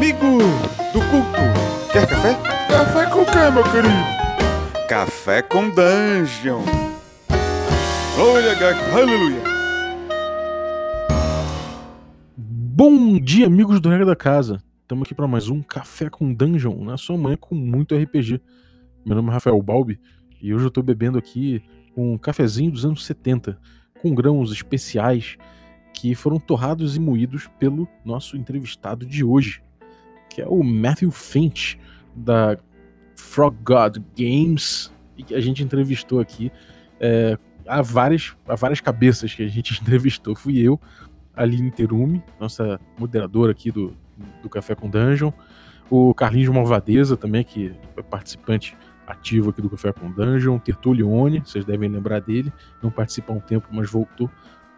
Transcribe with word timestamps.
Amigo 0.00 0.38
do 0.94 1.00
culto, 1.10 1.92
quer 1.92 2.08
café? 2.08 2.32
Café 2.70 3.10
com 3.10 3.22
quê, 3.22 3.50
meu 3.52 3.62
querido? 3.64 4.88
Café 4.88 5.42
com 5.42 5.68
Dungeon. 5.68 6.62
Glória, 8.16 8.52
aleluia. 8.94 9.42
Bom 12.34 13.20
dia, 13.20 13.46
amigos 13.46 13.78
do 13.78 13.90
Regra 13.90 14.06
da 14.06 14.16
Casa. 14.16 14.62
Estamos 14.80 15.04
aqui 15.04 15.14
para 15.14 15.28
mais 15.28 15.50
um 15.50 15.60
Café 15.60 16.08
com 16.08 16.32
Dungeon, 16.32 16.82
na 16.82 16.96
sua 16.96 17.18
manhã 17.18 17.36
com 17.36 17.54
muito 17.54 17.94
RPG. 17.94 18.40
Meu 19.04 19.16
nome 19.16 19.28
é 19.28 19.32
Rafael 19.32 19.62
Balbi 19.62 20.00
e 20.40 20.54
hoje 20.54 20.64
eu 20.64 20.68
estou 20.68 20.82
bebendo 20.82 21.18
aqui 21.18 21.62
um 21.94 22.16
cafezinho 22.16 22.70
dos 22.70 22.86
anos 22.86 23.04
70, 23.04 23.60
com 24.00 24.14
grãos 24.14 24.50
especiais 24.50 25.36
que 25.92 26.14
foram 26.14 26.40
torrados 26.40 26.96
e 26.96 27.00
moídos 27.00 27.50
pelo 27.58 27.86
nosso 28.02 28.34
entrevistado 28.38 29.04
de 29.04 29.22
hoje, 29.22 29.62
que 30.30 30.40
é 30.40 30.46
o 30.46 30.62
Matthew 30.62 31.10
Finch, 31.10 31.78
da 32.14 32.56
Frog 33.16 33.56
God 33.62 33.98
Games, 34.16 34.90
e 35.18 35.22
que 35.22 35.34
a 35.34 35.40
gente 35.40 35.62
entrevistou 35.62 36.20
aqui. 36.20 36.50
É, 36.98 37.36
há, 37.66 37.82
várias, 37.82 38.34
há 38.48 38.54
várias 38.54 38.80
cabeças 38.80 39.34
que 39.34 39.42
a 39.42 39.48
gente 39.48 39.74
entrevistou. 39.82 40.34
Fui 40.34 40.58
eu, 40.58 40.80
Aline 41.34 41.70
Terumi, 41.70 42.22
nossa 42.38 42.80
moderadora 42.98 43.52
aqui 43.52 43.70
do, 43.70 43.94
do 44.42 44.48
Café 44.48 44.74
com 44.74 44.88
Dungeon, 44.88 45.32
o 45.90 46.14
Carlinhos 46.14 46.48
Malvadeza 46.54 47.16
também, 47.16 47.42
que 47.42 47.74
é 47.96 48.02
participante 48.02 48.76
ativo 49.06 49.50
aqui 49.50 49.60
do 49.60 49.68
Café 49.68 49.92
com 49.92 50.10
Dungeon, 50.10 50.58
Tertulione, 50.58 51.40
vocês 51.40 51.64
devem 51.64 51.88
lembrar 51.88 52.20
dele, 52.20 52.52
não 52.80 52.90
participa 52.90 53.32
há 53.32 53.36
um 53.36 53.40
tempo, 53.40 53.66
mas 53.72 53.90
voltou 53.90 54.30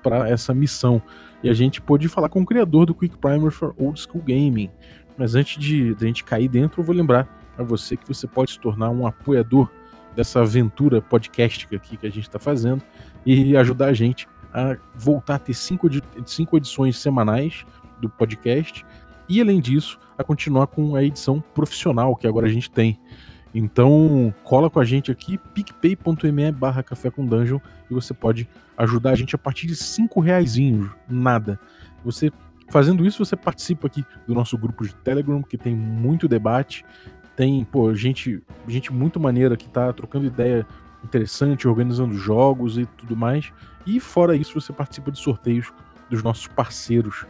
para 0.02 0.28
essa 0.28 0.52
missão. 0.52 1.00
E 1.42 1.48
a 1.48 1.54
gente 1.54 1.80
pôde 1.80 2.08
falar 2.08 2.28
com 2.28 2.40
o 2.40 2.46
criador 2.46 2.86
do 2.86 2.94
Quick 2.94 3.18
Primer 3.18 3.50
for 3.50 3.74
Old 3.76 4.00
School 4.00 4.22
Gaming. 4.22 4.70
Mas 5.16 5.34
antes 5.34 5.58
de, 5.58 5.94
de 5.94 6.04
a 6.04 6.06
gente 6.06 6.24
cair 6.24 6.48
dentro, 6.48 6.80
eu 6.80 6.84
vou 6.84 6.94
lembrar 6.94 7.28
a 7.56 7.62
você 7.62 7.96
que 7.96 8.06
você 8.06 8.26
pode 8.26 8.52
se 8.52 8.58
tornar 8.58 8.90
um 8.90 9.06
apoiador 9.06 9.68
dessa 10.14 10.40
aventura 10.40 11.00
podcastica 11.00 11.76
aqui 11.76 11.96
que 11.96 12.06
a 12.06 12.10
gente 12.10 12.28
está 12.28 12.38
fazendo 12.38 12.82
e 13.24 13.56
ajudar 13.56 13.86
a 13.86 13.92
gente 13.92 14.28
a 14.52 14.76
voltar 14.94 15.36
a 15.36 15.38
ter 15.38 15.54
cinco, 15.54 15.88
cinco 16.26 16.56
edições 16.56 16.98
semanais 16.98 17.64
do 18.00 18.08
podcast 18.08 18.84
e, 19.28 19.40
além 19.40 19.60
disso, 19.60 19.98
a 20.18 20.24
continuar 20.24 20.66
com 20.66 20.94
a 20.94 21.02
edição 21.02 21.42
profissional 21.54 22.14
que 22.14 22.26
agora 22.26 22.46
a 22.46 22.50
gente 22.50 22.70
tem. 22.70 22.98
Então, 23.54 24.34
cola 24.44 24.70
com 24.70 24.80
a 24.80 24.84
gente 24.84 25.10
aqui, 25.10 25.38
picpay.me 25.38 26.52
barra 26.52 26.82
café 26.82 27.10
com 27.10 27.24
dungeon, 27.24 27.58
e 27.90 27.94
você 27.94 28.14
pode 28.14 28.48
ajudar 28.76 29.10
a 29.10 29.14
gente 29.14 29.34
a 29.34 29.38
partir 29.38 29.66
de 29.66 29.76
cinco 29.76 30.20
reais, 30.20 30.56
nada. 31.08 31.60
Você 32.04 32.32
fazendo 32.72 33.04
isso, 33.04 33.22
você 33.22 33.36
participa 33.36 33.86
aqui 33.86 34.02
do 34.26 34.34
nosso 34.34 34.56
grupo 34.56 34.82
de 34.82 34.94
Telegram, 34.94 35.42
que 35.42 35.58
tem 35.58 35.76
muito 35.76 36.26
debate, 36.26 36.86
tem, 37.36 37.62
pô, 37.64 37.94
gente, 37.94 38.42
gente 38.66 38.90
muito 38.90 39.20
maneira 39.20 39.58
que 39.58 39.68
tá 39.68 39.92
trocando 39.92 40.24
ideia 40.24 40.66
interessante, 41.04 41.68
organizando 41.68 42.14
jogos 42.14 42.78
e 42.78 42.86
tudo 42.86 43.14
mais. 43.14 43.52
E 43.86 44.00
fora 44.00 44.34
isso, 44.34 44.58
você 44.58 44.72
participa 44.72 45.12
de 45.12 45.18
sorteios 45.18 45.70
dos 46.08 46.22
nossos 46.22 46.46
parceiros. 46.46 47.26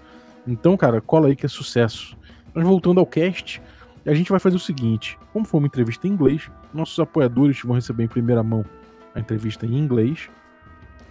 Então, 0.47 0.77
cara, 0.77 1.01
cola 1.01 1.27
aí 1.27 1.34
que 1.34 1.45
é 1.45 1.49
sucesso. 1.49 2.17
Mas 2.55 2.65
voltando 2.65 3.01
ao 3.01 3.06
cast, 3.06 3.61
a 4.06 4.15
gente 4.15 4.31
vai 4.31 4.39
fazer 4.39 4.56
o 4.56 4.61
seguinte: 4.61 5.19
como 5.33 5.45
foi 5.45 5.59
uma 5.59 5.67
entrevista 5.67 6.06
em 6.06 6.11
inglês, 6.11 6.49
nossos 6.73 6.99
apoiadores 7.01 7.61
vão 7.62 7.75
receber 7.75 8.05
em 8.05 8.09
primeira 8.09 8.45
mão 8.45 8.65
a 9.12 9.19
entrevista 9.19 9.67
em 9.67 9.77
inglês, 9.77 10.31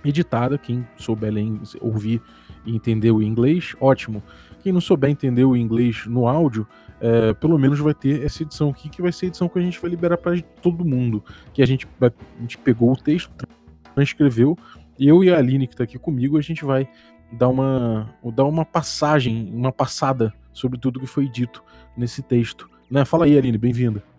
editada. 0.06 0.58
Quem 0.58 0.88
souber 0.96 1.34
ouvir 1.82 2.22
e 2.66 2.76
entender 2.76 3.12
o 3.12 3.22
inglês, 3.22 3.76
ótimo. 3.80 4.24
Quem 4.62 4.72
não 4.72 4.82
souber 4.82 5.10
entender 5.10 5.44
o 5.44 5.56
inglês 5.56 6.06
no 6.06 6.28
áudio, 6.28 6.68
é, 7.00 7.34
pelo 7.34 7.58
menos 7.58 7.80
vai 7.80 7.94
ter 7.94 8.24
essa 8.24 8.44
edição 8.44 8.70
aqui, 8.70 8.90
que 8.90 9.02
vai 9.02 9.12
ser 9.12 9.26
a 9.26 9.30
edição 9.30 9.50
que 9.50 9.58
a 9.58 9.62
gente 9.62 9.80
vai 9.80 9.90
liberar 9.90 10.18
para 10.18 10.40
todo 10.62 10.86
mundo. 10.86 11.24
Que 11.54 11.64
a 11.64 11.66
gente, 11.66 11.88
a 12.00 12.12
gente 12.42 12.58
pegou 12.58 12.92
o 12.92 12.96
texto, 12.96 13.32
transcreveu, 13.96 14.58
e 15.00 15.08
eu 15.08 15.24
e 15.24 15.32
a 15.32 15.38
Aline, 15.38 15.68
que 15.68 15.74
está 15.74 15.84
aqui 15.84 15.98
comigo, 15.98 16.38
a 16.38 16.42
gente 16.42 16.64
vai 16.64 16.88
dar 17.32 17.48
uma, 17.48 18.14
dar 18.36 18.46
uma 18.46 18.66
passagem, 18.66 19.52
uma 19.54 19.72
passada 19.72 20.34
sobre 20.54 20.78
tudo 20.78 21.00
que 21.00 21.08
foi 21.08 21.28
dito 21.28 21.64
nesse 21.98 22.22
texto. 22.22 22.70
Né? 22.90 23.04
Fala 23.06 23.26
aí, 23.26 23.38
Aline, 23.38 23.58
bem-vinda. 23.58 24.11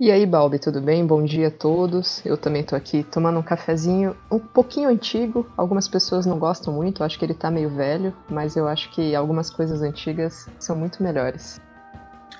E 0.00 0.10
aí, 0.10 0.26
Balbi, 0.26 0.58
tudo 0.58 0.80
bem? 0.80 1.06
Bom 1.06 1.22
dia 1.22 1.46
a 1.46 1.50
todos. 1.52 2.20
Eu 2.26 2.36
também 2.36 2.64
tô 2.64 2.74
aqui 2.74 3.04
tomando 3.04 3.38
um 3.38 3.42
cafezinho 3.42 4.16
um 4.28 4.40
pouquinho 4.40 4.88
antigo. 4.88 5.46
Algumas 5.56 5.86
pessoas 5.86 6.26
não 6.26 6.36
gostam 6.36 6.74
muito, 6.74 7.04
acho 7.04 7.16
que 7.16 7.24
ele 7.24 7.32
tá 7.32 7.48
meio 7.48 7.70
velho, 7.70 8.12
mas 8.28 8.56
eu 8.56 8.66
acho 8.66 8.90
que 8.90 9.14
algumas 9.14 9.50
coisas 9.50 9.82
antigas 9.82 10.48
são 10.58 10.74
muito 10.74 11.00
melhores. 11.00 11.60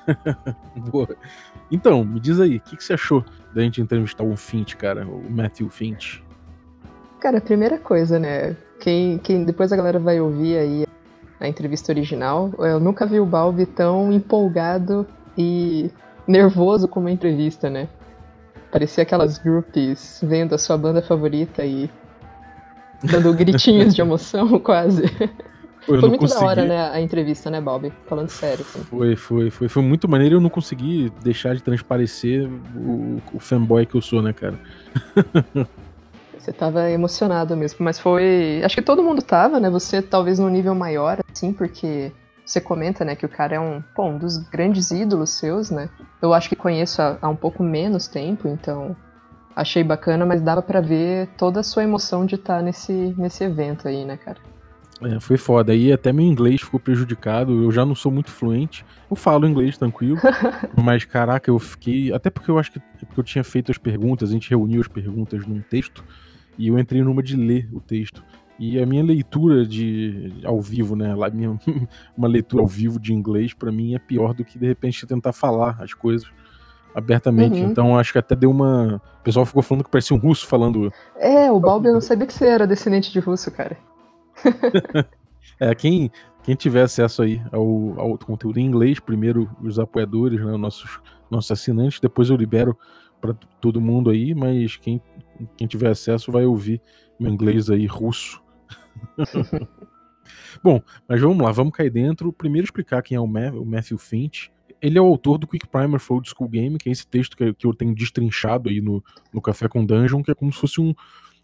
Boa. 0.90 1.16
Então, 1.70 2.04
me 2.04 2.18
diz 2.18 2.40
aí, 2.40 2.56
o 2.56 2.60
que, 2.60 2.76
que, 2.76 2.82
você 2.82 2.94
achou 2.94 3.24
da 3.54 3.62
gente 3.62 3.80
entrevistar 3.80 4.24
o 4.24 4.36
Finch, 4.36 4.76
cara, 4.76 5.06
o 5.06 5.30
Matthew 5.30 5.70
Finch? 5.70 6.24
Cara, 7.20 7.38
a 7.38 7.40
primeira 7.40 7.78
coisa, 7.78 8.18
né? 8.18 8.56
Quem, 8.80 9.16
quem 9.18 9.44
depois 9.44 9.72
a 9.72 9.76
galera 9.76 10.00
vai 10.00 10.20
ouvir 10.20 10.58
aí 10.58 10.86
a 11.38 11.46
entrevista 11.46 11.92
original, 11.92 12.50
eu 12.58 12.80
nunca 12.80 13.06
vi 13.06 13.20
o 13.20 13.26
Balbi 13.26 13.64
tão 13.64 14.12
empolgado 14.12 15.06
e 15.38 15.90
nervoso 16.26 16.88
como 16.88 17.08
a 17.08 17.10
entrevista, 17.10 17.68
né? 17.70 17.88
Parecia 18.70 19.02
aquelas 19.02 19.38
groupies 19.38 20.20
vendo 20.22 20.54
a 20.54 20.58
sua 20.58 20.76
banda 20.76 21.00
favorita 21.00 21.64
e 21.64 21.88
dando 23.02 23.32
gritinhos 23.32 23.94
de 23.94 24.00
emoção, 24.02 24.58
quase. 24.60 25.04
foi 25.86 26.00
muito 26.00 26.18
consegui... 26.20 26.40
da 26.40 26.46
hora, 26.46 26.64
né, 26.64 26.90
a 26.90 27.00
entrevista, 27.00 27.50
né, 27.50 27.60
Bob? 27.60 27.92
Falando 28.06 28.28
sério. 28.28 28.64
Assim. 28.68 28.80
Foi, 28.84 29.16
foi, 29.16 29.50
foi, 29.50 29.68
foi 29.68 29.82
muito 29.82 30.08
maneiro 30.08 30.34
e 30.34 30.36
eu 30.36 30.40
não 30.40 30.50
consegui 30.50 31.12
deixar 31.22 31.54
de 31.54 31.62
transparecer 31.62 32.48
o, 32.76 33.20
o 33.32 33.38
fanboy 33.38 33.86
que 33.86 33.94
eu 33.94 34.00
sou, 34.00 34.20
né, 34.20 34.32
cara? 34.32 34.58
Você 36.36 36.52
tava 36.52 36.90
emocionado 36.90 37.56
mesmo, 37.56 37.78
mas 37.80 37.98
foi. 37.98 38.60
Acho 38.62 38.74
que 38.74 38.82
todo 38.82 39.02
mundo 39.02 39.22
tava, 39.22 39.58
né? 39.58 39.70
Você 39.70 40.02
talvez 40.02 40.38
num 40.38 40.50
nível 40.50 40.74
maior, 40.74 41.20
assim, 41.32 41.54
porque 41.54 42.12
você 42.44 42.60
comenta, 42.60 43.04
né, 43.04 43.16
que 43.16 43.24
o 43.24 43.28
cara 43.28 43.56
é 43.56 43.60
um, 43.60 43.82
bom, 43.96 44.12
um 44.12 44.18
dos 44.18 44.36
grandes 44.36 44.90
ídolos 44.90 45.30
seus, 45.30 45.70
né? 45.70 45.88
Eu 46.20 46.34
acho 46.34 46.48
que 46.48 46.56
conheço 46.56 47.00
há, 47.00 47.18
há 47.22 47.28
um 47.28 47.36
pouco 47.36 47.62
menos 47.62 48.06
tempo, 48.06 48.48
então 48.48 48.96
achei 49.56 49.82
bacana, 49.84 50.26
mas 50.26 50.42
dava 50.42 50.60
para 50.60 50.80
ver 50.80 51.28
toda 51.38 51.60
a 51.60 51.62
sua 51.62 51.84
emoção 51.84 52.26
de 52.26 52.34
estar 52.34 52.56
tá 52.56 52.62
nesse, 52.62 52.92
nesse 53.16 53.44
evento 53.44 53.88
aí, 53.88 54.04
né, 54.04 54.16
cara? 54.16 54.38
É, 55.02 55.18
foi 55.20 55.36
foda. 55.36 55.72
Aí 55.72 55.92
até 55.92 56.12
meu 56.12 56.24
inglês 56.24 56.60
ficou 56.60 56.78
prejudicado. 56.78 57.64
Eu 57.64 57.72
já 57.72 57.84
não 57.84 57.94
sou 57.94 58.12
muito 58.12 58.30
fluente. 58.30 58.84
Eu 59.10 59.16
falo 59.16 59.46
inglês 59.46 59.76
tranquilo. 59.76 60.18
mas, 60.82 61.04
caraca, 61.04 61.50
eu 61.50 61.58
fiquei. 61.58 62.12
Até 62.12 62.30
porque 62.30 62.50
eu 62.50 62.58
acho 62.58 62.72
que 62.72 62.80
porque 62.80 63.20
eu 63.20 63.24
tinha 63.24 63.44
feito 63.44 63.70
as 63.70 63.78
perguntas, 63.78 64.30
a 64.30 64.32
gente 64.32 64.48
reuniu 64.48 64.80
as 64.80 64.88
perguntas 64.88 65.46
num 65.46 65.60
texto. 65.60 66.04
E 66.56 66.68
eu 66.68 66.78
entrei 66.78 67.02
numa 67.02 67.22
de 67.22 67.36
ler 67.36 67.68
o 67.72 67.80
texto. 67.80 68.22
E 68.58 68.80
a 68.80 68.86
minha 68.86 69.02
leitura 69.02 69.66
de 69.66 70.32
ao 70.44 70.60
vivo, 70.60 70.94
né, 70.94 71.14
minha, 71.32 71.58
uma 72.16 72.28
leitura 72.28 72.62
ao 72.62 72.68
vivo 72.68 73.00
de 73.00 73.12
inglês 73.12 73.52
para 73.52 73.72
mim 73.72 73.94
é 73.94 73.98
pior 73.98 74.32
do 74.32 74.44
que 74.44 74.58
de 74.58 74.66
repente 74.66 75.06
tentar 75.06 75.32
falar 75.32 75.76
as 75.80 75.92
coisas 75.92 76.30
abertamente. 76.94 77.60
Uhum. 77.60 77.70
Então 77.70 77.98
acho 77.98 78.12
que 78.12 78.18
até 78.18 78.36
deu 78.36 78.50
uma, 78.50 79.02
o 79.20 79.24
pessoal 79.24 79.44
ficou 79.44 79.62
falando 79.62 79.84
que 79.84 79.90
parecia 79.90 80.16
um 80.16 80.20
russo 80.20 80.46
falando. 80.46 80.92
É, 81.18 81.50
o 81.50 81.58
Balbi 81.58 81.88
eu 81.88 81.94
não 81.94 82.00
sabia 82.00 82.26
que 82.26 82.32
você 82.32 82.46
era 82.46 82.66
descendente 82.66 83.12
de 83.12 83.18
russo, 83.18 83.50
cara. 83.50 83.76
é, 85.58 85.74
quem 85.74 86.10
quem 86.44 86.54
tiver 86.54 86.82
acesso 86.82 87.22
aí 87.22 87.42
ao, 87.50 87.98
ao 87.98 88.18
conteúdo 88.18 88.58
em 88.58 88.66
inglês, 88.66 89.00
primeiro 89.00 89.50
os 89.62 89.78
apoiadores, 89.78 90.44
né, 90.44 90.56
nossos 90.56 91.00
nossos 91.30 91.50
assinantes, 91.50 91.98
depois 91.98 92.28
eu 92.28 92.36
libero 92.36 92.78
para 93.20 93.34
todo 93.60 93.80
mundo 93.80 94.10
aí, 94.10 94.34
mas 94.34 94.76
quem, 94.76 95.00
quem 95.56 95.66
tiver 95.66 95.88
acesso 95.88 96.30
vai 96.30 96.44
ouvir 96.44 96.82
meu 97.18 97.32
inglês 97.32 97.70
aí 97.70 97.86
russo 97.86 98.43
Bom, 100.62 100.80
mas 101.08 101.20
vamos 101.20 101.38
lá, 101.44 101.52
vamos 101.52 101.72
cair 101.72 101.90
dentro. 101.90 102.32
Primeiro 102.32 102.64
explicar 102.64 103.02
quem 103.02 103.16
é 103.16 103.20
o, 103.20 103.26
Matthew 103.26 103.98
Finch. 103.98 104.50
Ele 104.80 104.98
é 104.98 105.00
o 105.00 105.06
autor 105.06 105.38
do 105.38 105.46
Quick 105.46 105.66
Primer 105.68 105.98
for 105.98 106.14
Old 106.14 106.28
School 106.28 106.48
Game, 106.48 106.78
que 106.78 106.88
é 106.88 106.92
esse 106.92 107.06
texto 107.06 107.36
que, 107.36 107.52
que 107.54 107.66
eu 107.66 107.74
tenho 107.74 107.94
destrinchado 107.94 108.68
aí 108.68 108.80
no, 108.80 109.02
no 109.32 109.40
Café 109.40 109.68
com 109.68 109.84
Dungeon, 109.84 110.22
que 110.22 110.30
é 110.30 110.34
como 110.34 110.52
se 110.52 110.58
fosse 110.58 110.80
um, 110.80 110.94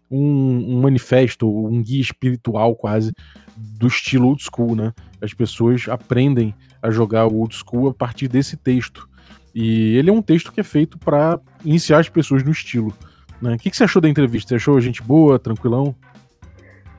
um, 0.09 0.75
um, 0.75 0.81
manifesto, 0.81 1.47
um 1.47 1.81
guia 1.81 2.01
espiritual 2.01 2.75
quase 2.75 3.13
do 3.55 3.87
estilo 3.87 4.27
old 4.27 4.43
school, 4.43 4.75
né? 4.75 4.93
As 5.21 5.33
pessoas 5.33 5.87
aprendem 5.87 6.53
a 6.81 6.91
jogar 6.91 7.27
o 7.27 7.37
old 7.37 7.55
school 7.55 7.89
a 7.89 7.93
partir 7.93 8.27
desse 8.27 8.57
texto. 8.57 9.07
E 9.53 9.95
ele 9.97 10.09
é 10.09 10.13
um 10.13 10.21
texto 10.21 10.51
que 10.51 10.59
é 10.59 10.63
feito 10.63 10.97
para 10.97 11.39
iniciar 11.63 11.99
as 11.99 12.09
pessoas 12.09 12.43
no 12.43 12.51
estilo. 12.51 12.93
Né? 13.41 13.55
O 13.55 13.57
que, 13.57 13.69
que 13.69 13.77
você 13.77 13.83
achou 13.83 14.01
da 14.01 14.09
entrevista? 14.09 14.49
Você 14.49 14.55
achou 14.55 14.79
gente 14.79 15.01
boa, 15.01 15.39
tranquilão? 15.39 15.95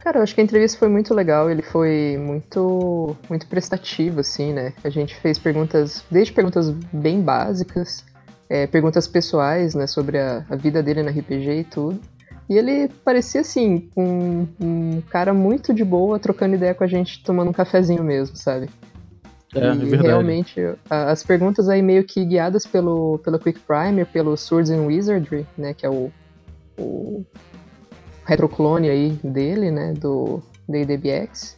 Cara, 0.02 0.19
eu 0.19 0.22
acho 0.25 0.34
que 0.34 0.40
a 0.40 0.44
entrevista 0.44 0.76
foi 0.76 0.88
muito 0.88 1.14
legal, 1.14 1.49
ele 1.49 1.62
foi 1.62 2.19
muito 2.19 3.16
muito 3.31 3.46
prestativo, 3.46 4.19
assim, 4.19 4.52
né? 4.52 4.72
A 4.82 4.90
gente 4.90 5.14
fez 5.14 5.38
perguntas, 5.38 6.04
desde 6.10 6.32
perguntas 6.32 6.70
bem 6.93 7.20
básicas, 7.20 8.04
é, 8.50 8.66
perguntas 8.66 9.06
pessoais, 9.06 9.76
né, 9.76 9.87
sobre 9.87 10.19
a, 10.19 10.44
a, 10.50 10.56
vida 10.56 10.82
dele 10.82 11.04
na 11.04 11.12
RPG 11.12 11.50
e 11.52 11.64
tudo. 11.64 12.00
E 12.50 12.58
ele 12.58 12.88
parecia, 13.04 13.43
assim, 13.43 13.88
um, 13.96 14.49
um 14.60 15.00
cara 15.08 15.32
muito 15.32 15.72
de 15.72 15.84
boa, 15.84 16.19
trocando 16.19 16.56
ideia 16.56 16.75
com 16.75 16.82
a 16.82 16.88
gente, 16.88 17.22
tomando 17.22 17.50
um 17.50 17.52
cafezinho 17.52 18.02
mesmo, 18.02 18.37
sabe? 18.37 18.69
É, 19.55 19.72
e 19.72 19.94
é 19.94 19.96
realmente, 19.96 20.60
as 20.90 21.22
perguntas 21.22 21.69
aí 21.69 21.81
meio 21.81 22.02
que 22.02 22.25
guiadas 22.25 22.66
pelo, 22.66 23.19
pelo 23.19 23.38
Quick 23.38 23.60
Primer, 23.60 24.05
pelo 24.06 24.37
Swords 24.37 24.70
and 24.70 24.82
Wizardry, 24.82 25.46
né, 25.56 25.72
que 25.72 25.87
é 25.87 25.88
o, 25.88 26.10
o 26.76 27.25
retroclone 28.24 28.88
aí 28.88 29.10
dele, 29.22 29.70
né, 29.70 29.92
do 29.92 30.42
DDBX. 30.69 31.56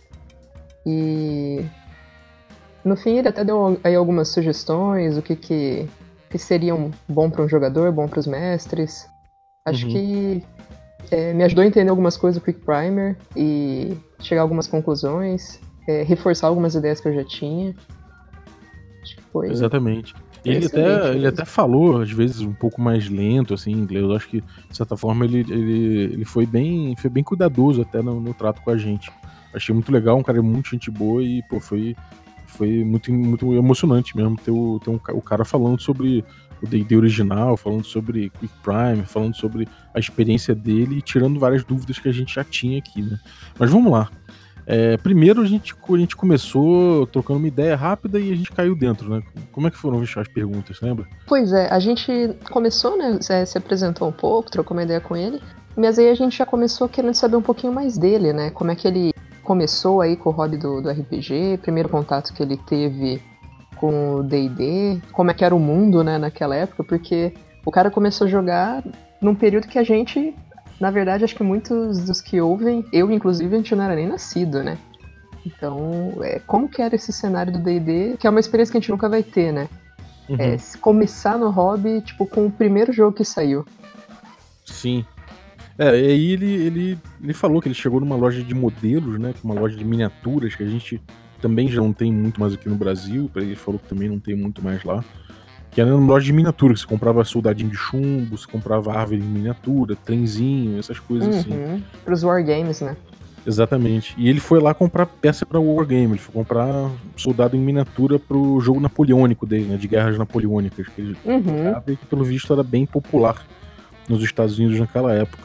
E 0.87 1.64
no 2.84 2.96
fim 2.96 3.19
ele 3.19 3.28
até 3.28 3.44
deu 3.44 3.78
aí 3.82 3.94
algumas 3.94 4.28
sugestões, 4.28 5.16
o 5.16 5.22
que 5.22 5.37
que, 5.37 5.88
que 6.31 6.38
seria 6.38 6.75
um 6.75 6.90
bom 7.08 7.31
para 7.31 7.43
um 7.43 7.49
jogador, 7.49 7.90
bom 7.93 8.06
para 8.06 8.20
os 8.20 8.26
mestres. 8.26 9.06
Acho 9.64 9.87
uhum. 9.87 9.93
que 9.93 10.44
é, 11.11 11.32
me 11.32 11.44
ajudou 11.44 11.62
a 11.62 11.66
entender 11.66 11.90
algumas 11.90 12.16
coisas 12.16 12.40
do 12.40 12.44
Quick 12.44 12.61
Primer 12.61 13.16
e 13.37 13.96
chegar 14.20 14.43
a 14.43 14.44
algumas 14.44 14.66
conclusões, 14.66 15.61
é, 15.88 16.02
reforçar 16.02 16.49
algumas 16.49 16.75
ideias 16.75 17.00
que 17.00 17.08
eu 17.08 17.14
já 17.14 17.25
tinha. 17.25 17.75
Acho 19.02 19.16
que 19.16 19.22
foi. 19.32 19.50
Exatamente. 19.50 20.14
Ele 20.44 20.67
até, 20.67 21.14
ele 21.14 21.26
até 21.26 21.44
falou, 21.44 22.02
às 22.02 22.11
vezes, 22.11 22.41
um 22.41 22.52
pouco 22.52 22.81
mais 22.81 23.08
lento, 23.08 23.55
assim, 23.55 23.73
em 23.73 23.79
inglês. 23.79 24.05
Eu 24.05 24.14
acho 24.14 24.29
que, 24.29 24.41
de 24.41 24.76
certa 24.76 24.96
forma, 24.96 25.25
ele, 25.25 25.41
ele, 25.41 26.12
ele 26.12 26.25
foi, 26.25 26.44
bem, 26.44 26.94
foi 26.96 27.08
bem 27.08 27.25
cuidadoso 27.25 27.82
até 27.82 28.02
no, 28.02 28.20
no 28.20 28.35
trato 28.35 28.61
com 28.61 28.70
a 28.70 28.76
gente. 28.76 29.11
Achei 29.55 29.73
muito 29.73 29.91
legal, 29.91 30.19
um 30.19 30.23
cara 30.23 30.43
muito 30.43 30.70
gente 30.70 30.91
boa 30.91 31.23
e, 31.23 31.43
pô, 31.49 31.61
foi, 31.61 31.96
foi 32.46 32.85
muito, 32.85 33.12
muito 33.12 33.55
emocionante 33.55 34.17
mesmo 34.17 34.37
ter, 34.37 34.50
o, 34.50 34.81
ter 34.81 34.91
um, 34.91 35.00
o 35.12 35.23
cara 35.23 35.44
falando 35.44 35.81
sobre 35.81 36.25
o 36.62 36.67
D&D 36.67 36.97
original, 36.97 37.56
falando 37.56 37.85
sobre 37.85 38.31
Quick 38.31 38.55
Prime, 38.62 39.05
falando 39.05 39.35
sobre 39.35 39.69
a 39.94 39.99
experiência 39.99 40.55
dele 40.55 40.99
e 40.99 41.02
tirando 41.02 41.38
várias 41.38 41.64
dúvidas 41.64 41.99
que 41.99 42.08
a 42.08 42.12
gente 42.12 42.35
já 42.35 42.44
tinha 42.44 42.79
aqui, 42.79 43.02
né? 43.02 43.19
Mas 43.58 43.70
vamos 43.70 43.93
lá. 43.93 44.11
É, 44.66 44.96
primeiro 44.96 45.43
a 45.43 45.46
gente, 45.46 45.75
a 45.75 45.96
gente 45.96 46.16
começou 46.16 47.06
trocando 47.06 47.38
uma 47.38 47.49
ideia 47.49 47.76
rápida 47.76 48.19
e 48.19 48.32
a 48.32 48.37
gente 48.37 48.50
caiu 48.50 48.75
dentro, 48.75 49.11
né? 49.11 49.22
Como 49.52 49.66
é 49.66 49.70
que 49.70 49.76
foram 49.76 50.00
as 50.00 50.28
perguntas, 50.28 50.81
lembra? 50.81 51.06
Pois 51.26 51.52
é, 51.52 51.69
a 51.70 51.78
gente 51.78 52.34
começou, 52.50 52.96
né? 52.96 53.19
Se 53.20 53.58
apresentou 53.58 54.08
um 54.08 54.12
pouco, 54.12 54.50
trocou 54.50 54.76
uma 54.76 54.82
ideia 54.82 55.00
com 55.00 55.16
ele, 55.16 55.40
mas 55.76 55.99
aí 55.99 56.08
a 56.08 56.14
gente 56.14 56.37
já 56.37 56.46
começou 56.46 56.88
querendo 56.88 57.14
saber 57.14 57.37
um 57.37 57.43
pouquinho 57.43 57.72
mais 57.72 57.99
dele, 57.99 58.32
né? 58.32 58.50
Como 58.50 58.70
é 58.70 58.75
que 58.75 58.88
ele 58.88 59.12
começou 59.43 60.00
aí 60.00 60.16
com 60.16 60.31
o 60.31 60.32
hobby 60.32 60.56
do, 60.56 60.81
do 60.81 60.90
RPG, 60.90 61.58
primeiro 61.61 61.88
contato 61.88 62.32
que 62.32 62.43
ele 62.43 62.56
teve 62.56 63.20
com 63.76 64.16
o 64.16 64.22
D&D, 64.22 65.00
como 65.12 65.31
é 65.31 65.34
que 65.34 65.44
era 65.44 65.55
o 65.55 65.61
mundo, 65.61 66.02
né, 66.02 66.16
naquela 66.16 66.56
época, 66.56 66.82
porque 66.82 67.34
o 67.66 67.70
cara 67.70 67.90
começou 67.90 68.26
a 68.26 68.31
jogar 68.31 68.82
num 69.20 69.34
período 69.34 69.69
que 69.69 69.78
a 69.78 69.82
gente 69.82 70.34
na 70.81 70.91
verdade, 70.91 71.25
acho 71.25 71.37
que 71.37 71.43
muitos 71.43 72.05
dos 72.05 72.21
que 72.21 72.41
ouvem, 72.41 72.85
eu 72.93 73.11
inclusive, 73.11 73.55
a 73.55 73.59
gente 73.59 73.75
não 73.75 73.85
era 73.85 73.94
nem 73.94 74.09
nascido, 74.09 74.62
né? 74.62 74.76
Então, 75.47 76.12
é, 76.23 76.41
como 76.47 76.69
que 76.69 76.81
era 76.81 76.94
esse 76.94 77.12
cenário 77.12 77.53
do 77.53 77.59
D&D, 77.59 78.17
que 78.19 78.26
é 78.26 78.31
uma 78.31 78.41
experiência 78.41 78.73
que 78.73 78.79
a 78.79 78.81
gente 78.81 78.91
nunca 78.91 79.09
vai 79.09 79.23
ter, 79.23 79.53
né? 79.53 79.69
Uhum. 80.29 80.37
É, 80.38 80.56
começar 80.81 81.38
no 81.38 81.50
hobby, 81.50 82.00
tipo, 82.00 82.26
com 82.26 82.47
o 82.47 82.50
primeiro 82.50 82.93
jogo 82.93 83.17
que 83.17 83.25
saiu. 83.25 83.65
Sim. 84.65 85.05
É, 85.79 85.91
e 86.00 86.06
aí 86.06 86.32
ele, 86.32 86.53
ele, 86.55 86.99
ele 87.23 87.35
falou 87.35 87.61
que 87.61 87.69
ele 87.69 87.75
chegou 87.75 88.00
numa 88.00 88.17
loja 88.17 88.43
de 88.43 88.55
modelos, 88.55 89.19
né? 89.21 89.35
Uma 89.43 89.55
loja 89.55 89.76
de 89.76 89.85
miniaturas, 89.85 90.55
que 90.55 90.62
a 90.62 90.67
gente 90.69 91.00
também 91.43 91.69
já 91.69 91.81
não 91.81 91.93
tem 91.93 92.11
muito 92.11 92.41
mais 92.41 92.55
aqui 92.55 92.69
no 92.69 92.76
Brasil. 92.76 93.31
Ele 93.37 93.55
falou 93.55 93.79
que 93.79 93.88
também 93.88 94.09
não 94.09 94.19
tem 94.19 94.35
muito 94.35 94.62
mais 94.65 94.82
lá 94.82 95.05
que 95.75 95.81
era 95.81 95.94
uma 95.94 96.06
loja 96.06 96.25
de 96.25 96.32
miniatura, 96.32 96.73
que 96.73 96.81
você 96.81 96.87
comprava 96.87 97.25
soldadinho 97.25 97.69
de 97.69 97.76
chumbo, 97.76 98.38
você 98.38 98.47
comprava 98.47 98.97
árvore 98.97 99.21
em 99.21 99.25
miniatura, 99.25 99.97
trenzinho, 99.97 100.79
essas 100.79 101.00
coisas 101.00 101.35
assim. 101.35 101.50
uhum. 101.50 101.75
assim. 101.75 101.85
Para 102.05 102.15
os 102.15 102.23
wargames, 102.23 102.81
né? 102.81 102.97
Exatamente. 103.44 104.15
E 104.17 104.29
ele 104.29 104.38
foi 104.38 104.61
lá 104.61 104.73
comprar 104.73 105.05
peça 105.05 105.44
para 105.44 105.59
o 105.59 105.75
Wargame, 105.75 106.12
ele 106.12 106.19
foi 106.19 106.32
comprar 106.32 106.91
soldado 107.17 107.56
em 107.56 107.61
miniatura 107.61 108.19
para 108.21 108.37
o 108.37 108.59
jogo 108.61 108.81
napoleônico 108.81 109.44
dele, 109.44 109.65
né, 109.65 109.76
de 109.76 109.87
guerras 109.87 110.17
napoleônicas, 110.17 110.87
que 110.88 111.00
ele 111.00 111.17
uhum. 111.25 111.75
e 111.87 111.97
que 111.97 112.06
pelo 112.06 112.25
visto 112.25 112.53
era 112.53 112.62
bem 112.62 112.87
popular 112.87 113.44
nos 114.09 114.23
Estados 114.23 114.59
Unidos 114.59 114.79
naquela 114.79 115.12
época. 115.12 115.43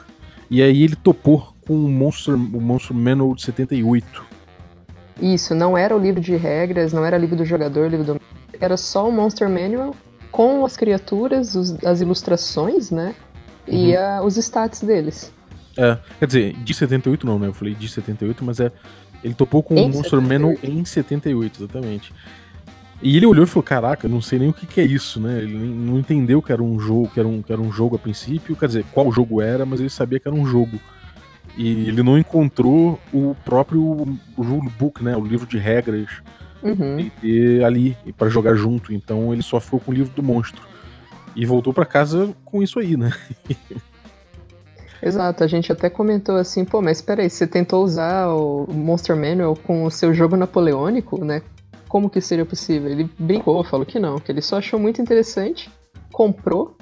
E 0.50 0.62
aí 0.62 0.84
ele 0.84 0.96
topou 0.96 1.54
com 1.68 1.74
o 1.74 1.90
Monster, 1.90 2.36
o 2.36 2.62
Monster 2.62 2.96
Manual 2.96 3.36
de 3.36 3.42
78. 3.42 4.26
Isso, 5.22 5.54
não 5.54 5.78
era 5.78 5.94
o 5.94 6.00
livro 6.00 6.22
de 6.22 6.36
regras, 6.38 6.94
não 6.94 7.04
era 7.04 7.18
livro 7.18 7.36
do 7.36 7.44
jogador, 7.44 7.90
livro 7.90 8.06
do... 8.06 8.22
Era 8.62 8.78
só 8.78 9.10
o 9.10 9.12
Monster 9.12 9.50
Manual 9.50 9.94
com 10.32 10.66
as 10.66 10.78
criaturas, 10.78 11.56
os, 11.56 11.84
as 11.84 12.02
ilustrações, 12.02 12.92
né? 12.92 13.16
Uhum. 13.68 13.76
E 13.76 13.96
a, 13.96 14.22
os 14.24 14.38
stats 14.38 14.82
deles. 14.82 15.34
É, 15.78 15.98
quer 16.20 16.26
dizer, 16.26 16.54
de 16.54 16.74
78 16.74 17.26
não, 17.26 17.40
né? 17.40 17.48
Eu 17.48 17.54
falei 17.54 17.74
de 17.74 17.88
78, 17.88 18.44
mas 18.44 18.60
é. 18.60 18.72
Ele 19.24 19.34
topou 19.34 19.62
com 19.62 19.76
o 19.76 19.90
Monster 19.90 20.22
Manual 20.22 20.56
em 20.64 20.86
78, 20.86 21.64
exatamente. 21.64 22.14
E 23.02 23.16
ele 23.16 23.26
olhou 23.26 23.44
e 23.44 23.48
falou: 23.48 23.64
Caraca, 23.64 24.08
não 24.08 24.22
sei 24.22 24.40
nem 24.40 24.50
o 24.50 24.54
que, 24.54 24.66
que, 24.66 24.80
é 24.80 24.86
isso, 24.86 25.20
né? 25.20 25.40
Ele 25.40 25.58
não 25.58 26.00
entendeu 26.00 26.42
que 26.42 26.52
era 26.52 26.62
um 26.64 26.80
jogo, 26.80 27.10
que 27.14 27.20
era 27.20 27.28
um, 27.28 27.42
que 27.42 27.52
era 27.52 27.62
um 27.62 27.72
jogo 27.72 27.96
a 27.96 28.00
princípio, 28.00 28.56
quer 28.56 28.68
dizer, 28.68 28.86
qual 28.94 29.12
jogo 29.12 29.42
era, 29.42 29.66
mas 29.66 29.80
ele 29.80 29.90
sabia 29.90 30.20
que 30.20 30.28
era 30.28 30.36
um 30.36 30.46
jogo. 30.46 30.80
E 31.58 31.88
ele 31.88 32.04
não 32.04 32.18
encontrou 32.18 33.00
o 33.14 33.36
próprio 33.44 34.18
rulebook, 34.38 35.04
né? 35.04 35.16
O 35.18 35.26
livro 35.26 35.48
de 35.48 35.58
regras 35.58 36.10
uhum. 36.64 37.10
e, 37.24 37.64
ali 37.64 37.98
para 38.18 38.30
jogar 38.30 38.56
junto. 38.56 38.94
Então 38.94 39.34
ele 39.34 39.42
só 39.42 39.60
ficou 39.60 39.80
com 39.80 39.92
o 39.92 39.94
livro 39.94 40.14
do 40.16 40.24
monstro. 40.24 40.62
E 41.36 41.46
voltou 41.46 41.74
para 41.74 41.86
casa 41.86 42.34
com 42.44 42.62
isso 42.62 42.80
aí, 42.80 42.98
né? 42.98 43.12
Exato, 45.02 45.44
a 45.44 45.48
gente 45.48 45.72
até 45.72 45.90
comentou 45.90 46.36
assim, 46.36 46.66
pô, 46.66 46.82
mas 46.82 47.02
peraí, 47.02 47.30
você 47.30 47.48
tentou 47.48 47.84
usar 47.84 48.28
o 48.28 48.68
Monster 48.70 49.16
Manual 49.16 49.56
com 49.56 49.86
o 49.86 49.92
seu 49.92 50.14
jogo 50.14 50.36
napoleônico, 50.36 51.24
né? 51.24 51.42
Como 51.88 52.10
que 52.10 52.20
seria 52.20 52.46
possível? 52.46 52.92
Ele 52.92 53.10
brincou, 53.18 53.64
falou 53.64 53.86
que 53.86 53.98
não, 53.98 54.20
que 54.20 54.30
ele 54.30 54.42
só 54.42 54.58
achou 54.58 54.78
muito 54.78 55.02
interessante, 55.02 55.72
comprou, 56.12 56.76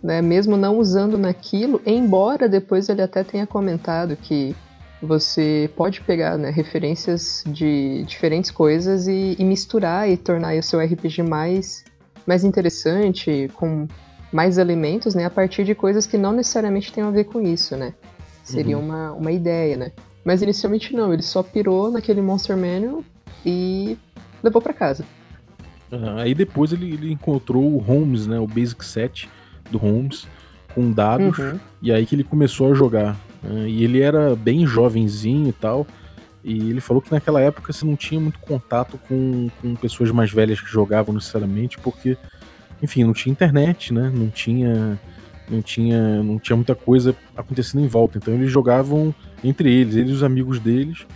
né? 0.00 0.22
Mesmo 0.22 0.56
não 0.56 0.78
usando 0.78 1.18
naquilo, 1.18 1.82
embora 1.84 2.48
depois 2.48 2.88
ele 2.88 3.02
até 3.02 3.24
tenha 3.24 3.46
comentado 3.46 4.16
que 4.16 4.54
você 5.00 5.70
pode 5.76 6.00
pegar 6.00 6.36
né, 6.36 6.50
referências 6.50 7.44
de 7.46 8.04
diferentes 8.04 8.50
coisas 8.50 9.06
e, 9.06 9.36
e, 9.38 9.44
misturar 9.44 10.08
e 10.10 10.16
tornar 10.16 10.56
o 10.56 10.62
seu 10.62 10.80
RPG 10.80 11.22
mais, 11.22 11.84
mais 12.26 12.44
interessante, 12.44 13.48
com 13.54 13.86
mais 14.32 14.58
elementos, 14.58 15.14
né, 15.14 15.24
a 15.24 15.30
partir 15.30 15.64
de 15.64 15.74
coisas 15.74 16.06
que 16.06 16.18
não 16.18 16.32
necessariamente 16.32 16.92
têm 16.92 17.04
a 17.04 17.10
ver 17.10 17.24
com 17.24 17.40
isso, 17.40 17.76
né? 17.76 17.94
Seria 18.42 18.76
uhum. 18.76 18.84
uma, 18.84 19.12
uma 19.12 19.32
ideia, 19.32 19.76
né? 19.76 19.92
Mas 20.24 20.42
inicialmente 20.42 20.94
não, 20.94 21.12
ele 21.12 21.22
só 21.22 21.42
pirou 21.42 21.90
naquele 21.90 22.20
Monster 22.20 22.56
Manual 22.56 23.04
e 23.44 23.96
levou 24.42 24.60
para 24.60 24.72
casa. 24.72 25.04
Uhum. 25.90 26.18
Aí 26.18 26.34
depois 26.34 26.72
ele, 26.72 26.92
ele, 26.92 27.12
encontrou 27.12 27.64
o 27.64 27.78
Holmes, 27.78 28.26
né, 28.26 28.38
o 28.38 28.46
Basic 28.46 28.84
Set 28.84 29.28
do 29.70 29.78
Holmes, 29.78 30.26
com 30.74 30.90
dados, 30.90 31.38
uhum. 31.38 31.58
e 31.80 31.92
aí 31.92 32.04
que 32.04 32.14
ele 32.14 32.24
começou 32.24 32.70
a 32.70 32.74
jogar. 32.74 33.16
Né? 33.42 33.68
E 33.68 33.84
ele 33.84 34.00
era 34.00 34.34
bem 34.34 34.66
jovenzinho 34.66 35.48
e 35.48 35.52
tal. 35.52 35.86
E 36.42 36.70
ele 36.70 36.80
falou 36.80 37.02
que 37.02 37.10
naquela 37.10 37.40
época 37.40 37.72
você 37.72 37.84
não 37.84 37.96
tinha 37.96 38.20
muito 38.20 38.38
contato 38.38 38.98
com, 39.08 39.48
com 39.60 39.74
pessoas 39.74 40.10
mais 40.10 40.30
velhas 40.30 40.60
que 40.60 40.70
jogavam 40.70 41.14
necessariamente, 41.14 41.78
porque, 41.78 42.16
enfim, 42.82 43.04
não 43.04 43.12
tinha 43.12 43.32
internet, 43.32 43.92
né? 43.92 44.10
Não 44.14 44.28
tinha, 44.28 44.98
não 45.50 45.60
tinha, 45.60 46.22
não 46.22 46.38
tinha 46.38 46.56
muita 46.56 46.74
coisa 46.74 47.14
acontecendo 47.36 47.84
em 47.84 47.88
volta. 47.88 48.18
Então 48.18 48.32
eles 48.34 48.50
jogavam 48.50 49.14
entre 49.42 49.72
eles, 49.72 49.96
eles 49.96 50.10
e 50.10 50.14
os 50.14 50.22
amigos 50.22 50.58
deles. 50.58 51.06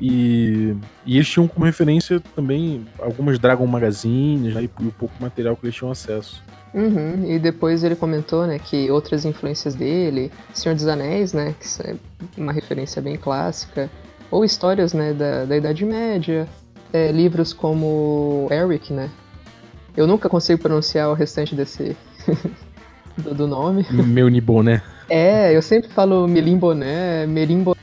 E, 0.00 0.76
e 1.04 1.16
eles 1.16 1.28
tinham 1.28 1.48
como 1.48 1.66
referência 1.66 2.20
também 2.34 2.86
algumas 3.00 3.38
Dragon 3.38 3.66
Magazines 3.66 4.54
né, 4.54 4.62
e 4.62 4.66
o 4.86 4.92
pouco 4.92 5.14
material 5.20 5.56
que 5.56 5.66
eles 5.66 5.74
tinham 5.74 5.90
acesso. 5.90 6.42
Uhum, 6.74 7.24
e 7.30 7.38
depois 7.38 7.82
ele 7.82 7.96
comentou, 7.96 8.46
né, 8.46 8.58
que 8.58 8.90
outras 8.90 9.24
influências 9.24 9.74
dele, 9.74 10.30
Senhor 10.52 10.74
dos 10.74 10.86
Anéis, 10.86 11.32
né, 11.32 11.54
que 11.58 11.82
é 11.82 11.96
uma 12.36 12.52
referência 12.52 13.00
bem 13.00 13.16
clássica, 13.16 13.90
ou 14.30 14.44
histórias, 14.44 14.92
né, 14.92 15.12
da, 15.12 15.44
da 15.44 15.56
Idade 15.56 15.84
Média, 15.84 16.46
é, 16.92 17.10
livros 17.10 17.52
como 17.52 18.48
Eric, 18.50 18.92
né. 18.92 19.10
Eu 19.96 20.06
nunca 20.06 20.28
consigo 20.28 20.60
pronunciar 20.60 21.08
o 21.08 21.14
restante 21.14 21.54
desse 21.54 21.96
do, 23.16 23.34
do, 23.34 23.46
nome. 23.46 23.86
Meu 23.90 24.28
Niboné. 24.28 24.82
É, 25.08 25.56
eu 25.56 25.62
sempre 25.62 25.90
falo 25.90 26.28
Melimboné, 26.28 27.26
Merimboné, 27.26 27.80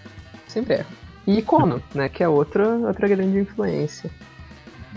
sempre 0.47 0.75
erro. 0.75 0.85
E 1.27 1.41
Conan, 1.41 1.81
né, 1.93 2.07
que 2.07 2.23
é 2.23 2.29
outra, 2.29 2.67
outra 2.69 3.07
grande 3.07 3.39
influência. 3.39 4.11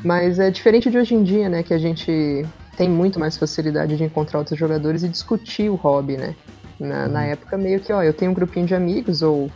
Mas 0.04 0.38
é 0.38 0.50
diferente 0.50 0.90
de 0.90 0.98
hoje 0.98 1.14
em 1.14 1.24
dia, 1.24 1.48
né, 1.48 1.62
que 1.62 1.72
a 1.72 1.78
gente 1.78 2.46
tem 2.78 2.88
muito 2.88 3.18
mais 3.18 3.36
facilidade 3.36 3.96
de 3.96 4.04
encontrar 4.04 4.38
outros 4.38 4.56
jogadores 4.56 5.02
e 5.02 5.08
discutir 5.08 5.68
o 5.68 5.74
hobby, 5.74 6.16
né? 6.16 6.36
Na, 6.78 7.06
uhum. 7.06 7.12
na 7.12 7.24
época, 7.24 7.58
meio 7.58 7.80
que, 7.80 7.92
ó, 7.92 8.04
eu 8.04 8.14
tenho 8.14 8.30
um 8.30 8.34
grupinho 8.34 8.66
de 8.66 8.74
amigos 8.74 9.20
ou 9.20 9.50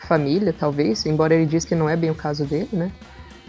família, 0.00 0.52
talvez, 0.52 1.06
embora 1.06 1.34
ele 1.34 1.46
diz 1.46 1.64
que 1.64 1.74
não 1.74 1.88
é 1.88 1.96
bem 1.96 2.10
o 2.10 2.14
caso 2.14 2.44
dele, 2.44 2.68
né? 2.70 2.92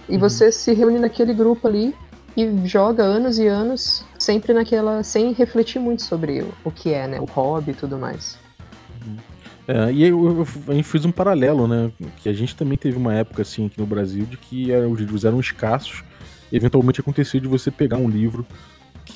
E 0.08 0.14
uhum. 0.14 0.20
você 0.20 0.50
se 0.50 0.74
reúne 0.74 0.98
naquele 0.98 1.34
grupo 1.34 1.68
ali 1.68 1.94
e 2.38 2.66
joga 2.66 3.04
anos 3.04 3.38
e 3.38 3.46
anos 3.46 4.06
sempre 4.18 4.54
naquela. 4.54 5.04
sem 5.04 5.34
refletir 5.34 5.78
muito 5.78 6.04
sobre 6.04 6.42
o, 6.42 6.54
o 6.64 6.72
que 6.72 6.94
é, 6.94 7.06
né? 7.06 7.20
O 7.20 7.26
hobby 7.26 7.72
e 7.72 7.76
tudo 7.76 7.98
mais. 7.98 8.40
Uhum. 9.06 9.18
É, 9.68 9.92
e 9.92 10.04
eu, 10.06 10.46
eu, 10.70 10.84
fez 10.84 11.04
um 11.04 11.12
paralelo, 11.12 11.68
né? 11.68 11.92
Que 12.16 12.30
a 12.30 12.34
gente 12.34 12.56
também 12.56 12.78
teve 12.78 12.96
uma 12.96 13.14
época 13.14 13.42
assim 13.42 13.66
aqui 13.66 13.78
no 13.78 13.86
Brasil 13.86 14.26
de 14.26 14.38
que 14.38 14.72
os 14.72 14.98
livros 14.98 15.26
eram 15.26 15.38
escassos 15.38 16.02
eventualmente 16.52 17.02
aconteceu 17.02 17.40
de 17.40 17.48
você 17.48 17.70
pegar 17.70 17.98
um 17.98 18.10
livro 18.10 18.46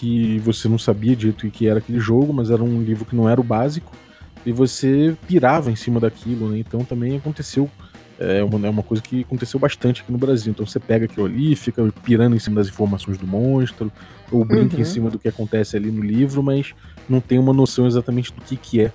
que 0.01 0.39
você 0.39 0.67
não 0.67 0.79
sabia 0.79 1.15
direito 1.15 1.45
o 1.45 1.51
que 1.51 1.67
era 1.67 1.77
aquele 1.77 1.99
jogo, 1.99 2.33
mas 2.33 2.49
era 2.49 2.63
um 2.63 2.81
livro 2.81 3.05
que 3.05 3.15
não 3.15 3.29
era 3.29 3.39
o 3.39 3.43
básico, 3.43 3.95
e 4.43 4.51
você 4.51 5.15
pirava 5.27 5.69
em 5.69 5.75
cima 5.75 5.99
daquilo, 5.99 6.49
né? 6.49 6.57
Então 6.57 6.83
também 6.83 7.15
aconteceu. 7.15 7.69
É 8.17 8.43
uma, 8.43 8.67
é 8.67 8.69
uma 8.69 8.81
coisa 8.81 9.01
que 9.01 9.21
aconteceu 9.21 9.59
bastante 9.59 10.01
aqui 10.01 10.11
no 10.11 10.17
Brasil. 10.17 10.51
Então 10.51 10.65
você 10.65 10.79
pega 10.79 11.05
aquilo 11.05 11.27
ali, 11.27 11.55
fica 11.55 11.87
pirando 12.03 12.35
em 12.35 12.39
cima 12.39 12.55
das 12.55 12.67
informações 12.67 13.19
do 13.19 13.27
monstro, 13.27 13.91
ou 14.31 14.43
brinca 14.43 14.75
uhum. 14.75 14.81
em 14.81 14.85
cima 14.85 15.09
do 15.11 15.19
que 15.19 15.27
acontece 15.27 15.77
ali 15.77 15.91
no 15.91 16.01
livro, 16.01 16.41
mas 16.41 16.73
não 17.07 17.21
tem 17.21 17.37
uma 17.37 17.53
noção 17.53 17.85
exatamente 17.85 18.33
do 18.33 18.41
que, 18.41 18.57
que 18.57 18.81
é 18.81 18.91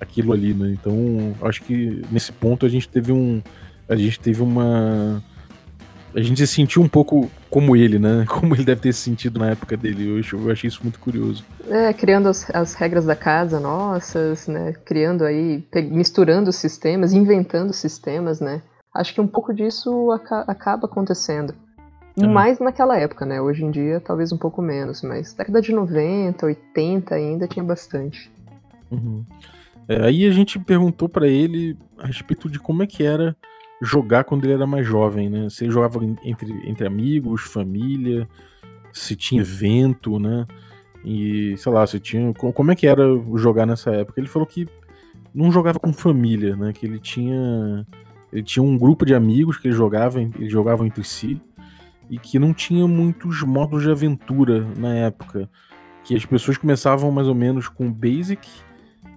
aquilo 0.00 0.32
ali, 0.32 0.54
né? 0.54 0.70
Então 0.70 1.34
acho 1.42 1.62
que 1.62 2.02
nesse 2.10 2.32
ponto 2.32 2.64
a 2.64 2.68
gente 2.70 2.88
teve 2.88 3.12
um. 3.12 3.42
A 3.86 3.96
gente 3.96 4.18
teve 4.18 4.42
uma 4.42 5.22
a 6.14 6.20
gente 6.20 6.46
se 6.46 6.54
sentiu 6.54 6.82
um 6.82 6.88
pouco 6.88 7.30
como 7.50 7.76
ele, 7.76 7.98
né? 7.98 8.24
Como 8.28 8.54
ele 8.54 8.64
deve 8.64 8.80
ter 8.80 8.92
se 8.92 9.00
sentido 9.00 9.38
na 9.38 9.50
época 9.50 9.76
dele. 9.76 10.08
Eu, 10.08 10.40
eu 10.40 10.50
achei 10.50 10.68
isso 10.68 10.80
muito 10.82 10.98
curioso. 10.98 11.44
É, 11.68 11.92
criando 11.92 12.28
as, 12.28 12.48
as, 12.54 12.74
regras 12.74 13.04
da 13.04 13.16
casa 13.16 13.60
nossas, 13.60 14.46
né? 14.46 14.74
Criando 14.84 15.24
aí, 15.24 15.62
misturando 15.90 16.52
sistemas, 16.52 17.12
inventando 17.12 17.72
sistemas, 17.72 18.40
né? 18.40 18.62
Acho 18.94 19.14
que 19.14 19.20
um 19.20 19.26
pouco 19.26 19.54
disso 19.54 20.10
aca 20.12 20.40
acaba 20.48 20.86
acontecendo. 20.86 21.54
Uhum. 22.16 22.32
Mais 22.32 22.58
naquela 22.58 22.98
época, 22.98 23.24
né? 23.24 23.40
Hoje 23.40 23.64
em 23.64 23.70
dia, 23.70 24.00
talvez 24.00 24.32
um 24.32 24.38
pouco 24.38 24.60
menos, 24.60 25.02
mas 25.02 25.32
década 25.34 25.60
de 25.60 25.72
90, 25.72 26.44
80 26.44 27.14
ainda 27.14 27.46
tinha 27.46 27.64
bastante. 27.64 28.30
Uhum. 28.90 29.24
É, 29.88 30.04
aí 30.04 30.26
a 30.26 30.30
gente 30.30 30.58
perguntou 30.58 31.08
para 31.08 31.26
ele 31.26 31.76
a 31.98 32.06
respeito 32.06 32.48
de 32.50 32.58
como 32.58 32.82
é 32.82 32.86
que 32.86 33.04
era 33.04 33.36
jogar 33.80 34.24
quando 34.24 34.44
ele 34.44 34.54
era 34.54 34.66
mais 34.66 34.86
jovem, 34.86 35.28
né? 35.28 35.48
Se 35.48 35.64
ele 35.64 35.72
jogava 35.72 36.04
entre, 36.22 36.52
entre 36.68 36.86
amigos, 36.86 37.42
família, 37.42 38.28
se 38.92 39.14
tinha 39.14 39.40
evento, 39.40 40.18
né? 40.18 40.46
E, 41.04 41.56
sei 41.56 41.72
lá, 41.72 41.86
se 41.86 42.00
tinha. 42.00 42.32
Como 42.34 42.70
é 42.70 42.74
que 42.74 42.86
era 42.86 43.04
jogar 43.36 43.66
nessa 43.66 43.90
época? 43.90 44.20
Ele 44.20 44.28
falou 44.28 44.46
que 44.46 44.66
não 45.34 45.52
jogava 45.52 45.78
com 45.78 45.92
família, 45.92 46.56
né? 46.56 46.72
Que 46.72 46.86
ele 46.86 46.98
tinha. 46.98 47.86
Ele 48.32 48.42
tinha 48.42 48.62
um 48.62 48.76
grupo 48.76 49.06
de 49.06 49.14
amigos 49.14 49.56
que 49.56 49.68
ele 49.68 49.74
jogava, 49.74 50.18
jogavam 50.40 50.86
entre 50.86 51.02
si, 51.02 51.40
e 52.10 52.18
que 52.18 52.38
não 52.38 52.52
tinha 52.52 52.86
muitos 52.86 53.42
modos 53.42 53.82
de 53.82 53.90
aventura 53.90 54.66
na 54.76 54.94
época. 54.94 55.48
Que 56.04 56.14
as 56.14 56.24
pessoas 56.26 56.58
começavam 56.58 57.10
mais 57.10 57.28
ou 57.28 57.34
menos 57.34 57.68
com 57.68 57.90
Basic 57.92 58.46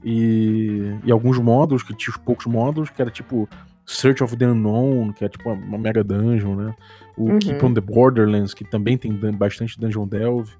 e, 0.04 0.96
e 1.04 1.12
alguns 1.12 1.38
módulos, 1.40 1.84
que 1.84 1.94
tinha 1.94 2.14
os 2.14 2.22
poucos 2.22 2.46
módulos, 2.46 2.90
que 2.90 3.02
era 3.02 3.12
tipo 3.12 3.50
Search 3.92 4.24
of 4.24 4.38
the 4.38 4.46
Unknown, 4.46 5.12
que 5.12 5.26
é 5.26 5.30
tipo 5.30 5.52
uma, 5.52 5.78
mega 5.78 6.04
dungeon, 6.04 6.56
né? 6.56 6.76
O 7.18 7.26
uhum. 7.26 7.40
Keep 7.40 7.66
on 7.66 7.74
the 7.74 7.82
Borderlands, 7.82 8.54
que 8.54 8.64
também 8.64 8.98
tem 8.98 9.12
bastante 9.34 9.80
dungeon 9.80 10.08
delve. 10.08 10.52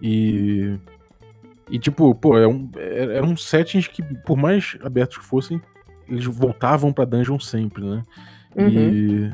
E. 0.00 0.78
E 1.70 1.78
tipo, 1.78 2.14
pô, 2.14 2.38
é 2.38 2.46
um, 2.46 2.70
é, 2.76 3.16
eram 3.16 3.36
settings 3.36 3.88
que, 3.88 4.02
por 4.24 4.38
mais 4.38 4.78
abertos 4.82 5.18
que 5.18 5.24
fossem, 5.24 5.60
eles 6.08 6.24
voltavam 6.24 6.92
pra 6.92 7.04
dungeon 7.04 7.38
sempre, 7.38 7.84
né? 7.84 8.02
Uhum. 8.56 8.68
E. 8.68 9.32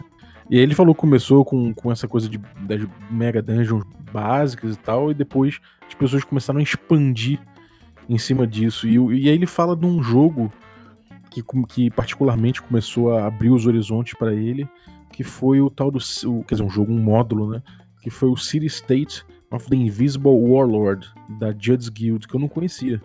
E 0.51 0.57
aí 0.59 0.63
ele 0.63 0.75
falou 0.75 0.95
que 0.95 1.01
começou 1.01 1.45
com, 1.45 1.73
com 1.73 1.91
essa 1.91 2.07
coisa 2.07 2.29
de 2.29 2.39
das 2.61 2.87
mega 3.11 3.41
dungeons 3.41 3.83
básicas 4.13 4.75
e 4.75 4.79
tal, 4.79 5.11
e 5.11 5.15
depois 5.15 5.59
as 5.87 5.95
pessoas 5.95 6.23
começaram 6.23 6.61
a 6.61 6.63
expandir 6.63 7.41
em 8.09 8.19
cima 8.19 8.47
disso. 8.47 8.87
E, 8.87 8.97
e 8.97 9.29
aí 9.29 9.35
ele 9.35 9.47
fala 9.47 9.75
de 9.75 9.87
um 9.87 10.03
jogo 10.03 10.53
que, 11.43 11.67
que 11.69 11.91
particularmente 11.91 12.63
começou 12.63 13.17
a 13.17 13.27
abrir 13.27 13.51
os 13.51 13.67
horizontes 13.67 14.15
para 14.15 14.33
ele, 14.33 14.69
que 15.13 15.25
foi 15.25 15.61
o 15.61 15.71
tal 15.71 15.91
do. 15.91 15.99
O, 16.27 16.45
quer 16.45 16.55
dizer, 16.55 16.65
um 16.65 16.71
jogo, 16.71 16.93
um 16.93 16.99
módulo, 16.99 17.51
né? 17.51 17.63
Que 18.01 18.11
foi 18.11 18.29
o 18.29 18.37
City 18.37 18.67
State 18.67 19.25
of 19.51 19.69
the 19.69 19.77
Invisible 19.77 20.33
Warlord, 20.33 21.09
da 21.41 21.55
Judds 21.57 21.89
Guild, 21.89 22.29
que 22.29 22.35
eu 22.35 22.41
não 22.41 22.49
conhecia. 22.49 23.01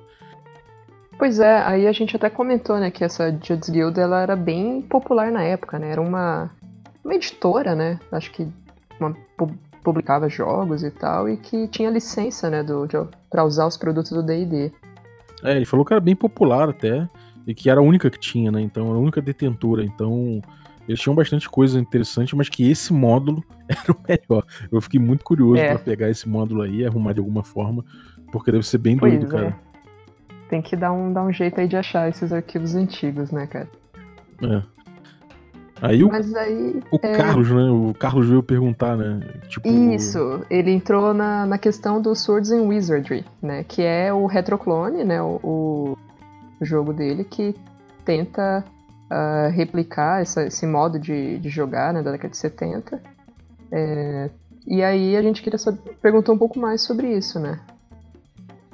Pois 1.18 1.40
é, 1.40 1.62
aí 1.64 1.88
a 1.88 1.92
gente 1.92 2.16
até 2.16 2.30
comentou, 2.30 2.80
né, 2.80 2.90
que 2.90 3.04
essa 3.04 3.30
Judds 3.30 3.70
Guild 3.70 4.00
ela 4.00 4.22
era 4.22 4.38
bem 4.38 4.82
popular 4.82 5.32
na 5.32 5.44
época, 5.44 5.78
né? 5.78 5.92
Era 5.92 6.02
uma, 6.02 6.50
uma 7.04 7.14
editora, 7.14 7.76
né? 7.76 8.00
Acho 8.12 8.32
que 8.32 8.48
uma, 9.00 9.16
publicava 9.84 10.30
jogos 10.30 10.84
e 10.84 10.92
tal, 10.92 11.28
e 11.28 11.38
que 11.38 11.68
tinha 11.68 11.90
licença, 11.90 12.50
né, 12.50 12.64
do, 12.64 12.88
para 13.30 13.44
usar 13.44 13.68
os 13.68 13.78
produtos 13.78 14.12
do 14.12 14.24
D&D. 14.24 14.72
É, 15.44 15.56
ele 15.56 15.66
falou 15.66 15.86
que 15.86 15.94
era 15.94 16.02
bem 16.02 16.16
popular 16.16 16.70
até 16.70 17.08
e 17.50 17.54
que 17.56 17.68
era 17.68 17.80
a 17.80 17.84
única 17.84 18.12
que 18.12 18.20
tinha, 18.20 18.52
né? 18.52 18.62
Então, 18.62 18.86
era 18.90 18.96
a 18.96 19.00
única 19.00 19.20
detentora. 19.20 19.84
Então, 19.84 20.40
eles 20.88 21.02
tinham 21.02 21.16
bastante 21.16 21.50
coisa 21.50 21.80
interessante, 21.80 22.36
mas 22.36 22.48
que 22.48 22.70
esse 22.70 22.94
módulo 22.94 23.44
era 23.68 23.92
o 23.92 23.98
melhor. 24.08 24.46
Eu 24.72 24.80
fiquei 24.80 25.00
muito 25.00 25.26
curioso 25.26 25.60
é. 25.60 25.70
para 25.70 25.80
pegar 25.80 26.12
esse 26.12 26.30
módulo 26.30 26.62
aí, 26.62 26.86
arrumar 26.86 27.14
de 27.14 27.20
alguma 27.20 27.44
forma, 27.44 27.84
porque 28.32 28.52
deve 28.52 28.68
ser 28.68 28.78
bem 28.78 28.98
pois 28.98 29.14
doido, 29.14 29.36
é. 29.36 29.40
cara. 29.40 29.60
Tem 30.48 30.62
que 30.62 30.76
dar 30.76 30.92
um, 30.92 31.12
dar 31.12 31.24
um 31.24 31.34
jeito 31.34 31.60
aí 31.60 31.68
de 31.68 31.76
achar 31.76 32.08
esses 32.08 32.32
arquivos 32.32 32.76
antigos, 32.76 33.32
né, 33.32 33.48
cara? 33.48 33.68
É. 34.44 34.62
Aí 35.82 36.04
o, 36.04 36.12
aí, 36.12 36.84
o 36.92 37.00
é... 37.02 37.16
Carlos, 37.16 37.50
né? 37.50 37.64
O 37.64 37.96
Carlos 37.96 38.28
veio 38.28 38.44
perguntar, 38.44 38.96
né? 38.96 39.22
Tipo... 39.48 39.68
Isso, 39.68 40.46
ele 40.52 40.70
entrou 40.70 41.16
na, 41.16 41.48
na 41.48 41.58
questão 41.58 42.00
do 42.00 42.14
Swords 42.14 42.52
and 42.52 42.64
Wizardry, 42.64 43.26
né? 43.42 43.64
Que 43.64 43.82
é 43.82 44.14
o 44.14 44.28
retroclone, 44.28 45.04
né? 45.04 45.20
O, 45.22 45.40
o 45.42 45.98
jogo 46.66 46.94
dele 46.94 47.24
que 47.24 47.56
tenta 48.06 48.64
uh, 49.12 49.50
replicar 49.52 50.22
essa, 50.22 50.46
esse 50.46 50.66
modo 50.66 51.00
de, 51.00 51.38
de 51.40 51.50
jogar 51.50 51.94
né, 51.94 52.02
da 52.02 52.12
década 52.12 52.30
de 52.30 52.38
70. 52.38 53.02
É, 53.72 54.30
e 54.68 54.84
aí 54.84 55.16
a 55.16 55.22
gente 55.22 55.42
queria 55.42 55.60
perguntar 56.02 56.32
um 56.32 56.38
pouco 56.38 56.60
mais 56.60 56.82
sobre 56.82 57.16
isso, 57.16 57.40
né? 57.40 57.60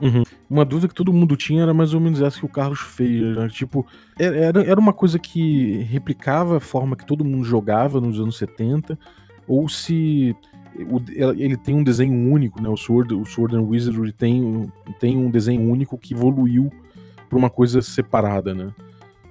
Uhum. 0.02 0.24
Uma 0.50 0.66
dúvida 0.66 0.90
que 0.90 0.94
todo 0.94 1.14
mundo 1.14 1.38
tinha 1.38 1.64
era 1.64 1.74
mais 1.74 1.94
ou 1.94 2.00
menos 2.00 2.22
essa 2.22 2.38
que 2.38 2.46
o 2.46 2.50
Carlos 2.50 2.80
fez. 2.80 3.36
Né? 3.36 3.48
Tipo, 3.50 3.86
era, 4.20 4.62
era 4.62 4.80
uma 4.80 4.94
coisa 4.94 5.18
que 5.18 5.78
replicava 5.84 6.58
a 6.58 6.60
forma 6.60 6.96
que 6.96 7.06
todo 7.06 7.24
mundo 7.24 7.46
jogava 7.46 8.02
nos 8.02 8.20
anos 8.20 8.38
70, 8.38 9.00
ou 9.48 9.70
se 9.70 10.36
o, 10.90 11.02
ele 11.38 11.56
tem 11.56 11.74
um 11.74 11.84
desenho 11.84 12.32
único, 12.32 12.62
né? 12.62 12.68
O 12.68 12.76
Sword, 12.76 13.14
o 13.14 13.26
Sword 13.26 13.56
and 13.56 13.62
Wizardry 13.62 14.12
tem, 14.12 14.70
tem 15.00 15.18
um 15.18 15.30
desenho 15.30 15.70
único 15.70 15.98
que 15.98 16.14
evoluiu 16.14 16.70
pra 17.30 17.38
uma 17.38 17.50
coisa 17.50 17.82
separada, 17.82 18.54
né? 18.54 18.72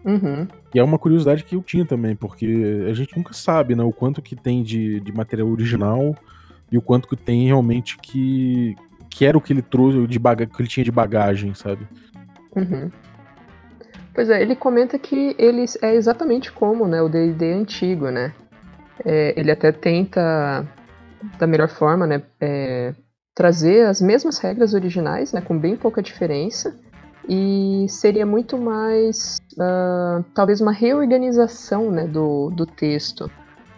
Uhum. 0.04 0.46
E 0.74 0.78
é 0.78 0.82
uma 0.82 0.98
curiosidade 0.98 1.44
que 1.44 1.56
eu 1.56 1.62
tinha 1.62 1.84
também, 1.84 2.14
porque 2.14 2.84
a 2.88 2.92
gente 2.92 3.16
nunca 3.16 3.32
sabe, 3.32 3.74
né, 3.74 3.82
o 3.82 3.92
quanto 3.92 4.20
que 4.20 4.36
tem 4.36 4.62
de, 4.62 5.00
de 5.00 5.12
material 5.12 5.48
original 5.48 6.14
e 6.70 6.76
o 6.76 6.82
quanto 6.82 7.08
que 7.08 7.16
tem 7.16 7.46
realmente 7.46 7.96
que, 7.98 8.76
que 9.08 9.24
era 9.24 9.38
o 9.38 9.40
que 9.40 9.52
ele 9.52 9.62
trouxe, 9.62 10.06
de 10.06 10.18
baga 10.18 10.44
que 10.44 10.60
ele 10.60 10.68
tinha 10.68 10.84
de 10.84 10.92
bagagem, 10.92 11.54
sabe? 11.54 11.88
Uhum. 12.54 12.90
Pois 14.12 14.28
é, 14.28 14.40
ele 14.40 14.54
comenta 14.54 14.98
que 14.98 15.34
ele 15.38 15.64
é 15.82 15.94
exatamente 15.94 16.52
como 16.52 16.86
né, 16.86 17.00
o 17.00 17.08
D&D 17.08 17.52
antigo, 17.52 18.10
né? 18.10 18.32
É, 19.04 19.34
ele 19.36 19.50
até 19.50 19.72
tenta, 19.72 20.66
da 21.38 21.46
melhor 21.46 21.68
forma, 21.68 22.06
né, 22.06 22.22
é, 22.40 22.94
trazer 23.34 23.86
as 23.86 24.00
mesmas 24.00 24.38
regras 24.38 24.74
originais, 24.74 25.32
né, 25.32 25.40
com 25.40 25.58
bem 25.58 25.76
pouca 25.76 26.00
diferença, 26.00 26.78
e 27.28 27.86
seria 27.88 28.26
muito 28.26 28.58
mais 28.58 29.38
uh, 29.54 30.24
talvez 30.34 30.60
uma 30.60 30.72
reorganização 30.72 31.90
né, 31.90 32.06
do, 32.06 32.50
do 32.50 32.66
texto. 32.66 33.30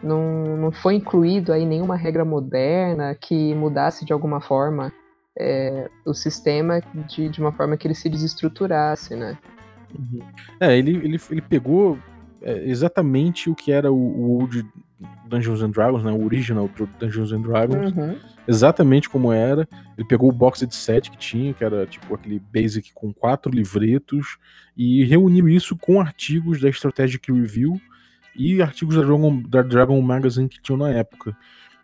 Não, 0.03 0.57
não 0.57 0.73
foi 0.73 0.95
incluído 0.95 1.53
aí 1.53 1.65
nenhuma 1.65 1.97
regra 1.97 2.25
moderna 2.25 3.15
que 3.15 3.55
mudasse 3.55 4.05
de 4.05 4.13
alguma 4.13 4.41
forma 4.41 4.93
é, 5.39 5.89
o 6.05 6.15
sistema 6.15 6.81
de, 7.09 7.29
de 7.29 7.41
uma 7.41 7.53
forma 7.53 7.77
que 7.77 7.87
ele 7.87 7.95
se 7.95 8.09
desestruturasse, 8.09 9.15
né? 9.15 9.37
Uhum. 9.97 10.21
É, 10.61 10.77
ele, 10.77 10.97
ele, 10.97 11.21
ele 11.31 11.41
pegou 11.43 11.99
é, 12.43 12.69
exatamente 12.69 13.51
o 13.51 13.55
que 13.55 13.73
era 13.73 13.91
o, 13.91 13.97
o 13.97 14.39
Old 14.39 14.67
Dungeons 15.27 15.63
and 15.63 15.71
Dragons, 15.71 16.03
né? 16.03 16.11
O 16.11 16.25
original 16.25 16.71
Dungeons 16.99 17.33
and 17.33 17.43
Dragons. 17.43 17.93
Uhum. 17.93 18.17
Exatamente 18.49 19.09
como 19.09 19.33
era. 19.33 19.69
Ele 19.97 20.07
pegou 20.07 20.29
o 20.29 20.33
box 20.33 20.67
de 20.67 20.75
set 20.75 21.11
que 21.11 21.19
tinha, 21.19 21.53
que 21.53 21.65
era 21.65 21.87
tipo 21.87 22.15
aquele 22.15 22.41
basic 22.53 22.93
com 22.95 23.13
quatro 23.13 23.53
livretos, 23.53 24.39
e 24.77 25.05
reuniu 25.05 25.49
isso 25.49 25.77
com 25.77 26.01
artigos 26.01 26.61
da 26.61 26.69
Strategic 26.69 27.31
Review 27.31 27.81
e 28.35 28.63
artigos 28.63 28.97
da 28.97 29.03
Dragon, 29.03 29.43
da 29.43 29.63
Dragon 29.63 30.01
Magazine 30.01 30.49
que 30.49 30.61
tinham 30.61 30.79
na 30.79 30.91
época. 30.91 31.37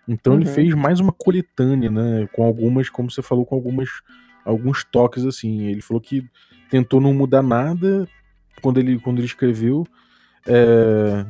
Então 0.09 0.35
uhum. 0.35 0.41
ele 0.41 0.49
fez 0.49 0.75
mais 0.75 1.01
uma 1.01 1.13
coletânea, 1.13 1.91
né? 1.91 2.29
Com 2.33 2.45
algumas, 2.45 2.89
como 2.89 3.11
você 3.11 3.23
falou, 3.23 3.45
com 3.45 3.55
algumas 3.55 3.89
alguns 4.45 4.85
toques 4.85 5.25
assim. 5.25 5.65
Ele 5.65 5.81
falou 5.81 6.01
que 6.01 6.25
tentou 6.71 7.01
não 7.01 7.13
mudar 7.13 7.43
nada 7.43 8.09
quando 8.61 8.79
ele, 8.79 8.99
quando 8.99 9.19
ele 9.19 9.27
escreveu. 9.27 9.87
É, 10.47 11.25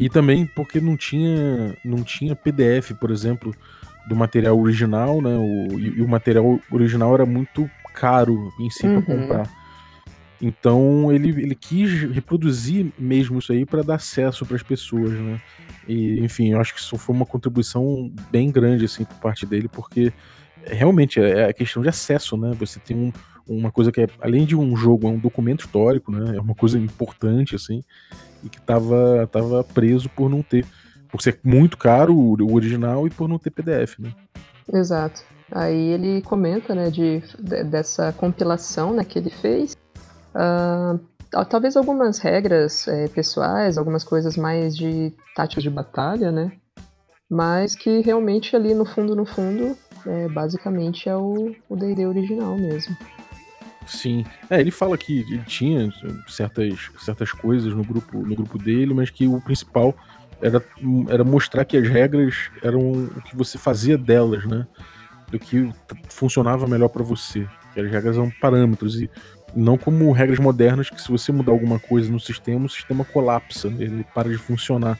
e 0.00 0.08
também 0.08 0.46
porque 0.46 0.80
não 0.80 0.96
tinha, 0.96 1.76
não 1.84 2.02
tinha 2.02 2.34
PDF, 2.34 2.92
por 2.98 3.10
exemplo, 3.10 3.54
do 4.08 4.16
material 4.16 4.58
original, 4.58 5.20
né? 5.20 5.36
O, 5.36 5.78
e, 5.78 6.00
o 6.00 6.08
material 6.08 6.58
original 6.70 7.12
era 7.12 7.26
muito 7.26 7.70
caro 7.94 8.50
em 8.58 8.70
si 8.70 8.86
uhum. 8.86 9.02
para 9.02 9.14
comprar. 9.14 9.50
Então 10.40 11.12
ele, 11.12 11.28
ele 11.28 11.54
quis 11.54 12.10
reproduzir 12.10 12.90
mesmo 12.98 13.40
isso 13.40 13.52
aí 13.52 13.66
para 13.66 13.82
dar 13.82 13.96
acesso 13.96 14.46
para 14.46 14.56
as 14.56 14.62
pessoas, 14.62 15.12
né? 15.12 15.38
E, 15.86 16.18
enfim, 16.20 16.52
eu 16.52 16.60
acho 16.60 16.72
que 16.72 16.80
isso 16.80 16.96
foi 16.96 17.14
uma 17.14 17.26
contribuição 17.26 18.10
bem 18.30 18.50
grande 18.50 18.86
assim 18.86 19.04
por 19.04 19.16
parte 19.16 19.44
dele, 19.44 19.68
porque 19.68 20.10
realmente 20.64 21.20
é, 21.20 21.40
é 21.40 21.44
a 21.50 21.52
questão 21.52 21.82
de 21.82 21.90
acesso, 21.90 22.38
né? 22.38 22.52
Você 22.58 22.80
tem 22.80 22.96
um, 22.96 23.12
uma 23.46 23.70
coisa 23.70 23.92
que 23.92 24.00
é, 24.00 24.06
além 24.18 24.46
de 24.46 24.56
um 24.56 24.74
jogo, 24.74 25.06
é 25.06 25.10
um 25.10 25.18
documento 25.18 25.66
histórico, 25.66 26.10
né? 26.10 26.36
É 26.36 26.40
uma 26.40 26.54
coisa 26.54 26.78
importante, 26.78 27.54
assim, 27.54 27.82
e 28.44 28.48
que 28.48 28.60
tava, 28.60 29.28
tava 29.30 29.64
preso 29.64 30.08
por 30.10 30.28
não 30.28 30.42
ter. 30.42 30.66
Por 31.10 31.20
ser 31.20 31.40
muito 31.42 31.76
caro 31.76 32.14
o 32.14 32.54
original 32.54 33.04
e 33.04 33.10
por 33.10 33.28
não 33.28 33.36
ter 33.36 33.50
PDF, 33.50 33.98
né? 33.98 34.12
Exato. 34.72 35.22
Aí 35.50 35.88
ele 35.88 36.22
comenta, 36.22 36.74
né, 36.74 36.90
de, 36.90 37.20
dessa 37.64 38.12
compilação 38.12 38.92
né, 38.92 39.02
que 39.02 39.18
ele 39.18 39.30
fez. 39.30 39.76
Uh, 40.32 41.00
talvez 41.48 41.76
algumas 41.76 42.18
regras 42.18 42.86
é, 42.86 43.08
pessoais, 43.08 43.76
algumas 43.76 44.04
coisas 44.04 44.36
mais 44.36 44.76
de 44.76 45.12
táticas 45.34 45.64
de 45.64 45.70
batalha, 45.70 46.30
né? 46.30 46.52
Mas 47.28 47.74
que 47.74 48.00
realmente 48.00 48.54
ali 48.54 48.74
no 48.74 48.84
fundo, 48.84 49.14
no 49.16 49.24
fundo, 49.24 49.76
é, 50.06 50.28
basicamente 50.28 51.08
é 51.08 51.16
o 51.16 51.54
D&D 51.70 52.06
original 52.06 52.56
mesmo. 52.56 52.96
Sim. 53.86 54.24
É, 54.48 54.60
ele 54.60 54.70
fala 54.70 54.96
que 54.96 55.20
ele 55.20 55.42
tinha 55.46 55.90
certas, 56.28 56.90
certas 56.98 57.32
coisas 57.32 57.74
no 57.74 57.82
grupo, 57.82 58.18
no 58.18 58.34
grupo 58.34 58.58
dele, 58.58 58.94
mas 58.94 59.10
que 59.10 59.26
o 59.26 59.40
principal 59.40 59.94
era, 60.40 60.62
era 61.08 61.24
mostrar 61.24 61.64
que 61.64 61.76
as 61.76 61.88
regras 61.88 62.50
eram 62.62 62.92
o 62.92 63.22
que 63.22 63.36
você 63.36 63.58
fazia 63.58 63.98
delas, 63.98 64.44
né? 64.46 64.66
Do 65.30 65.38
que 65.38 65.70
funcionava 66.08 66.66
melhor 66.66 66.88
para 66.88 67.02
você. 67.02 67.46
Que 67.74 67.80
as 67.80 67.90
regras 67.90 68.16
eram 68.16 68.30
parâmetros 68.40 69.00
e 69.00 69.10
não 69.54 69.76
como 69.76 70.10
regras 70.12 70.38
modernas 70.38 70.90
que 70.90 71.00
se 71.00 71.10
você 71.10 71.32
mudar 71.32 71.52
alguma 71.52 71.78
coisa 71.78 72.10
no 72.10 72.20
sistema, 72.20 72.66
o 72.66 72.68
sistema 72.68 73.04
colapsa, 73.04 73.68
né? 73.68 73.84
ele 73.84 74.06
para 74.14 74.28
de 74.28 74.38
funcionar, 74.38 74.98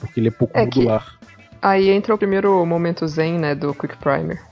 porque 0.00 0.20
ele 0.20 0.28
é 0.28 0.32
pouco 0.32 0.56
é 0.58 0.64
modular. 0.64 1.18
Aí 1.60 1.88
entra 1.90 2.14
o 2.14 2.18
primeiro 2.18 2.64
momento 2.66 3.06
zen, 3.06 3.38
né, 3.38 3.54
do 3.54 3.72
Quick 3.72 3.96
Primer. 3.98 4.42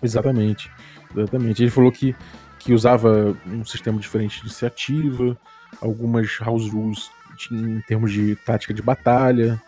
Exatamente. 0.00 0.70
Exatamente. 1.16 1.62
Ele 1.62 1.70
falou 1.70 1.90
que 1.90 2.14
que 2.62 2.72
usava 2.72 3.36
um 3.46 3.64
sistema 3.64 3.98
diferente 3.98 4.36
de 4.36 4.46
iniciativa, 4.46 5.36
algumas 5.80 6.38
house 6.38 6.70
rules 6.70 7.10
em 7.50 7.80
termos 7.82 8.12
de 8.12 8.36
tática 8.36 8.72
de 8.72 8.82
batalha, 8.82 9.60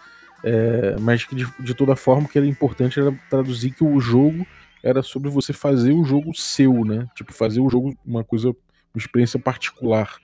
é, 0.45 0.97
mas 1.01 1.25
que 1.25 1.35
de, 1.35 1.47
de, 1.59 1.75
toda 1.75 1.97
forma 1.97 2.27
o 2.27 2.29
que 2.29 2.39
era 2.39 2.47
importante 2.47 3.01
era 3.01 3.13
traduzir 3.29 3.71
que 3.71 3.83
o 3.83 3.99
jogo 3.99 4.47
era 4.83 5.03
sobre 5.03 5.31
você 5.31 5.53
fazer 5.53 5.93
o 5.93 6.05
jogo 6.05 6.35
seu, 6.35 6.85
né? 6.85 7.09
Tipo, 7.15 7.33
fazer 7.33 7.61
o 7.61 7.71
jogo 7.71 7.97
uma 8.05 8.23
coisa, 8.23 8.49
uma 8.49 8.99
experiência 8.99 9.41
particular. 9.41 10.17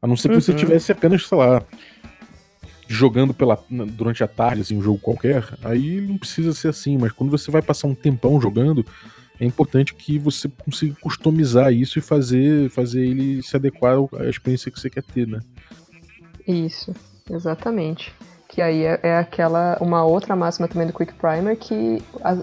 A 0.00 0.06
não 0.06 0.16
ser 0.16 0.28
que 0.28 0.34
uhum. 0.34 0.40
você 0.40 0.54
tivesse 0.54 0.90
apenas, 0.90 1.28
sei 1.28 1.38
lá, 1.38 1.62
jogando 2.88 3.32
pela, 3.32 3.62
durante 3.70 4.24
a 4.24 4.28
tarde, 4.28 4.62
assim, 4.62 4.76
um 4.76 4.82
jogo 4.82 4.98
qualquer, 4.98 5.46
aí 5.62 6.00
não 6.00 6.18
precisa 6.18 6.52
ser 6.52 6.68
assim, 6.68 6.98
mas 6.98 7.12
quando 7.12 7.30
você 7.30 7.50
vai 7.50 7.62
passar 7.62 7.86
um 7.86 7.94
tempão 7.94 8.40
jogando, 8.40 8.84
é 9.42 9.44
importante 9.44 9.92
que 9.92 10.20
você 10.20 10.48
consiga 10.48 10.94
customizar 11.00 11.72
isso 11.72 11.98
e 11.98 12.02
fazer, 12.02 12.70
fazer 12.70 13.04
ele 13.04 13.42
se 13.42 13.56
adequar 13.56 13.96
à 14.20 14.28
experiência 14.28 14.70
que 14.70 14.78
você 14.78 14.88
quer 14.88 15.02
ter, 15.02 15.26
né? 15.26 15.40
Isso, 16.46 16.94
exatamente. 17.28 18.14
Que 18.48 18.62
aí 18.62 18.84
é, 18.84 19.00
é 19.02 19.18
aquela 19.18 19.76
uma 19.80 20.04
outra 20.04 20.36
máxima 20.36 20.68
também 20.68 20.86
do 20.86 20.92
Quick 20.92 21.14
Primer 21.14 21.56
que 21.56 22.00
a, 22.22 22.36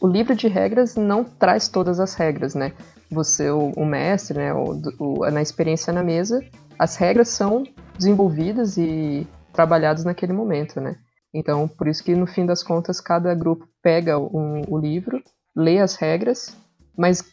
o 0.00 0.08
livro 0.08 0.34
de 0.34 0.48
regras 0.48 0.96
não 0.96 1.22
traz 1.22 1.68
todas 1.68 2.00
as 2.00 2.14
regras, 2.14 2.56
né? 2.56 2.72
Você, 3.12 3.48
o, 3.48 3.70
o 3.76 3.86
mestre, 3.86 4.38
né, 4.38 4.52
o, 4.52 4.80
o, 4.98 5.30
na 5.30 5.42
experiência 5.42 5.92
na 5.92 6.02
mesa, 6.02 6.44
as 6.76 6.96
regras 6.96 7.28
são 7.28 7.62
desenvolvidas 7.96 8.76
e 8.76 9.24
trabalhadas 9.52 10.04
naquele 10.04 10.32
momento, 10.32 10.80
né? 10.80 10.96
Então, 11.32 11.68
por 11.68 11.86
isso 11.86 12.02
que 12.02 12.16
no 12.16 12.26
fim 12.26 12.44
das 12.44 12.64
contas 12.64 13.00
cada 13.00 13.32
grupo 13.36 13.68
pega 13.80 14.18
um, 14.18 14.62
o 14.66 14.76
livro 14.76 15.22
lê 15.60 15.78
as 15.78 15.94
regras, 15.94 16.56
mas 16.96 17.24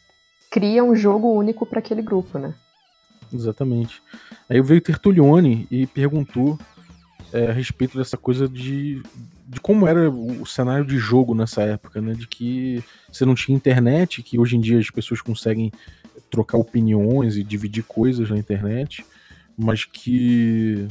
cria 0.52 0.84
um 0.84 0.96
jogo 0.96 1.32
único 1.34 1.66
para 1.66 1.80
aquele 1.80 2.02
grupo, 2.02 2.38
né? 2.38 2.54
Exatamente. 3.34 4.02
Aí 4.50 4.62
veio 4.62 4.82
Tertulione 4.82 5.68
e 5.70 5.86
perguntou 5.86 6.58
é, 7.34 7.48
a 7.48 7.52
respeito 7.52 7.98
dessa 7.98 8.18
coisa 8.18 8.48
de, 8.48 9.02
de 9.48 9.60
como 9.60 9.88
era 9.88 10.10
o 10.10 10.46
cenário 10.46 10.86
de 10.86 10.98
jogo 10.98 11.36
nessa 11.36 11.62
época, 11.62 12.02
né? 12.02 12.14
De 12.14 12.28
que 12.28 12.84
você 13.12 13.26
não 13.26 13.36
tinha 13.36 13.56
internet, 13.56 14.24
que 14.24 14.40
hoje 14.40 14.56
em 14.56 14.62
dia 14.62 14.80
as 14.80 14.90
pessoas 14.90 15.22
conseguem 15.22 15.72
trocar 16.30 16.58
opiniões 16.58 17.36
e 17.36 17.44
dividir 17.44 17.84
coisas 17.84 18.30
na 18.30 18.38
internet, 18.38 19.06
mas 19.58 19.86
que 19.86 20.88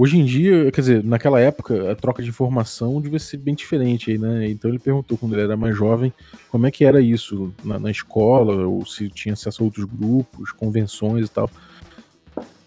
Hoje 0.00 0.16
em 0.16 0.24
dia, 0.24 0.70
quer 0.70 0.80
dizer, 0.80 1.02
naquela 1.02 1.40
época, 1.40 1.90
a 1.90 1.96
troca 1.96 2.22
de 2.22 2.28
informação 2.28 3.00
devia 3.00 3.18
ser 3.18 3.36
bem 3.36 3.52
diferente 3.52 4.12
aí, 4.12 4.16
né? 4.16 4.48
Então 4.48 4.70
ele 4.70 4.78
perguntou 4.78 5.18
quando 5.18 5.32
ele 5.32 5.42
era 5.42 5.56
mais 5.56 5.76
jovem 5.76 6.12
como 6.52 6.68
é 6.68 6.70
que 6.70 6.84
era 6.84 7.00
isso 7.00 7.52
na, 7.64 7.80
na 7.80 7.90
escola, 7.90 8.64
ou 8.64 8.86
se 8.86 9.08
tinha 9.10 9.32
acesso 9.32 9.60
a 9.60 9.64
outros 9.64 9.84
grupos, 9.86 10.52
convenções 10.52 11.26
e 11.26 11.28
tal. 11.28 11.50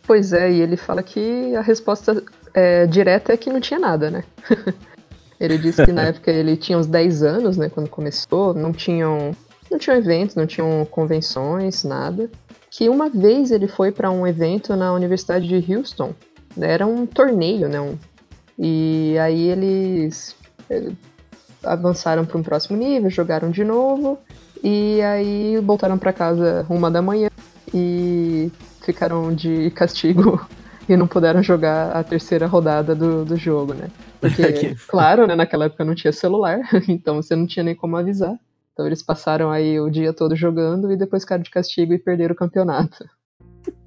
Pois 0.04 0.34
é, 0.34 0.52
e 0.52 0.60
ele 0.60 0.76
fala 0.76 1.02
que 1.02 1.56
a 1.56 1.62
resposta 1.62 2.22
é, 2.54 2.86
direta 2.86 3.32
é 3.32 3.38
que 3.38 3.50
não 3.50 3.62
tinha 3.62 3.80
nada, 3.80 4.12
né? 4.12 4.26
ele 5.40 5.58
disse 5.58 5.86
que 5.86 5.94
na 5.94 6.08
época 6.12 6.30
ele 6.30 6.58
tinha 6.58 6.78
uns 6.78 6.86
10 6.86 7.24
anos, 7.24 7.56
né, 7.56 7.70
quando 7.70 7.88
começou, 7.88 8.54
não 8.54 8.74
tinham, 8.74 9.32
não 9.72 9.80
tinham 9.80 9.98
eventos, 9.98 10.36
não 10.36 10.46
tinham 10.46 10.86
convenções, 10.92 11.86
nada. 11.86 12.30
Que 12.70 12.90
uma 12.90 13.10
vez 13.10 13.52
ele 13.52 13.70
foi 13.70 13.90
para 13.90 14.12
um 14.12 14.28
evento 14.28 14.76
na 14.76 14.92
Universidade 14.92 15.48
de 15.48 15.74
Houston, 15.74 16.14
era 16.60 16.86
um 16.86 17.06
torneio, 17.06 17.70
né? 17.70 17.80
Um, 17.80 17.98
e 18.58 19.18
aí 19.20 19.50
eles, 19.50 20.36
avançaram 21.64 22.26
para 22.26 22.38
um 22.38 22.44
próximo 22.44 22.78
nível, 22.78 23.10
jogaram 23.10 23.50
de 23.50 23.64
novo 23.64 24.20
e 24.64 25.02
aí 25.02 25.58
voltaram 25.60 25.98
para 25.98 26.14
casa 26.14 26.66
uma 26.70 26.90
da 26.90 27.02
manhã 27.02 27.30
e 27.74 28.52
ficaram 28.82 29.34
de 29.34 29.72
castigo 29.72 30.46
e 30.88 30.96
não 30.98 31.08
puderam 31.08 31.42
jogar 31.42 31.92
a 31.92 32.04
terceira 32.04 32.48
rodada 32.48 32.96
do, 32.96 33.24
do 33.24 33.36
jogo, 33.36 33.74
né? 33.74 33.90
Porque, 34.20 34.76
claro, 34.88 35.28
né, 35.28 35.36
naquela 35.36 35.66
época 35.66 35.86
não 35.86 35.96
tinha 35.96 36.12
celular, 36.12 36.60
então 36.88 37.16
você 37.16 37.36
não 37.36 37.48
tinha 37.48 37.64
nem 37.64 37.76
como 37.76 37.98
avisar. 37.98 38.36
Então 38.74 38.88
eles 38.88 39.04
passaram 39.04 39.52
aí 39.52 39.80
o 39.80 39.90
dia 39.90 40.14
todo 40.14 40.36
jogando 40.36 40.92
e 40.92 40.98
depois 40.98 41.24
ficaram 41.24 41.44
de 41.44 41.50
castigo 41.50 41.94
e 41.94 42.00
perderam 42.00 42.34
o 42.34 42.38
campeonato. 42.38 43.06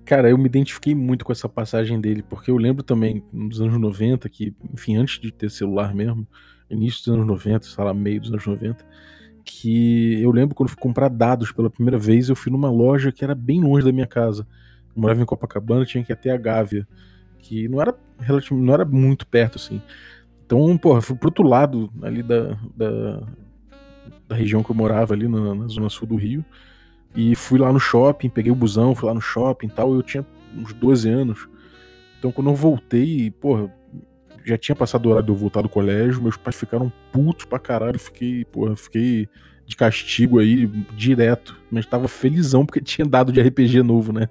Cara, 0.04 0.28
eu 0.28 0.36
me 0.36 0.46
identifiquei 0.46 0.94
muito 0.94 1.24
com 1.24 1.32
essa 1.32 1.48
passagem 1.48 2.00
dele, 2.00 2.22
porque 2.22 2.50
eu 2.50 2.56
lembro 2.56 2.82
também 2.82 3.24
nos 3.32 3.60
anos 3.60 3.78
90, 3.80 4.28
que, 4.28 4.54
enfim, 4.72 4.96
antes 4.96 5.18
de 5.18 5.32
ter 5.32 5.50
celular 5.50 5.94
mesmo, 5.94 6.26
início 6.68 7.04
dos 7.04 7.14
anos 7.14 7.26
90, 7.26 7.66
sei 7.66 7.84
lá, 7.84 7.94
meio 7.94 8.20
dos 8.20 8.30
anos 8.30 8.46
90, 8.46 8.84
que 9.44 10.20
eu 10.20 10.30
lembro 10.30 10.54
quando 10.54 10.68
fui 10.68 10.78
comprar 10.78 11.08
dados 11.08 11.52
pela 11.52 11.70
primeira 11.70 11.98
vez, 11.98 12.28
eu 12.28 12.36
fui 12.36 12.52
numa 12.52 12.70
loja 12.70 13.12
que 13.12 13.24
era 13.24 13.34
bem 13.34 13.62
longe 13.62 13.84
da 13.84 13.92
minha 13.92 14.06
casa. 14.06 14.46
Eu 14.94 15.00
morava 15.00 15.22
em 15.22 15.24
Copacabana, 15.24 15.84
tinha 15.86 16.04
que 16.04 16.12
ir 16.12 16.14
até 16.14 16.30
a 16.30 16.36
Gávea, 16.36 16.86
que 17.38 17.68
não 17.68 17.80
era 17.80 17.94
não 18.50 18.74
era 18.74 18.84
muito 18.84 19.26
perto, 19.26 19.56
assim. 19.56 19.80
Então, 20.46 20.76
porra, 20.78 21.00
fui 21.00 21.16
pro 21.16 21.28
outro 21.28 21.46
lado 21.46 21.90
ali 22.02 22.22
da, 22.22 22.56
da, 22.76 23.22
da 24.28 24.36
região 24.36 24.62
que 24.62 24.70
eu 24.70 24.74
morava, 24.74 25.14
ali 25.14 25.28
na, 25.28 25.54
na 25.54 25.66
zona 25.68 25.88
sul 25.88 26.06
do 26.06 26.16
Rio, 26.16 26.44
e 27.14 27.34
fui 27.34 27.58
lá 27.58 27.72
no 27.72 27.78
shopping, 27.78 28.28
peguei 28.28 28.50
o 28.50 28.56
busão, 28.56 28.94
fui 28.94 29.08
lá 29.08 29.14
no 29.14 29.20
shopping 29.20 29.66
e 29.66 29.70
tal. 29.70 29.94
Eu 29.94 30.02
tinha 30.02 30.26
uns 30.56 30.72
12 30.72 31.08
anos. 31.08 31.48
Então 32.18 32.32
quando 32.32 32.50
eu 32.50 32.54
voltei, 32.54 33.30
porra, 33.30 33.72
já 34.44 34.58
tinha 34.58 34.74
passado 34.74 35.08
a 35.08 35.14
hora 35.14 35.22
de 35.22 35.30
eu 35.30 35.34
voltar 35.34 35.62
do 35.62 35.68
colégio, 35.68 36.22
meus 36.22 36.36
pais 36.36 36.56
ficaram 36.56 36.92
putos 37.12 37.44
pra 37.44 37.58
caralho. 37.58 37.98
Fiquei, 37.98 38.44
porra, 38.44 38.74
fiquei 38.76 39.28
de 39.66 39.76
castigo 39.76 40.38
aí 40.38 40.66
direto. 40.96 41.56
Mas 41.70 41.86
tava 41.86 42.08
felizão 42.08 42.66
porque 42.66 42.80
tinha 42.82 43.06
dado 43.06 43.32
de 43.32 43.40
RPG 43.40 43.82
novo, 43.82 44.12
né? 44.12 44.28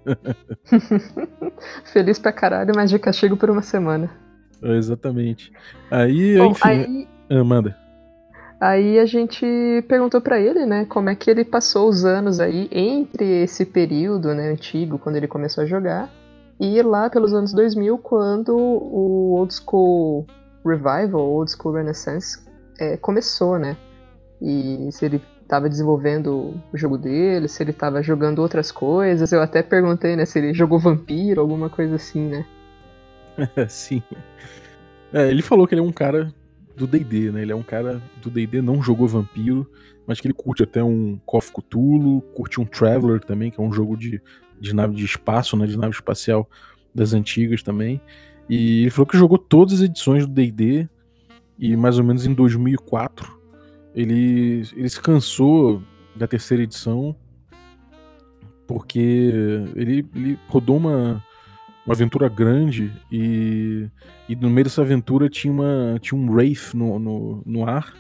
Feliz 1.92 2.20
pra 2.20 2.32
caralho, 2.32 2.74
mas 2.76 2.90
de 2.90 3.00
castigo 3.00 3.38
por 3.38 3.50
uma 3.50 3.62
semana. 3.62 4.12
É, 4.62 4.76
exatamente. 4.76 5.52
Aí, 5.90 6.38
Bom, 6.38 6.52
enfim. 6.52 6.68
Aí... 6.68 7.08
Ah, 7.30 7.44
manda. 7.44 7.83
Aí 8.64 8.98
a 8.98 9.06
gente 9.06 9.46
perguntou 9.90 10.22
para 10.22 10.40
ele, 10.40 10.66
né, 10.66 10.86
como 10.86 11.10
é 11.10 11.16
que 11.16 11.30
ele 11.30 11.44
passou 11.44 11.90
os 11.90 12.06
anos 12.06 12.40
aí 12.40 12.70
entre 12.72 13.44
esse 13.44 13.66
período, 13.66 14.34
né, 14.34 14.52
antigo, 14.52 14.98
quando 14.98 15.18
ele 15.18 15.28
começou 15.28 15.66
a 15.66 15.68
jogar, 15.68 16.10
e 16.58 16.82
lá 16.82 17.10
pelos 17.10 17.34
anos 17.34 17.52
2000, 17.52 17.98
quando 17.98 18.56
o 18.56 19.34
Old 19.38 19.54
School 19.54 20.26
Revival, 20.66 21.20
Old 21.20 21.52
School 21.52 21.76
Renaissance, 21.76 22.40
é, 22.80 22.96
começou, 22.96 23.60
né? 23.60 23.76
E 24.42 24.88
se 24.94 25.04
ele 25.04 25.22
estava 25.42 25.68
desenvolvendo 25.68 26.54
o 26.72 26.78
jogo 26.78 26.98
dele, 26.98 27.50
se 27.50 27.62
ele 27.62 27.72
estava 27.72 28.02
jogando 28.02 28.40
outras 28.40 28.72
coisas. 28.72 29.34
Eu 29.34 29.42
até 29.42 29.62
perguntei, 29.62 30.16
né, 30.16 30.24
se 30.24 30.40
ele 30.40 30.54
jogou 30.54 30.80
Vampiro, 30.80 31.42
alguma 31.42 31.70
coisa 31.70 31.96
assim, 31.96 32.30
né? 32.30 32.46
Sim. 33.68 34.02
É, 35.12 35.30
ele 35.30 35.42
falou 35.42 35.68
que 35.68 35.74
ele 35.74 35.82
é 35.82 35.84
um 35.84 35.92
cara 35.92 36.34
do 36.76 36.88
D&D, 36.88 37.32
né? 37.32 37.42
Ele 37.42 37.52
é 37.52 37.56
um 37.56 37.64
cara 37.64 38.02
do 38.22 38.30
D&D, 38.30 38.62
não 38.62 38.82
jogou 38.82 39.08
Vampiro, 39.08 39.70
mas 40.08 40.20
que 40.20 40.28
ele 40.28 40.34
curte 40.34 40.64
até 40.64 40.84
um 40.84 41.20
Coffee 41.26 41.54
Cthulhu, 41.54 42.22
curte 42.34 42.60
um 42.60 42.66
Traveler 42.66 43.20
também, 43.20 43.52
que 43.52 43.60
é 43.60 43.64
um 43.64 43.72
jogo 43.72 43.96
de, 43.96 44.22
de 44.60 44.74
nave 44.74 44.96
de 44.96 45.06
espaço, 45.06 45.56
né, 45.56 45.68
de 45.68 45.78
nave 45.78 45.94
espacial 45.94 46.50
das 46.94 47.14
antigas 47.14 47.64
também. 47.64 48.02
E 48.50 48.82
ele 48.82 48.90
falou 48.90 49.08
que 49.08 49.18
jogou 49.18 49.38
todas 49.38 49.76
as 49.76 49.82
edições 49.82 50.26
do 50.26 50.34
D&D 50.34 50.88
e 51.58 51.78
mais 51.78 51.98
ou 51.98 52.04
menos 52.04 52.26
em 52.26 52.34
2004 52.34 53.44
ele, 53.96 54.64
ele 54.76 54.90
se 54.90 55.00
cansou 55.00 55.82
da 56.16 56.28
terceira 56.28 56.64
edição 56.64 57.16
porque 58.68 59.00
ele, 59.76 60.06
ele 60.16 60.40
rodou 60.48 60.78
uma, 60.78 61.24
uma 61.86 61.94
aventura 61.94 62.30
grande 62.30 62.92
e, 63.12 63.88
e 64.28 64.36
no 64.36 64.50
meio 64.50 64.66
dessa 64.66 64.82
aventura 64.82 65.30
tinha, 65.30 65.52
uma, 65.52 66.00
tinha 66.00 66.20
um 66.20 66.32
Wraith 66.32 66.74
no, 66.74 66.98
no, 66.98 67.44
no 67.46 67.66
ar 67.66 67.94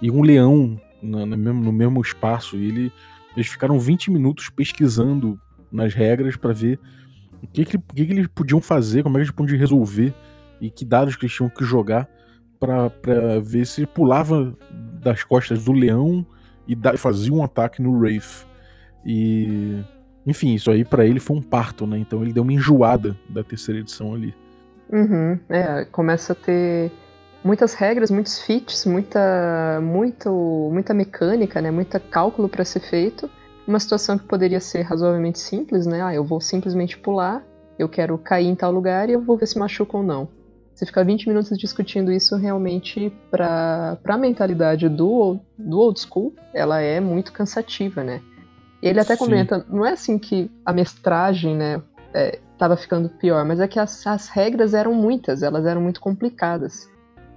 e 0.00 0.10
um 0.10 0.22
leão 0.22 0.80
no, 1.02 1.26
mesmo, 1.26 1.62
no 1.62 1.72
mesmo 1.72 2.00
espaço. 2.00 2.56
E 2.56 2.68
ele, 2.68 2.92
eles 3.34 3.48
ficaram 3.48 3.78
20 3.78 4.10
minutos 4.10 4.50
pesquisando 4.50 5.40
nas 5.72 5.94
regras 5.94 6.36
para 6.36 6.52
ver 6.52 6.78
o 7.42 7.46
que, 7.46 7.64
que, 7.64 7.78
que, 7.78 8.06
que, 8.06 8.12
eles 8.12 8.26
podiam 8.26 8.60
fazer, 8.60 9.02
como 9.02 9.16
é 9.16 9.20
que 9.20 9.24
eles 9.24 9.34
podiam 9.34 9.58
resolver 9.58 10.12
e 10.60 10.70
que 10.70 10.84
dados 10.84 11.16
que 11.16 11.24
eles 11.24 11.34
tinham 11.34 11.48
que 11.48 11.64
jogar 11.64 12.08
para 12.58 13.40
ver 13.42 13.66
se 13.66 13.86
pulava 13.86 14.54
das 15.02 15.24
costas 15.24 15.64
do 15.64 15.72
leão 15.72 16.26
e 16.68 16.74
da, 16.74 16.96
fazia 16.98 17.32
um 17.32 17.42
ataque 17.42 17.80
no 17.80 17.98
Wraith. 17.98 18.46
E 19.04 19.82
enfim, 20.26 20.54
isso 20.54 20.70
aí 20.70 20.84
para 20.84 21.06
ele 21.06 21.20
foi 21.20 21.36
um 21.36 21.42
parto, 21.42 21.86
né? 21.86 21.98
Então 21.98 22.22
ele 22.22 22.32
deu 22.32 22.42
uma 22.42 22.52
enjoada 22.52 23.16
da 23.28 23.42
terceira 23.42 23.80
edição 23.80 24.14
ali. 24.14 24.34
Uhum, 24.92 25.38
é, 25.48 25.84
começa 25.84 26.32
a 26.32 26.36
ter 26.36 26.90
muitas 27.44 27.74
regras, 27.74 28.10
muitos 28.10 28.40
feats, 28.40 28.84
muita, 28.84 29.80
muito, 29.82 30.68
muita 30.72 30.92
mecânica, 30.92 31.60
né? 31.60 31.70
Muita 31.70 31.98
cálculo 31.98 32.48
para 32.48 32.64
ser 32.64 32.80
feito. 32.80 33.30
Uma 33.66 33.78
situação 33.78 34.18
que 34.18 34.24
poderia 34.24 34.60
ser 34.60 34.82
razoavelmente 34.82 35.38
simples, 35.38 35.86
né? 35.86 36.02
Ah, 36.02 36.14
eu 36.14 36.24
vou 36.24 36.40
simplesmente 36.40 36.98
pular, 36.98 37.44
eu 37.78 37.88
quero 37.88 38.18
cair 38.18 38.46
em 38.46 38.54
tal 38.54 38.72
lugar 38.72 39.08
e 39.08 39.12
eu 39.12 39.20
vou 39.20 39.36
ver 39.36 39.46
se 39.46 39.58
machuca 39.58 39.96
ou 39.96 40.02
não. 40.02 40.28
Você 40.74 40.86
ficar 40.86 41.04
20 41.04 41.28
minutos 41.28 41.58
discutindo 41.58 42.10
isso 42.10 42.36
realmente 42.36 43.12
para 43.30 43.98
a 44.02 44.16
mentalidade 44.16 44.88
do, 44.88 45.38
do 45.58 45.78
old 45.78 46.00
school, 46.00 46.34
ela 46.54 46.80
é 46.80 47.00
muito 47.00 47.32
cansativa, 47.32 48.02
né? 48.02 48.22
Ele 48.82 48.98
até 48.98 49.14
Sim. 49.14 49.24
comenta, 49.24 49.64
não 49.68 49.84
é 49.84 49.92
assim 49.92 50.18
que 50.18 50.50
a 50.64 50.72
mestragem, 50.72 51.54
né, 51.56 51.82
estava 52.52 52.74
é, 52.74 52.76
ficando 52.76 53.08
pior, 53.08 53.44
mas 53.44 53.60
é 53.60 53.68
que 53.68 53.78
as, 53.78 54.06
as 54.06 54.28
regras 54.28 54.72
eram 54.72 54.94
muitas, 54.94 55.42
elas 55.42 55.66
eram 55.66 55.80
muito 55.82 56.00
complicadas. 56.00 56.88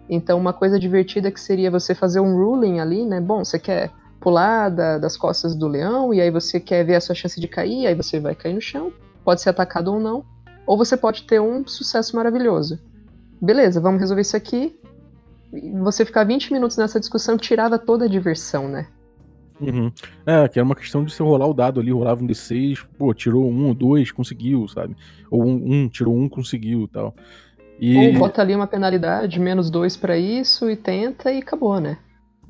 Então, 0.09 0.37
uma 0.37 0.53
coisa 0.53 0.79
divertida 0.79 1.31
que 1.31 1.39
seria 1.39 1.71
você 1.71 1.95
fazer 1.95 2.19
um 2.19 2.35
ruling 2.35 2.79
ali, 2.79 3.05
né? 3.05 3.21
Bom, 3.21 3.43
você 3.43 3.57
quer 3.57 3.91
pular 4.19 4.69
da, 4.69 4.97
das 4.97 5.17
costas 5.17 5.55
do 5.55 5.67
leão 5.67 6.13
e 6.13 6.21
aí 6.21 6.29
você 6.29 6.59
quer 6.59 6.85
ver 6.85 6.95
a 6.95 7.01
sua 7.01 7.15
chance 7.15 7.39
de 7.39 7.47
cair, 7.47 7.87
aí 7.87 7.95
você 7.95 8.19
vai 8.19 8.35
cair 8.35 8.53
no 8.53 8.61
chão, 8.61 8.91
pode 9.23 9.41
ser 9.41 9.49
atacado 9.49 9.93
ou 9.93 9.99
não, 9.99 10.25
ou 10.65 10.77
você 10.77 10.95
pode 10.95 11.23
ter 11.23 11.41
um 11.41 11.65
sucesso 11.67 12.15
maravilhoso. 12.15 12.79
Beleza, 13.41 13.81
vamos 13.81 13.99
resolver 13.99 14.21
isso 14.21 14.37
aqui. 14.37 14.79
Você 15.81 16.05
ficar 16.05 16.23
20 16.23 16.53
minutos 16.53 16.77
nessa 16.77 16.99
discussão 16.99 17.37
tirava 17.37 17.77
toda 17.77 18.05
a 18.05 18.07
diversão, 18.07 18.67
né? 18.67 18.87
Uhum. 19.69 19.91
É, 20.25 20.47
que 20.47 20.59
era 20.59 20.65
uma 20.65 20.75
questão 20.75 21.03
de 21.03 21.13
você 21.13 21.21
rolar 21.23 21.47
o 21.47 21.53
dado 21.53 21.79
ali, 21.79 21.91
rolava 21.91 22.23
um 22.23 22.27
D6, 22.27 22.85
pô, 22.97 23.13
tirou 23.13 23.49
um 23.49 23.67
ou 23.67 23.73
dois, 23.73 24.11
conseguiu, 24.11 24.67
sabe? 24.67 24.95
Ou 25.29 25.45
um, 25.45 25.73
um 25.73 25.89
tirou 25.89 26.15
um, 26.15 26.27
conseguiu 26.29 26.87
tal. 26.87 27.15
E... 27.79 27.97
Ou 27.97 28.13
bota 28.19 28.41
ali 28.41 28.55
uma 28.55 28.67
penalidade, 28.67 29.39
menos 29.39 29.69
dois 29.69 29.97
para 29.97 30.17
isso, 30.17 30.69
e 30.69 30.75
tenta 30.75 31.31
e 31.31 31.39
acabou, 31.39 31.79
né? 31.79 31.97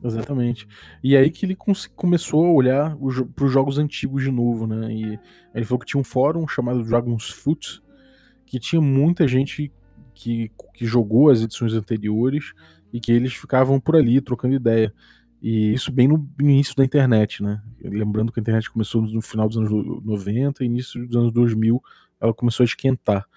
Exatamente. 0.03 0.67
E 1.01 1.15
aí 1.15 1.31
que 1.31 1.45
ele 1.45 1.57
começou 1.95 2.45
a 2.45 2.51
olhar 2.51 2.97
para 3.33 3.45
os 3.45 3.51
jogos 3.51 3.77
antigos 3.77 4.21
de 4.21 4.31
novo, 4.31 4.67
né? 4.67 4.91
E 4.91 5.19
ele 5.55 5.65
falou 5.65 5.79
que 5.79 5.85
tinha 5.85 6.01
um 6.01 6.03
fórum 6.03 6.45
chamado 6.45 6.83
Dragon's 6.83 7.29
Foot, 7.29 7.81
que 8.45 8.59
tinha 8.59 8.81
muita 8.81 9.27
gente 9.27 9.71
que, 10.13 10.51
que 10.73 10.85
jogou 10.85 11.29
as 11.29 11.41
edições 11.41 11.73
anteriores 11.73 12.53
e 12.91 12.99
que 12.99 13.11
eles 13.11 13.33
ficavam 13.33 13.79
por 13.79 13.95
ali 13.95 14.19
trocando 14.19 14.53
ideia. 14.53 14.93
E 15.43 15.73
isso 15.73 15.91
bem 15.91 16.07
no 16.07 16.25
início 16.39 16.73
da 16.73 16.85
internet, 16.85 17.43
né? 17.43 17.61
Lembrando 17.81 18.31
que 18.31 18.39
a 18.39 18.41
internet 18.41 18.71
começou 18.71 19.01
no 19.01 19.21
final 19.21 19.49
dos 19.49 19.57
anos 19.57 19.69
90, 20.05 20.63
início 20.63 21.05
dos 21.05 21.17
anos 21.17 21.33
2000, 21.33 21.83
ela 22.21 22.33
começou 22.33 22.63
a 22.63 22.65
esquentar. 22.65 23.27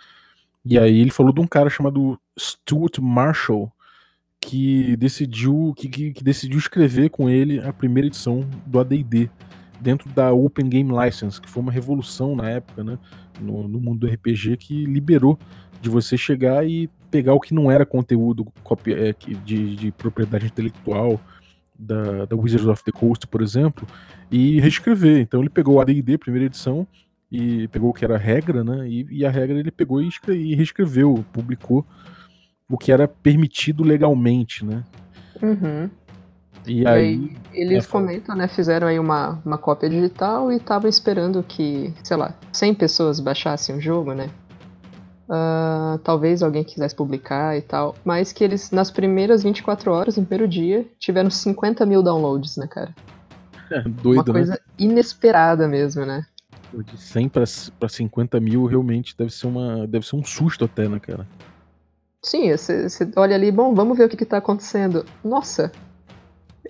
E 0.64 0.78
aí 0.78 1.00
ele 1.00 1.10
falou 1.10 1.32
de 1.32 1.40
um 1.40 1.46
cara 1.48 1.68
chamado 1.68 2.16
Stuart 2.38 3.00
Marshall, 3.00 3.72
que 4.40 4.96
decidiu 4.96 5.74
que, 5.76 5.88
que, 5.88 6.12
que 6.12 6.22
decidiu 6.22 6.58
escrever 6.58 7.10
com 7.10 7.28
ele 7.28 7.58
a 7.58 7.72
primeira 7.72 8.06
edição 8.06 8.48
do 8.64 8.78
AD&D 8.78 9.28
dentro 9.80 10.08
da 10.10 10.32
Open 10.32 10.68
Game 10.68 10.92
License, 10.92 11.40
que 11.40 11.50
foi 11.50 11.60
uma 11.60 11.72
revolução 11.72 12.36
na 12.36 12.48
época, 12.48 12.84
né, 12.84 12.98
no, 13.40 13.66
no, 13.66 13.80
mundo 13.80 14.06
do 14.06 14.06
RPG, 14.06 14.58
que 14.58 14.86
liberou 14.86 15.36
de 15.82 15.90
você 15.90 16.16
chegar 16.16 16.64
e 16.64 16.88
pegar 17.10 17.34
o 17.34 17.40
que 17.40 17.52
não 17.52 17.68
era 17.68 17.84
conteúdo 17.84 18.46
é, 18.86 19.12
de, 19.44 19.74
de 19.74 19.92
propriedade 19.92 20.46
intelectual, 20.46 21.20
da, 21.78 22.24
da 22.24 22.36
Wizards 22.36 22.66
of 22.66 22.84
the 22.84 22.92
Coast, 22.92 23.26
por 23.26 23.42
exemplo, 23.42 23.86
e 24.30 24.60
reescrever. 24.60 25.20
Então 25.20 25.40
ele 25.40 25.50
pegou 25.50 25.78
a 25.78 25.82
AD&D, 25.82 26.18
primeira 26.18 26.46
edição, 26.46 26.86
e 27.30 27.68
pegou 27.68 27.90
o 27.90 27.92
que 27.92 28.04
era 28.04 28.16
regra, 28.16 28.62
né? 28.62 28.88
E, 28.88 29.06
e 29.10 29.26
a 29.26 29.30
regra 29.30 29.58
ele 29.58 29.70
pegou 29.70 30.00
e, 30.00 30.08
e, 30.28 30.54
reescreveu, 30.54 31.24
publicou 31.32 31.84
o 32.68 32.78
que 32.78 32.92
era 32.92 33.06
permitido 33.06 33.82
legalmente, 33.82 34.64
né? 34.64 34.84
Uhum. 35.42 35.90
E, 36.66 36.82
e, 36.82 36.86
aí, 36.86 36.96
aí 36.96 37.36
eles 37.52 37.86
é, 37.86 37.88
comentam, 37.88 38.34
né? 38.34 38.48
Fizeram 38.48 38.88
aí 38.88 38.98
uma, 38.98 39.40
uma 39.44 39.58
cópia 39.58 39.88
digital 39.88 40.52
e 40.52 40.56
estavam 40.56 40.88
esperando 40.88 41.42
que, 41.42 41.92
sei 42.02 42.16
lá, 42.16 42.34
100 42.52 42.74
pessoas 42.74 43.20
baixassem 43.20 43.76
o 43.76 43.80
jogo, 43.80 44.12
né? 44.14 44.30
Uh, 45.28 45.98
talvez 46.04 46.40
alguém 46.40 46.62
quisesse 46.62 46.94
publicar 46.94 47.56
e 47.56 47.60
tal, 47.60 47.96
mas 48.04 48.32
que 48.32 48.44
eles, 48.44 48.70
nas 48.70 48.92
primeiras 48.92 49.42
24 49.42 49.90
horas, 49.90 50.16
no 50.16 50.24
primeiro 50.24 50.48
dia, 50.48 50.86
tiveram 51.00 51.28
50 51.28 51.84
mil 51.84 52.00
downloads, 52.00 52.56
né, 52.56 52.68
cara? 52.68 52.94
É, 53.70 53.82
doido, 53.90 54.28
Uma 54.28 54.34
coisa 54.34 54.52
né? 54.52 54.58
inesperada 54.78 55.66
mesmo, 55.66 56.06
né? 56.06 56.24
De 56.72 57.00
100 57.00 57.28
para 57.28 57.88
50 57.88 58.38
mil, 58.38 58.66
realmente 58.66 59.16
deve 59.16 59.32
ser, 59.32 59.46
uma, 59.46 59.86
deve 59.86 60.06
ser 60.06 60.14
um 60.14 60.24
susto 60.24 60.64
até, 60.64 60.88
né, 60.88 61.00
cara? 61.00 61.26
Sim, 62.22 62.50
você, 62.50 62.86
olha 63.16 63.34
ali, 63.34 63.50
bom, 63.50 63.74
vamos 63.74 63.96
ver 63.96 64.04
o 64.04 64.08
que, 64.08 64.16
que 64.16 64.24
tá 64.24 64.38
acontecendo. 64.38 65.04
Nossa, 65.24 65.72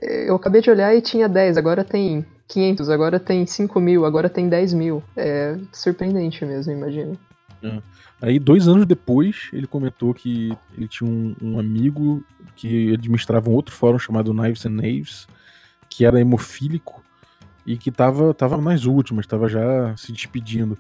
eu 0.01 0.37
acabei 0.37 0.61
de 0.61 0.71
olhar 0.71 0.95
e 0.95 1.01
tinha 1.01 1.29
10, 1.29 1.57
agora 1.57 1.83
tem 1.85 2.25
500, 2.49 2.91
agora 2.91 3.19
tem 3.19 3.47
5 3.47 3.81
mil, 3.81 4.05
agora 4.05 4.29
tem 4.29 4.49
10 4.49 4.75
mil. 4.75 5.03
É 5.17 5.57
surpreendente 5.73 6.45
mesmo, 6.45 6.73
imagino. 6.73 7.19
É. 7.67 7.83
Aí, 8.23 8.39
dois 8.39 8.67
anos 8.67 8.87
depois, 8.87 9.49
ele 9.53 9.67
comentou 9.67 10.15
que 10.15 10.57
ele 10.77 10.89
tinha 10.89 11.09
um, 11.09 11.35
um, 11.41 11.59
amigo 11.59 12.25
que 12.55 12.95
administrava 12.95 13.51
um 13.51 13.53
outro 13.53 13.75
fórum 13.75 13.99
chamado 13.99 14.33
Knives 14.33 14.65
and 14.65 14.71
Knaves, 14.71 15.29
que 15.89 16.05
era 16.05 16.21
hemofílico 16.21 17.05
e 17.67 17.77
que 17.77 17.91
tava, 17.91 18.33
tava 18.33 18.57
nas 18.57 18.85
últimas, 18.85 19.27
tava 19.27 19.49
já 19.49 19.95
se 19.97 20.13
despedindo. 20.13 20.79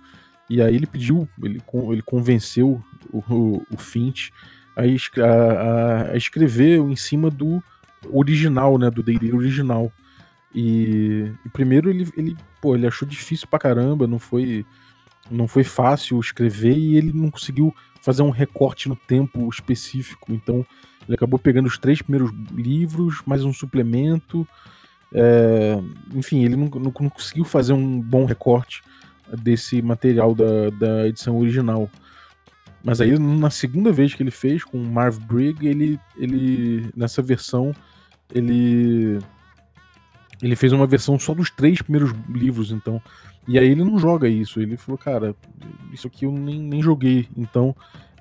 E 0.49 0.63
aí 0.63 0.75
ele 0.75 0.87
pediu, 0.87 1.29
ele, 1.43 1.61
ele 1.91 2.03
convenceu 2.03 2.83
o, 3.13 3.19
o, 3.19 3.67
o 3.71 3.77
Finch 3.77 4.33
a, 4.77 4.83
a, 5.23 6.13
a, 6.13 6.17
escrever 6.17 6.79
em 6.79 6.97
cima 6.97 7.31
do 7.31 7.63
original, 8.11 8.79
né, 8.79 8.91
do 8.91 9.03
D&D 9.03 9.33
original. 9.33 9.91
E, 10.55 11.33
e, 11.45 11.49
primeiro 11.51 11.91
ele, 11.91 12.09
ele, 12.17 12.37
pô, 12.63 12.75
ele 12.75 12.87
achou 12.87 13.07
difícil 13.07 13.49
pra 13.49 13.59
caramba, 13.59 14.07
não 14.07 14.19
foi 14.19 14.65
não 15.31 15.49
foi 15.49 15.65
fácil 15.65 16.21
escrever 16.21 16.77
e 16.77 16.97
ele 16.97 17.13
não 17.13 17.31
conseguiu 17.31 17.75
fazer 18.01 18.23
um 18.23 18.31
recorte 18.31 18.89
no 18.89 18.97
tempo 18.97 19.49
específico. 19.49 20.33
Então 20.33 20.65
ele 21.07 21.15
acabou 21.15 21.39
pegando 21.39 21.67
os 21.67 21.79
três 21.79 22.03
primeiros 22.03 22.33
livros, 22.53 23.23
mais 23.27 23.45
um 23.45 23.53
suplemento. 23.53 24.47
É, 25.13 25.79
enfim, 26.15 26.45
ele 26.45 26.57
não, 26.57 26.67
não, 26.67 26.93
não, 27.01 27.11
conseguiu 27.11 27.45
fazer 27.45 27.73
um 27.73 28.01
bom 28.01 28.25
recorte 28.25 28.83
desse 29.43 29.81
material 29.83 30.35
da, 30.35 30.71
da 30.71 31.09
edição 31.09 31.37
original. 31.39 31.91
Mas 32.83 33.01
aí, 33.01 33.19
na 33.19 33.51
segunda 33.51 33.91
vez 33.91 34.15
que 34.15 34.23
ele 34.23 34.31
fez 34.31 34.63
com 34.63 34.79
Marv 34.79 35.19
Brigg, 35.19 35.67
ele, 35.67 35.99
ele 36.17 36.91
nessa 36.95 37.21
versão, 37.21 37.75
ele 38.33 39.19
ele 40.43 40.55
fez 40.55 40.73
uma 40.73 40.87
versão 40.87 41.19
só 41.19 41.35
dos 41.35 41.51
três 41.51 41.81
primeiros 41.81 42.15
livros, 42.29 42.71
então 42.71 43.01
e 43.47 43.59
aí 43.59 43.69
ele 43.71 43.85
não 43.85 43.99
joga 43.99 44.29
isso. 44.29 44.61
Ele 44.61 44.77
falou, 44.77 44.99
cara, 44.99 45.35
isso 45.93 46.07
aqui 46.07 46.25
eu 46.25 46.33
nem, 46.33 46.61
nem 46.61 46.83
joguei. 46.83 47.29
Então, 47.37 47.75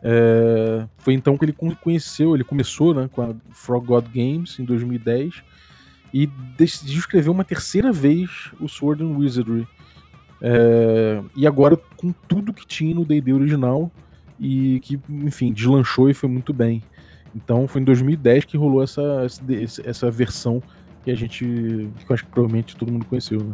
é, 0.04 0.88
foi 0.98 1.14
então 1.14 1.38
que 1.38 1.46
ele 1.46 1.56
conheceu, 1.82 2.36
ele 2.36 2.44
começou 2.44 2.94
né, 2.94 3.10
com 3.12 3.22
a 3.22 3.36
Frog 3.52 3.86
God 3.86 4.06
Games 4.14 4.60
em 4.60 4.64
2010 4.64 5.44
e 6.14 6.28
decidiu 6.58 7.00
escrever 7.00 7.30
uma 7.30 7.44
terceira 7.44 7.92
vez 7.92 8.52
o 8.60 8.70
Sword 8.70 9.04
and 9.04 9.18
Wizardry. 9.18 9.68
É, 10.42 11.22
e 11.36 11.48
agora 11.48 11.76
com 11.98 12.12
tudo 12.28 12.54
que 12.54 12.68
tinha 12.68 12.94
no 12.94 13.04
D&D 13.04 13.34
original 13.34 13.92
e 14.40 14.80
que, 14.82 15.00
enfim, 15.10 15.52
deslanchou 15.52 16.10
e 16.10 16.14
foi 16.14 16.30
muito 16.30 16.54
bem. 16.54 16.84
Então 17.36 17.68
foi 17.68 17.82
em 17.82 17.86
2010 17.86 18.46
que 18.46 18.58
rolou 18.58 18.84
essa, 18.84 19.26
essa 19.84 20.12
versão 20.12 20.62
que 21.04 21.10
a 21.12 21.16
gente, 21.16 21.44
que 21.44 22.06
eu 22.10 22.14
acho 22.14 22.26
que 22.26 22.32
provavelmente 22.32 22.76
todo 22.76 22.92
mundo 22.92 23.06
conheceu, 23.06 23.44
né? 23.44 23.54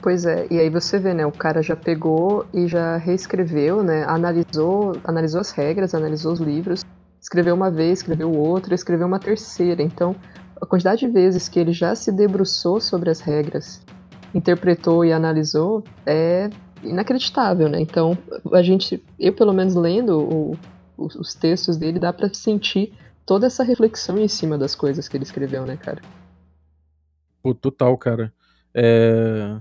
Pois 0.00 0.24
é, 0.24 0.46
e 0.48 0.60
aí 0.60 0.70
você 0.70 0.98
vê, 0.98 1.12
né, 1.12 1.26
o 1.26 1.32
cara 1.32 1.60
já 1.60 1.74
pegou 1.74 2.46
e 2.54 2.68
já 2.68 2.96
reescreveu, 2.96 3.82
né, 3.82 4.04
analisou, 4.04 4.96
analisou 5.02 5.40
as 5.40 5.50
regras, 5.50 5.92
analisou 5.92 6.32
os 6.32 6.38
livros, 6.38 6.84
escreveu 7.20 7.54
uma 7.54 7.70
vez, 7.70 7.98
escreveu 7.98 8.32
outra, 8.32 8.74
escreveu 8.74 9.08
uma 9.08 9.18
terceira. 9.18 9.82
Então, 9.82 10.14
a 10.60 10.64
quantidade 10.64 11.00
de 11.00 11.08
vezes 11.08 11.48
que 11.48 11.58
ele 11.58 11.72
já 11.72 11.94
se 11.96 12.12
debruçou 12.12 12.80
sobre 12.80 13.10
as 13.10 13.20
regras, 13.20 13.82
interpretou 14.32 15.04
e 15.04 15.12
analisou 15.12 15.82
é 16.06 16.48
inacreditável, 16.82 17.68
né? 17.68 17.80
Então, 17.80 18.16
a 18.52 18.62
gente, 18.62 19.02
eu 19.18 19.32
pelo 19.32 19.52
menos 19.52 19.74
lendo 19.74 20.20
o, 20.20 20.56
os 20.96 21.34
textos 21.34 21.76
dele, 21.76 21.98
dá 21.98 22.12
para 22.12 22.32
sentir 22.32 22.92
toda 23.26 23.46
essa 23.46 23.62
reflexão 23.62 24.18
em 24.18 24.28
cima 24.28 24.56
das 24.56 24.74
coisas 24.74 25.08
que 25.08 25.16
ele 25.16 25.24
escreveu, 25.24 25.66
né, 25.66 25.76
cara? 25.76 26.00
Pô, 27.42 27.54
total, 27.54 27.96
cara. 27.96 28.32
É... 28.74 29.58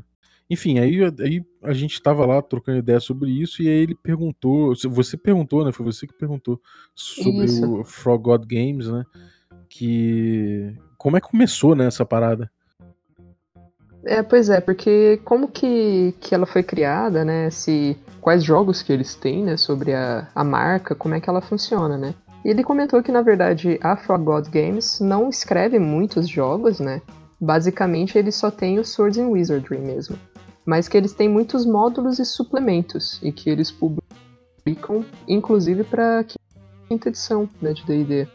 Enfim, 0.49 0.79
aí, 0.79 0.99
aí 1.19 1.43
a 1.61 1.73
gente 1.73 2.01
tava 2.01 2.25
lá 2.25 2.41
trocando 2.41 2.79
ideia 2.79 2.99
sobre 2.99 3.29
isso 3.29 3.61
e 3.61 3.67
aí 3.67 3.79
ele 3.79 3.95
perguntou, 3.95 4.73
você 4.89 5.17
perguntou, 5.17 5.65
né? 5.65 5.71
Foi 5.71 5.85
você 5.85 6.07
que 6.07 6.13
perguntou 6.13 6.61
sobre 6.95 7.45
isso. 7.45 7.79
o 7.79 7.83
Frog 7.83 8.23
God 8.23 8.45
Games, 8.45 8.87
né? 8.87 9.03
Que 9.69 10.73
como 10.97 11.17
é 11.17 11.21
que 11.21 11.29
começou 11.29 11.75
né, 11.75 11.85
essa 11.85 12.05
parada? 12.05 12.49
É, 14.05 14.23
pois 14.23 14.49
é, 14.49 14.61
porque 14.61 15.19
como 15.25 15.49
que, 15.49 16.13
que 16.21 16.33
ela 16.33 16.45
foi 16.45 16.63
criada, 16.63 17.25
né? 17.25 17.49
Se, 17.49 17.97
quais 18.21 18.41
jogos 18.41 18.81
que 18.81 18.93
eles 18.93 19.15
têm, 19.15 19.43
né? 19.43 19.57
Sobre 19.57 19.93
a, 19.93 20.29
a 20.33 20.43
marca, 20.45 20.95
como 20.95 21.13
é 21.13 21.19
que 21.19 21.29
ela 21.29 21.41
funciona, 21.41 21.97
né? 21.97 22.15
E 22.45 22.49
ele 22.49 22.63
comentou 22.63 23.03
que, 23.03 23.11
na 23.11 23.21
verdade, 23.21 23.77
a 23.81 23.97
Frog 23.97 24.23
God 24.23 24.47
Games 24.47 25.01
não 25.01 25.29
escreve 25.29 25.77
muitos 25.77 26.29
jogos, 26.29 26.79
né? 26.79 27.01
Basicamente, 27.39 28.17
ele 28.17 28.31
só 28.31 28.49
tem 28.49 28.79
o 28.79 28.85
Swords 28.85 29.17
and 29.17 29.27
Wizardry 29.27 29.77
mesmo. 29.77 30.17
Mas 30.67 30.89
que 30.89 30.97
eles 30.97 31.13
têm 31.13 31.29
muitos 31.29 31.65
módulos 31.65 32.19
e 32.19 32.25
suplementos, 32.25 33.21
e 33.23 33.31
que 33.31 33.49
eles 33.49 33.71
publicam, 33.71 35.05
inclusive, 35.25 35.85
para 35.85 36.25
quinta 36.89 37.07
edição 37.07 37.49
né, 37.61 37.71
de 37.71 37.85
D&D. 37.85 38.27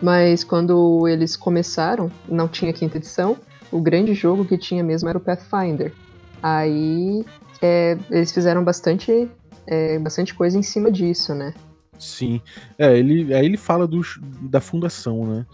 Mas 0.00 0.44
quando 0.44 1.08
eles 1.08 1.34
começaram, 1.34 2.12
não 2.28 2.46
tinha 2.46 2.72
quinta 2.72 2.98
edição, 2.98 3.36
o 3.72 3.80
grande 3.80 4.14
jogo 4.14 4.44
que 4.44 4.56
tinha 4.56 4.84
mesmo 4.84 5.08
era 5.08 5.18
o 5.18 5.20
Pathfinder. 5.20 5.92
Aí 6.40 7.24
é, 7.60 7.98
eles 8.08 8.30
fizeram 8.30 8.62
bastante, 8.62 9.28
é, 9.66 9.98
bastante 9.98 10.32
coisa 10.32 10.56
em 10.56 10.62
cima 10.62 10.92
disso, 10.92 11.34
né? 11.34 11.52
Sim. 11.98 12.40
É, 12.78 12.96
ele, 12.96 13.34
aí 13.34 13.44
ele 13.44 13.56
fala 13.56 13.84
dos, 13.84 14.20
da 14.42 14.60
fundação, 14.60 15.26
né? 15.26 15.46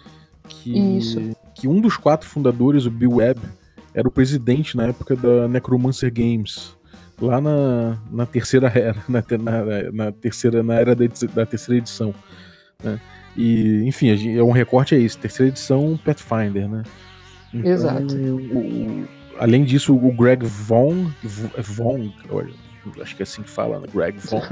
Que, 0.49 0.99
Isso. 0.99 1.19
que 1.55 1.67
um 1.67 1.81
dos 1.81 1.97
quatro 1.97 2.29
fundadores, 2.29 2.85
o 2.85 2.91
Bill 2.91 3.15
Webb, 3.15 3.41
era 3.95 4.07
o 4.09 4.11
presidente 4.11 4.77
na 4.77 4.85
época 4.85 5.15
da 5.17 5.49
Necromancer 5.49 6.13
Games. 6.13 6.77
Lá 7.21 7.41
na, 7.41 7.99
na 8.11 8.27
terceira 8.27 8.69
era, 8.75 8.97
na, 9.09 9.23
na, 9.39 9.93
na 9.93 10.13
terceira, 10.13 10.63
na 10.63 10.75
era 10.75 10.95
da, 10.95 11.05
da 11.35 11.47
terceira 11.47 11.79
edição. 11.79 12.15
Né? 12.83 13.01
E, 13.37 13.85
enfim, 13.87 14.37
é 14.37 14.43
um 14.43 14.51
recorte 14.51 14.95
é 14.95 14.99
isso, 14.99 15.19
terceira 15.19 15.51
edição 15.51 15.99
Pathfinder, 16.05 16.69
né? 16.69 16.83
Então, 17.53 17.71
Exato. 17.71 18.15
O, 18.15 18.59
o, 18.59 19.09
além 19.39 19.65
disso, 19.65 19.95
o 19.95 20.13
Greg 20.13 20.45
Vaughn, 20.45 21.11
Vaughn 21.59 22.11
acho 23.01 23.15
que 23.17 23.23
é 23.23 23.25
assim 23.25 23.43
que 23.43 23.51
fala, 23.51 23.81
né? 23.81 23.87
Greg 23.93 24.19
Vaughn, 24.19 24.43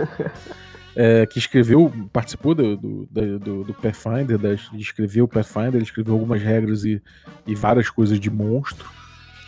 é, 0.97 1.27
que 1.27 1.39
escreveu, 1.39 1.93
participou 2.13 2.55
do, 2.55 2.77
do, 2.77 3.39
do, 3.39 3.65
do 3.65 3.75
Pathfinder, 3.75 4.39
da, 4.39 4.55
escreveu 4.75 5.25
o 5.25 5.29
Pathfinder, 5.29 5.77
ele 5.77 5.85
escreveu 5.85 6.15
algumas 6.15 6.43
regras 6.43 6.85
e, 6.85 7.03
e 7.47 7.55
várias 7.55 7.89
coisas 7.91 8.19
de 8.19 8.31
monstro. 8.31 8.89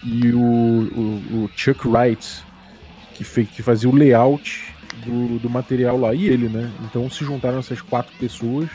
E 0.04 0.32
o, 0.32 0.40
o, 0.40 1.44
o 1.44 1.50
Chuck 1.54 1.86
Wright, 1.86 2.44
que, 3.14 3.24
fez, 3.24 3.48
que 3.48 3.62
fazia 3.62 3.88
o 3.88 3.94
layout 3.94 4.74
do, 5.04 5.38
do 5.38 5.50
material 5.50 5.98
lá, 5.98 6.14
e 6.14 6.26
ele, 6.26 6.48
né? 6.48 6.70
Então 6.84 7.08
se 7.08 7.24
juntaram 7.24 7.58
essas 7.58 7.80
quatro 7.80 8.12
pessoas 8.18 8.68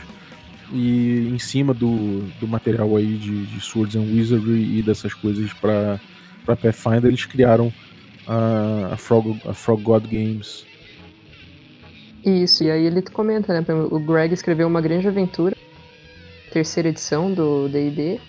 e 0.72 1.28
em 1.28 1.38
cima 1.38 1.72
do, 1.72 2.20
do 2.40 2.46
material 2.46 2.96
aí 2.96 3.16
de, 3.16 3.46
de 3.46 3.60
Swords 3.60 3.96
and 3.96 4.02
Wizardry 4.02 4.78
e 4.78 4.82
dessas 4.82 5.14
coisas 5.14 5.52
para 5.52 6.00
Pathfinder, 6.44 7.06
eles 7.06 7.24
criaram 7.24 7.72
a, 8.26 8.90
a, 8.92 8.96
Frog, 8.96 9.40
a 9.46 9.54
Frog 9.54 9.82
God 9.82 10.04
Games. 10.06 10.66
Isso, 12.24 12.64
e 12.64 12.70
aí 12.70 12.84
ele 12.84 13.00
comenta, 13.02 13.58
né? 13.58 13.64
O 13.90 13.98
Greg 13.98 14.34
escreveu 14.34 14.66
uma 14.66 14.80
grande 14.80 15.08
aventura, 15.08 15.56
terceira 16.52 16.88
edição 16.88 17.32
do 17.32 17.68
D&D, 17.68 18.20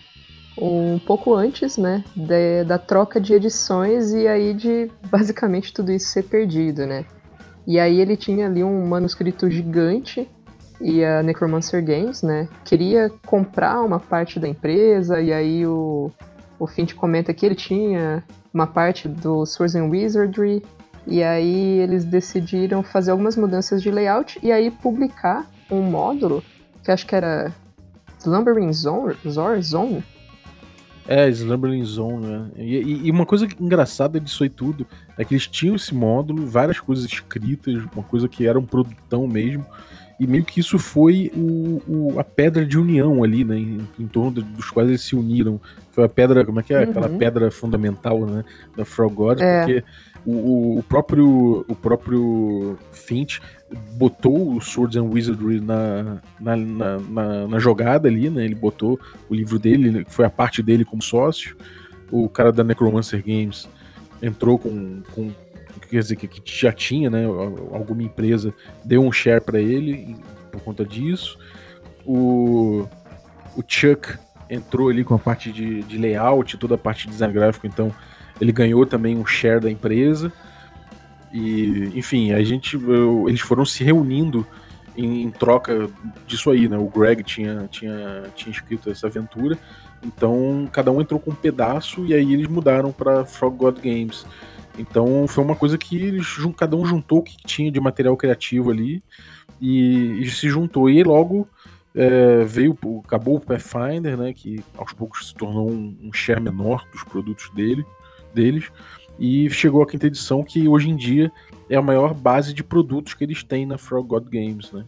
um 0.61 0.99
pouco 0.99 1.33
antes, 1.33 1.77
né, 1.77 2.03
de, 2.15 2.63
da 2.65 2.77
troca 2.77 3.19
de 3.19 3.33
edições 3.33 4.11
e 4.11 4.27
aí 4.27 4.53
de 4.53 4.91
basicamente 5.09 5.73
tudo 5.73 5.91
isso 5.91 6.09
ser 6.09 6.23
perdido, 6.23 6.85
né? 6.85 7.05
E 7.65 7.79
aí 7.79 7.99
ele 7.99 8.17
tinha 8.17 8.47
ali 8.47 8.63
um 8.63 8.87
manuscrito 8.87 9.49
gigante 9.49 10.29
e 10.81 11.03
a 11.03 11.21
Necromancer 11.21 11.83
Games, 11.83 12.21
né, 12.23 12.47
queria 12.63 13.11
comprar 13.25 13.81
uma 13.81 13.99
parte 13.99 14.39
da 14.39 14.47
empresa, 14.47 15.19
e 15.19 15.33
aí 15.33 15.65
o, 15.65 16.09
o 16.57 16.65
Fint 16.65 16.93
comenta 16.95 17.33
que 17.33 17.45
ele 17.45 17.55
tinha 17.55 18.23
uma 18.53 18.65
parte 18.65 19.07
do 19.07 19.45
Swords 19.45 19.75
and 19.75 19.89
Wizardry, 19.89 20.63
e 21.05 21.21
aí 21.21 21.79
eles 21.79 22.05
decidiram 22.05 22.81
fazer 22.81 23.11
algumas 23.11 23.35
mudanças 23.35 23.81
de 23.81 23.91
layout 23.91 24.39
e 24.41 24.51
aí 24.51 24.71
publicar 24.71 25.49
um 25.69 25.81
módulo 25.81 26.43
que 26.83 26.91
acho 26.91 27.05
que 27.05 27.15
era 27.15 27.53
Slumbering 28.19 28.71
Zone, 28.73 29.15
Zor, 29.27 29.61
Zone? 29.61 30.03
É, 31.11 31.27
Slumbering 31.27 31.83
Zone, 31.83 32.27
né? 32.27 32.45
E, 32.55 33.07
e, 33.07 33.09
uma 33.09 33.25
coisa 33.25 33.47
engraçada 33.59 34.19
disso 34.19 34.43
aí 34.43 34.49
tudo 34.49 34.85
é 35.17 35.25
que 35.25 35.33
eles 35.33 35.47
tinham 35.47 35.75
esse 35.75 35.91
módulo, 35.91 36.45
várias 36.45 36.79
coisas 36.79 37.03
escritas, 37.03 37.83
uma 37.95 38.03
coisa 38.03 38.29
que 38.29 38.45
era 38.45 38.59
um 38.59 38.63
produtão 38.63 39.27
mesmo, 39.27 39.65
e 40.19 40.27
meio 40.27 40.45
que 40.45 40.59
isso 40.59 40.77
foi 40.77 41.31
o, 41.35 41.81
o, 41.87 42.19
a 42.19 42.23
pedra 42.23 42.63
de 42.63 42.77
união 42.77 43.23
ali, 43.23 43.43
né? 43.43 43.57
Em, 43.57 43.87
em, 43.97 44.05
torno 44.05 44.29
dos 44.29 44.69
quais 44.69 44.87
eles 44.87 45.01
se 45.01 45.15
uniram. 45.15 45.59
Foi 45.89 46.03
a 46.03 46.09
pedra, 46.09 46.45
como 46.45 46.59
é 46.59 46.63
que 46.63 46.75
é? 46.75 46.83
Uhum. 46.83 46.91
Aquela 46.91 47.09
pedra 47.09 47.49
fundamental, 47.49 48.27
né? 48.27 48.45
Da 48.77 48.85
Frog 48.85 49.15
God, 49.15 49.39
é. 49.41 49.59
porque 49.59 49.83
o, 50.25 50.83
próprio 50.83 51.65
o 51.67 51.75
próprio 51.75 52.77
Finch 52.91 53.41
botou 53.93 54.55
o 54.55 54.61
Swords 54.61 54.95
and 54.95 55.03
Wizardry 55.03 55.59
na, 55.59 56.21
na, 56.39 56.55
na, 56.55 56.99
na, 56.99 57.47
na 57.47 57.59
jogada 57.59 58.07
ali, 58.07 58.29
né? 58.29 58.45
Ele 58.45 58.55
botou 58.55 58.99
o 59.29 59.35
livro 59.35 59.57
dele, 59.57 60.05
foi 60.09 60.25
a 60.25 60.29
parte 60.29 60.61
dele 60.61 60.83
como 60.83 61.01
sócio. 61.01 61.55
O 62.11 62.27
cara 62.27 62.51
da 62.51 62.63
Necromancer 62.63 63.23
Games 63.25 63.69
entrou 64.21 64.57
com, 64.57 65.01
com 65.13 65.31
quer 65.89 65.99
dizer, 65.99 66.15
que, 66.15 66.41
já 66.45 66.71
tinha, 66.71 67.09
né, 67.09 67.25
alguma 67.25 68.03
empresa 68.03 68.53
deu 68.85 69.03
um 69.03 69.11
share 69.11 69.41
para 69.41 69.59
ele 69.59 70.15
por 70.51 70.61
conta 70.61 70.85
disso. 70.85 71.37
O, 72.05 72.87
o 73.55 73.63
Chuck 73.67 74.17
entrou 74.49 74.89
ali 74.89 75.03
com 75.03 75.13
a 75.13 75.19
parte 75.19 75.51
de, 75.51 75.83
de 75.83 75.97
layout, 75.97 76.57
toda 76.57 76.75
a 76.75 76.77
parte 76.77 77.05
de 77.05 77.11
design 77.11 77.33
gráfico, 77.33 77.67
então 77.67 77.93
ele 78.39 78.51
ganhou 78.51 78.85
também 78.85 79.17
um 79.17 79.25
share 79.25 79.59
da 79.59 79.69
empresa. 79.69 80.31
E, 81.31 81.91
enfim, 81.95 82.31
a 82.31 82.43
gente, 82.43 82.75
eu, 82.75 83.25
eles 83.27 83.41
foram 83.41 83.65
se 83.65 83.83
reunindo 83.83 84.45
em, 84.97 85.23
em, 85.23 85.29
troca 85.29 85.89
disso 86.25 86.49
aí, 86.49 86.67
né? 86.67 86.77
O 86.77 86.87
Greg 86.87 87.23
tinha, 87.23 87.67
tinha, 87.69 88.23
tinha 88.35 88.51
escrito 88.51 88.89
essa 88.89 89.07
aventura, 89.07 89.57
então 90.03 90.67
cada 90.71 90.91
um 90.91 91.01
entrou 91.01 91.19
com 91.19 91.31
um 91.31 91.35
pedaço 91.35 92.05
e 92.05 92.13
aí 92.13 92.33
eles 92.33 92.47
mudaram 92.47 92.91
para 92.91 93.25
Frog 93.25 93.55
God 93.57 93.79
Games. 93.79 94.25
Então 94.77 95.27
foi 95.27 95.43
uma 95.43 95.55
coisa 95.55 95.77
que 95.77 95.97
eles, 95.97 96.27
cada 96.57 96.75
um 96.75 96.85
juntou 96.85 97.19
o 97.19 97.23
que 97.23 97.37
tinha 97.45 97.71
de 97.71 97.79
material 97.79 98.15
criativo 98.17 98.71
ali 98.71 99.03
e, 99.61 100.21
e 100.21 100.29
se 100.29 100.49
juntou. 100.49 100.89
E 100.89 101.03
logo 101.03 101.47
é, 101.93 102.43
veio, 102.45 102.77
acabou 103.05 103.35
o 103.35 103.39
Pathfinder, 103.39 104.17
né, 104.17 104.33
que 104.33 104.63
aos 104.77 104.93
poucos 104.93 105.27
se 105.27 105.35
tornou 105.35 105.69
um, 105.69 105.97
um 106.01 106.13
share 106.13 106.41
menor 106.41 106.85
dos 106.91 107.03
produtos 107.03 107.49
dele, 107.53 107.85
deles, 108.33 108.69
e 109.17 109.49
chegou 109.49 109.81
a 109.81 109.87
quinta 109.87 110.07
edição, 110.07 110.43
que 110.43 110.67
hoje 110.67 110.89
em 110.89 110.95
dia 110.95 111.31
é 111.69 111.75
a 111.75 111.81
maior 111.81 112.13
base 112.13 112.53
de 112.53 112.63
produtos 112.63 113.13
que 113.13 113.23
eles 113.23 113.43
têm 113.43 113.65
na 113.65 113.77
Frog 113.77 114.07
God 114.07 114.27
Games, 114.29 114.71
né? 114.71 114.85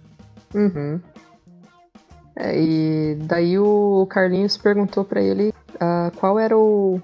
Uhum. 0.54 1.00
É, 2.36 2.60
e 2.60 3.16
daí 3.24 3.60
o 3.60 4.08
Carlinhos 4.10 4.58
perguntou 4.58 5.04
para 5.04 5.22
ele 5.22 5.50
uh, 5.76 6.16
qual 6.18 6.40
era 6.40 6.58
o, 6.58 7.02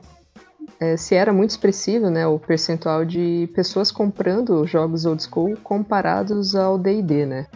é, 0.79 0.95
se 0.95 1.15
era 1.15 1.33
muito 1.33 1.51
expressivo, 1.51 2.09
né, 2.09 2.27
o 2.27 2.39
percentual 2.39 3.03
de 3.03 3.49
pessoas 3.53 3.91
comprando 3.91 4.65
jogos 4.67 5.05
old 5.05 5.21
school 5.23 5.57
comparados 5.63 6.55
ao 6.55 6.77
D&D, 6.77 7.25
né? 7.25 7.47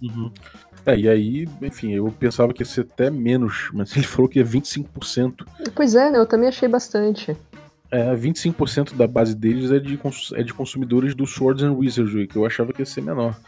Uhum. 0.00 0.30
É, 0.84 0.96
e 0.96 1.08
aí, 1.08 1.48
enfim, 1.60 1.92
eu 1.92 2.12
pensava 2.18 2.52
que 2.52 2.62
ia 2.62 2.66
ser 2.66 2.82
até 2.82 3.10
menos, 3.10 3.70
mas 3.72 3.94
ele 3.96 4.06
falou 4.06 4.28
que 4.28 4.40
é 4.40 4.44
25%. 4.44 5.44
Pois 5.74 5.94
é, 5.94 6.10
né, 6.10 6.18
eu 6.18 6.26
também 6.26 6.48
achei 6.48 6.68
bastante. 6.68 7.36
É, 7.92 8.16
25% 8.16 8.96
da 8.96 9.06
base 9.06 9.36
deles 9.36 9.70
é 9.70 9.78
de, 9.78 9.98
é 10.34 10.42
de 10.42 10.54
consumidores 10.54 11.14
do 11.14 11.26
Swords 11.26 11.62
and 11.62 11.72
Wizardry, 11.72 12.26
que 12.26 12.36
eu 12.36 12.46
achava 12.46 12.72
que 12.72 12.80
ia 12.80 12.86
ser 12.86 13.02
menor. 13.02 13.38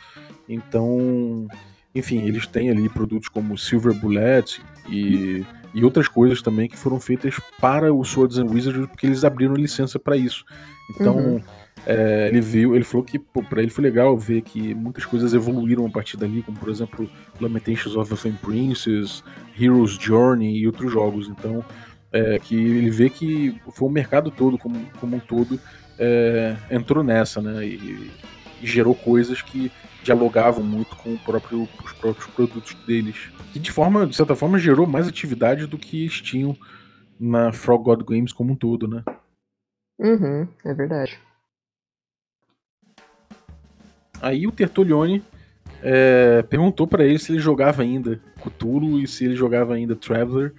Então, 0.47 1.49
enfim, 1.95 2.21
eles 2.27 2.47
têm 2.47 2.69
ali 2.71 2.89
produtos 2.89 3.29
como 3.29 3.57
Silver 3.57 3.95
Bullet 3.95 4.61
e 4.89 5.45
e 5.75 5.85
outras 5.85 6.07
coisas 6.07 6.41
também 6.41 6.69
que 6.69 6.77
foram 6.77 7.01
feitas 7.01 7.35
para 7.61 7.93
o 7.93 8.05
Swords 8.05 8.39
and 8.39 8.47
Wizards 8.47 8.87
porque 8.87 9.07
eles 9.07 9.25
abriram 9.25 9.55
licença 9.55 9.99
para 9.99 10.17
isso. 10.17 10.45
Então, 10.89 11.17
uhum. 11.17 11.43
é, 11.85 12.29
ele 12.29 12.41
viu, 12.41 12.77
ele 12.77 12.85
falou 12.85 13.05
que 13.05 13.19
para 13.19 13.61
ele 13.61 13.71
foi 13.71 13.83
legal 13.83 14.17
ver 14.17 14.43
que 14.43 14.73
muitas 14.73 15.05
coisas 15.05 15.35
evoluíram 15.35 15.85
a 15.85 15.91
partir 15.91 16.17
dali, 16.17 16.43
como 16.43 16.57
por 16.57 16.69
exemplo 16.69 17.11
Lamentations 17.41 17.97
of 17.97 18.09
the 18.09 18.15
Flame 18.15 18.39
Princess, 18.41 19.25
Hero's 19.59 19.99
Journey 20.01 20.59
e 20.59 20.67
outros 20.67 20.93
jogos. 20.93 21.29
Então, 21.29 21.65
é, 22.15 22.39
que 22.39 22.55
ele 22.55 22.91
vê 22.91 23.11
que 23.11 23.61
foi 23.73 23.89
o 23.89 23.91
mercado 23.91 24.31
todo, 24.31 24.57
como, 24.57 24.79
como 25.01 25.17
um 25.17 25.21
todo, 25.21 25.59
é, 25.99 26.57
entrou 26.71 27.03
nessa, 27.03 27.43
né? 27.43 27.67
E, 27.67 27.75
e, 28.63 28.67
gerou 28.67 28.95
coisas 28.95 29.43
que 29.43 29.71
dialogavam 30.03 30.65
muito 30.65 30.97
com 30.97 31.17
próprio, 31.19 31.69
os 31.85 31.93
próprios 31.95 32.31
produtos 32.31 32.75
deles. 32.87 33.31
E 33.55 33.59
de 33.59 33.71
forma, 33.73 34.07
de 34.07 34.15
certa 34.15 34.37
forma, 34.37 34.59
gerou 34.59 34.87
mais 34.87 35.09
atividade 35.09 35.67
do 35.67 35.77
que 35.77 36.03
eles 36.03 36.23
tinham 36.23 36.57
na 37.19 37.53
Frog 37.53 37.83
God 37.83 38.03
Games 38.05 38.33
como 38.33 38.53
um 38.53 38.57
todo, 38.57 38.87
né? 38.87 39.03
Uhum, 39.99 40.49
é 40.65 40.73
verdade. 40.73 41.19
Aí 44.23 44.47
o 44.47 44.53
Tertulione 44.53 45.23
é, 45.83 46.43
perguntou 46.43 46.87
para 46.87 47.05
ele 47.05 47.19
se 47.19 47.33
ele 47.33 47.41
jogava 47.41 47.83
ainda 47.83 48.21
Cthulhu 48.41 49.01
e 49.01 49.07
se 49.07 49.25
ele 49.25 49.35
jogava 49.35 49.75
ainda 49.75 49.97
Traveler 49.97 50.55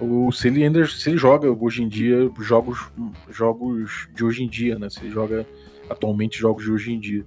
ou 0.00 0.30
se 0.32 0.48
ele 0.48 0.64
ainda 0.64 0.86
se 0.86 1.10
ele 1.10 1.18
joga 1.18 1.48
hoje 1.50 1.82
em 1.82 1.88
dia 1.88 2.30
jogos 2.40 2.90
jogos 3.30 4.08
de 4.14 4.24
hoje 4.24 4.42
em 4.42 4.48
dia, 4.48 4.78
né? 4.78 4.90
Se 4.90 5.00
ele 5.00 5.10
joga 5.10 5.46
atualmente 5.88 6.38
jogos 6.38 6.64
de 6.64 6.70
hoje 6.70 6.92
em 6.92 7.00
dia. 7.00 7.24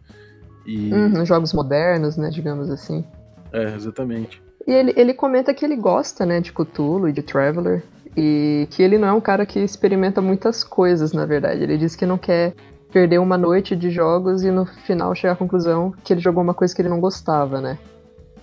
E... 0.65 0.91
Uhum, 0.91 1.25
jogos 1.25 1.53
modernos, 1.53 2.17
né, 2.17 2.29
digamos 2.29 2.69
assim. 2.69 3.05
É, 3.53 3.73
exatamente. 3.73 4.41
E 4.65 4.71
ele, 4.71 4.93
ele 4.97 5.13
comenta 5.13 5.53
que 5.53 5.63
ele 5.63 5.77
gosta, 5.77 6.25
né, 6.25 6.41
de 6.41 6.51
Cthulhu 6.51 7.07
e 7.07 7.13
de 7.13 7.21
Traveler, 7.21 7.81
e 8.17 8.67
que 8.69 8.83
ele 8.83 8.97
não 8.97 9.07
é 9.07 9.13
um 9.13 9.21
cara 9.21 9.45
que 9.45 9.59
experimenta 9.59 10.21
muitas 10.21 10.63
coisas, 10.63 11.13
na 11.13 11.25
verdade. 11.25 11.63
Ele 11.63 11.77
diz 11.77 11.95
que 11.95 12.05
não 12.05 12.17
quer 12.17 12.53
perder 12.91 13.19
uma 13.19 13.37
noite 13.37 13.75
de 13.75 13.89
jogos 13.89 14.43
e 14.43 14.51
no 14.51 14.65
final 14.65 15.15
chegar 15.15 15.33
à 15.33 15.35
conclusão 15.37 15.93
que 16.03 16.13
ele 16.13 16.19
jogou 16.19 16.43
uma 16.43 16.53
coisa 16.53 16.75
que 16.75 16.81
ele 16.81 16.89
não 16.89 16.99
gostava, 16.99 17.61
né? 17.61 17.77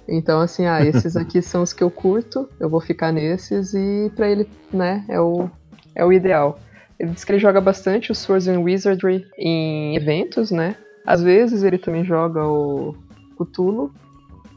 Então, 0.06 0.40
assim, 0.40 0.66
ah, 0.66 0.84
esses 0.84 1.16
aqui 1.16 1.40
são 1.40 1.62
os 1.62 1.72
que 1.72 1.82
eu 1.82 1.90
curto, 1.90 2.48
eu 2.60 2.68
vou 2.68 2.80
ficar 2.80 3.12
nesses 3.12 3.72
e 3.74 4.12
para 4.14 4.28
ele, 4.28 4.48
né, 4.72 5.04
é 5.08 5.20
o, 5.20 5.48
é 5.94 6.04
o 6.04 6.12
ideal. 6.12 6.58
Ele 6.98 7.10
diz 7.10 7.24
que 7.24 7.32
ele 7.32 7.38
joga 7.38 7.60
bastante 7.60 8.12
o 8.12 8.14
Swords 8.14 8.46
and 8.46 8.60
Wizardry 8.60 9.26
em 9.36 9.96
eventos, 9.96 10.50
né? 10.50 10.76
Às 11.04 11.22
vezes 11.22 11.62
ele 11.62 11.76
também 11.76 12.04
joga 12.04 12.46
o 12.46 12.94
Cthulhu 13.36 13.92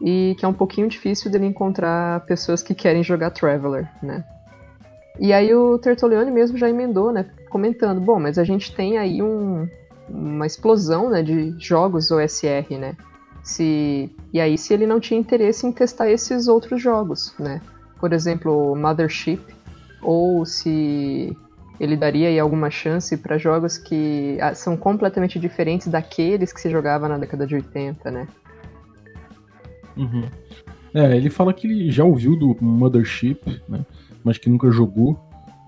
e 0.01 0.35
que 0.37 0.45
é 0.45 0.47
um 0.47 0.53
pouquinho 0.53 0.87
difícil 0.87 1.31
dele 1.31 1.45
encontrar 1.45 2.25
pessoas 2.25 2.61
que 2.61 2.75
querem 2.75 3.03
jogar 3.03 3.31
Traveler, 3.31 3.89
né? 4.03 4.23
E 5.19 5.33
aí 5.33 5.53
o 5.53 5.79
Tertolione 5.79 6.29
mesmo 6.29 6.57
já 6.57 6.69
emendou, 6.69 7.11
né, 7.11 7.25
comentando, 7.49 7.99
bom, 7.99 8.19
mas 8.19 8.37
a 8.37 8.43
gente 8.43 8.75
tem 8.75 8.99
aí 8.99 9.21
um, 9.21 9.67
uma 10.07 10.45
explosão, 10.45 11.09
né, 11.09 11.23
de 11.23 11.55
jogos 11.59 12.11
OSR, 12.11 12.77
né? 12.79 12.95
Se, 13.47 14.13
e 14.33 14.41
aí, 14.41 14.57
se 14.57 14.73
ele 14.73 14.85
não 14.85 14.99
tinha 14.99 15.17
interesse 15.17 15.65
em 15.65 15.71
testar 15.71 16.11
esses 16.11 16.49
outros 16.49 16.81
jogos, 16.81 17.33
né? 17.39 17.61
Por 17.97 18.11
exemplo, 18.11 18.75
Mothership, 18.75 19.39
ou 20.01 20.45
se 20.45 21.33
ele 21.79 21.95
daria 21.95 22.27
aí 22.27 22.37
alguma 22.37 22.69
chance 22.69 23.15
para 23.15 23.37
jogos 23.37 23.77
que 23.77 24.37
ah, 24.41 24.53
são 24.53 24.75
completamente 24.75 25.39
diferentes 25.39 25.87
daqueles 25.87 26.51
que 26.51 26.59
se 26.59 26.69
jogava 26.69 27.07
na 27.07 27.17
década 27.17 27.47
de 27.47 27.55
80, 27.55 28.11
né? 28.11 28.27
Uhum. 29.95 30.27
É, 30.93 31.15
ele 31.15 31.29
fala 31.29 31.53
que 31.53 31.67
ele 31.67 31.89
já 31.89 32.03
ouviu 32.03 32.35
do 32.35 32.57
Mothership, 32.59 33.61
né? 33.69 33.85
Mas 34.25 34.37
que 34.37 34.49
nunca 34.49 34.69
jogou. 34.71 35.17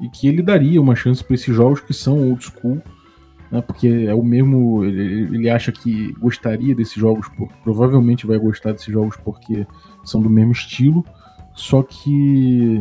E 0.02 0.10
que 0.10 0.28
ele 0.28 0.42
daria 0.42 0.82
uma 0.82 0.98
chance 0.98 1.24
para 1.24 1.36
esses 1.36 1.56
jogos 1.56 1.80
que 1.80 1.94
são 1.94 2.30
old 2.30 2.44
school 2.44 2.82
né, 3.52 3.62
porque 3.62 3.88
é 4.08 4.14
o 4.14 4.24
mesmo. 4.24 4.84
Ele, 4.84 5.36
ele, 5.36 5.50
acha 5.50 5.72
que 5.72 6.14
gostaria 6.14 6.76
desses 6.76 6.96
jogos, 6.96 7.28
por, 7.30 7.50
provavelmente 7.64 8.28
vai 8.28 8.38
gostar 8.38 8.72
desses 8.72 8.92
jogos 8.92 9.18
porque 9.18 9.66
são 10.04 10.22
do 10.22 10.30
mesmo 10.30 10.52
estilo, 10.52 11.06
só 11.54 11.82
que 11.84 12.12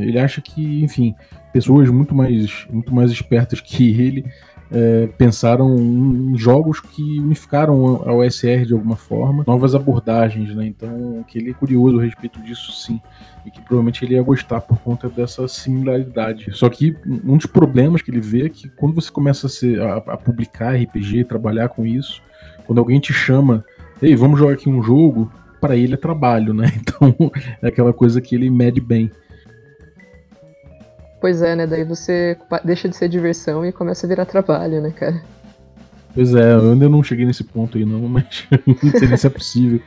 ele 0.00 0.18
acha 0.18 0.40
que, 0.40 0.82
enfim, 0.82 1.14
pessoas 1.52 1.90
muito 1.90 2.14
mais, 2.14 2.66
muito 2.70 2.94
mais 2.94 3.10
espertas 3.10 3.60
que 3.60 3.88
ele 4.00 4.24
é, 4.70 5.08
pensaram 5.18 5.76
em 5.76 6.36
jogos 6.36 6.80
que 6.80 7.20
unificaram 7.20 8.02
a 8.06 8.12
OSR 8.12 8.66
de 8.66 8.74
alguma 8.74 8.96
forma, 8.96 9.44
novas 9.46 9.74
abordagens, 9.74 10.54
né? 10.54 10.66
Então, 10.66 11.24
que 11.26 11.38
ele 11.38 11.50
é 11.50 11.54
curioso 11.54 11.98
a 11.98 12.02
respeito 12.02 12.40
disso, 12.40 12.72
sim, 12.72 13.00
e 13.46 13.50
que 13.50 13.60
provavelmente 13.60 14.04
ele 14.04 14.14
ia 14.14 14.22
gostar 14.22 14.60
por 14.60 14.78
conta 14.78 15.08
dessa 15.08 15.48
similaridade. 15.48 16.50
Só 16.52 16.68
que 16.68 16.96
um 17.24 17.36
dos 17.36 17.46
problemas 17.46 18.02
que 18.02 18.10
ele 18.10 18.20
vê 18.20 18.46
é 18.46 18.48
que 18.48 18.68
quando 18.68 18.94
você 18.94 19.10
começa 19.10 19.46
a, 19.46 19.50
ser, 19.50 19.80
a, 19.80 19.96
a 19.96 20.16
publicar 20.16 20.74
RPG, 20.74 21.24
trabalhar 21.24 21.68
com 21.70 21.86
isso, 21.86 22.22
quando 22.66 22.78
alguém 22.78 23.00
te 23.00 23.12
chama, 23.12 23.64
ei, 24.02 24.14
vamos 24.14 24.38
jogar 24.38 24.52
aqui 24.52 24.68
um 24.68 24.82
jogo, 24.82 25.32
para 25.60 25.76
ele 25.76 25.94
é 25.94 25.96
trabalho, 25.96 26.52
né? 26.52 26.72
Então, 26.78 27.14
é 27.62 27.68
aquela 27.68 27.92
coisa 27.92 28.20
que 28.20 28.34
ele 28.34 28.50
mede 28.50 28.80
bem. 28.80 29.10
Pois 31.20 31.42
é, 31.42 31.56
né? 31.56 31.66
Daí 31.66 31.84
você 31.84 32.36
deixa 32.64 32.88
de 32.88 32.96
ser 32.96 33.08
diversão 33.08 33.64
e 33.64 33.72
começa 33.72 34.06
a 34.06 34.08
virar 34.08 34.24
trabalho, 34.24 34.80
né, 34.80 34.90
cara? 34.90 35.20
Pois 36.14 36.34
é, 36.34 36.54
eu 36.54 36.72
ainda 36.72 36.88
não 36.88 37.02
cheguei 37.02 37.26
nesse 37.26 37.44
ponto 37.44 37.76
aí 37.76 37.84
não, 37.84 38.00
mas 38.08 38.46
não 38.66 38.76
sei 38.76 39.16
se 39.16 39.26
é 39.26 39.30
possível. 39.30 39.80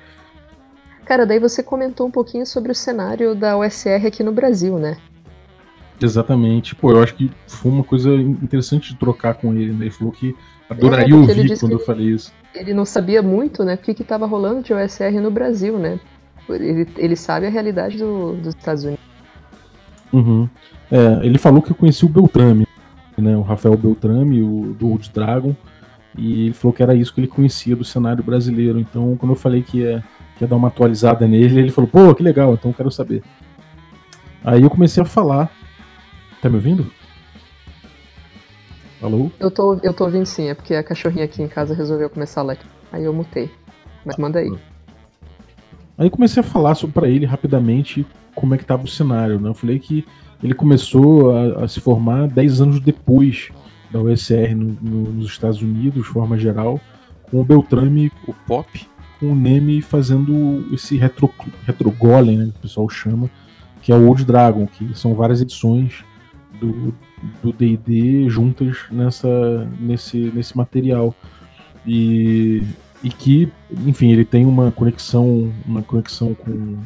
Cara, 1.06 1.26
daí 1.26 1.39
você 1.39 1.63
comentou 1.63 2.08
um 2.08 2.12
pouquinho 2.12 2.46
sobre 2.46 2.72
o 2.72 2.76
cenário 2.76 3.36
da 3.36 3.58
USR 3.58 4.06
aqui 4.06 4.24
no 4.24 4.32
Brasil, 4.32 4.78
né? 4.78 4.98
Exatamente. 6.02 6.76
Pô, 6.76 6.91
eu 6.91 7.04
acho 7.04 7.15
que 7.15 7.32
foi 7.48 7.72
uma 7.72 7.84
coisa 7.84 8.13
interessante 8.13 8.94
de 8.94 9.00
trocar 9.00 9.36
com 9.36 9.54
ele, 9.54 9.72
né? 9.74 9.86
Ele 9.86 9.91
falou 9.91 10.12
que 10.12 10.36
adoraria 10.70 11.13
é, 11.13 11.17
ouvir 11.17 11.60
quando 11.60 11.74
eu 11.74 11.80
falei 11.80 12.08
isso. 12.08 12.32
Ele 12.54 12.74
não 12.74 12.86
sabia 12.86 13.22
muito, 13.22 13.63
né, 13.63 13.76
o 13.76 13.78
que 13.78 13.91
estava 13.91 14.26
rolando 14.26 14.62
de 14.62 14.74
USR 14.74 15.20
no 15.22 15.32
Brasil, 15.32 15.78
né? 15.78 16.00
Ele, 16.50 16.88
ele 16.98 17.15
sabe 17.15 17.46
a 17.46 17.50
realidade 17.50 17.98
do, 17.98 18.34
dos 18.34 18.56
Estados 18.56 18.84
Unidos. 18.84 19.11
Uhum. 20.12 20.50
É, 20.91 21.26
ele 21.26 21.38
falou 21.38 21.62
que 21.62 21.71
eu 21.71 21.76
conheci 21.76 22.06
o 22.06 22.10
Beltrame, 22.10 22.67
né, 23.17 23.36
o 23.38 23.41
Rafael 23.41 23.78
Beltrame, 23.78 24.41
o, 24.41 24.76
do 24.78 24.89
Old 24.89 25.10
Dragon, 25.13 25.56
e 26.17 26.45
ele 26.45 26.54
falou 26.54 26.74
que 26.74 26.84
era 26.84 26.93
isso 26.93 27.13
que 27.13 27.21
ele 27.21 27.28
conhecia 27.28 27.76
do 27.76 27.86
cenário 27.86 28.24
brasileiro. 28.24 28.80
Então, 28.80 29.15
quando 29.17 29.32
eu 29.32 29.36
falei 29.36 29.62
que 29.62 29.80
ia, 29.80 30.04
que 30.38 30.43
ia 30.43 30.47
dar 30.47 30.58
uma 30.58 30.67
atualizada 30.67 31.28
nele, 31.28 31.60
ele 31.60 31.71
falou: 31.71 31.89
pô, 31.89 32.13
que 32.13 32.24
legal, 32.24 32.54
então 32.54 32.71
eu 32.71 32.76
quero 32.76 32.91
saber. 32.91 33.24
Aí 34.43 34.63
eu 34.63 34.69
comecei 34.69 35.02
a 35.02 35.06
falar. 35.06 35.50
Tá 36.41 36.50
me 36.50 36.56
ouvindo? 36.56 36.91
Alô? 39.02 39.32
Eu 39.39 39.50
tô, 39.50 39.80
eu 39.82 39.93
tô 39.93 40.06
ouvindo 40.06 40.26
sim, 40.26 40.50
é 40.50 40.54
porque 40.54 40.74
a 40.74 40.84
cachorrinha 40.84 41.26
aqui 41.26 41.41
em 41.41 41.47
casa 41.47 41.74
resolveu 41.74 42.10
começar 42.10 42.41
a 42.41 42.43
latir. 42.43 42.65
Aí 42.91 43.04
eu 43.04 43.13
mutei. 43.13 43.50
Mas 44.04 44.17
manda 44.17 44.39
aí. 44.39 44.52
Aí 45.97 46.10
comecei 46.10 46.41
a 46.41 46.43
falar 46.43 46.76
sobre 46.76 46.93
para 46.93 47.08
ele 47.08 47.26
rapidamente 47.26 48.06
como 48.41 48.56
é 48.56 48.58
que 48.58 48.65
tava 48.65 48.84
o 48.84 48.88
cenário, 48.88 49.39
né? 49.39 49.49
Eu 49.49 49.54
falei 49.54 49.77
que 49.77 50.04
ele 50.43 50.56
começou 50.56 51.32
a, 51.32 51.65
a 51.65 51.67
se 51.67 51.80
formar 51.80 52.27
10 52.27 52.62
anos 52.62 52.80
depois 52.80 53.49
da 53.91 54.01
USR 54.01 54.56
no, 54.56 54.77
no, 54.82 55.12
nos 55.13 55.27
Estados 55.27 55.62
Unidos, 55.62 56.04
de 56.04 56.10
forma 56.10 56.38
geral, 56.38 56.80
com 57.21 57.39
o 57.39 57.43
Beltrame, 57.43 58.12
o 58.27 58.34
Pop, 58.34 58.67
com 59.19 59.32
o 59.32 59.36
Neme 59.36 59.82
fazendo 59.82 60.65
esse 60.73 60.97
retro, 60.97 61.32
retro 61.65 61.91
golem, 61.91 62.38
né, 62.38 62.45
que 62.45 62.58
o 62.58 62.62
pessoal 62.62 62.89
chama, 62.89 63.30
que 63.84 63.91
é 63.91 63.95
o 63.95 64.08
Old 64.08 64.25
Dragon, 64.25 64.65
que 64.65 64.97
são 64.97 65.13
várias 65.13 65.39
edições 65.39 66.04
do 67.41 67.51
D&D 67.54 68.27
juntas 68.30 68.77
nessa, 68.91 69.67
nesse, 69.80 70.17
nesse 70.17 70.58
material. 70.58 71.13
E, 71.86 72.63
e 73.04 73.10
que, 73.10 73.51
enfim, 73.86 74.12
ele 74.12 74.25
tem 74.25 74.45
uma 74.45 74.71
conexão, 74.71 75.51
uma 75.65 75.82
conexão 75.82 76.34
com 76.34 76.77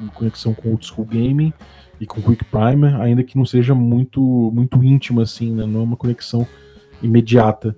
uma 0.00 0.12
conexão 0.12 0.54
com 0.54 0.70
Old 0.70 0.86
School 0.86 1.06
Gaming, 1.06 1.52
e 2.00 2.06
com 2.06 2.22
Quick 2.22 2.44
Primer, 2.46 2.98
ainda 3.00 3.22
que 3.22 3.36
não 3.36 3.44
seja 3.44 3.74
muito 3.74 4.50
muito 4.54 4.82
íntima 4.82 5.22
assim, 5.22 5.54
né? 5.54 5.66
Não 5.66 5.80
é 5.80 5.82
uma 5.84 5.96
conexão 5.96 6.46
imediata. 7.02 7.76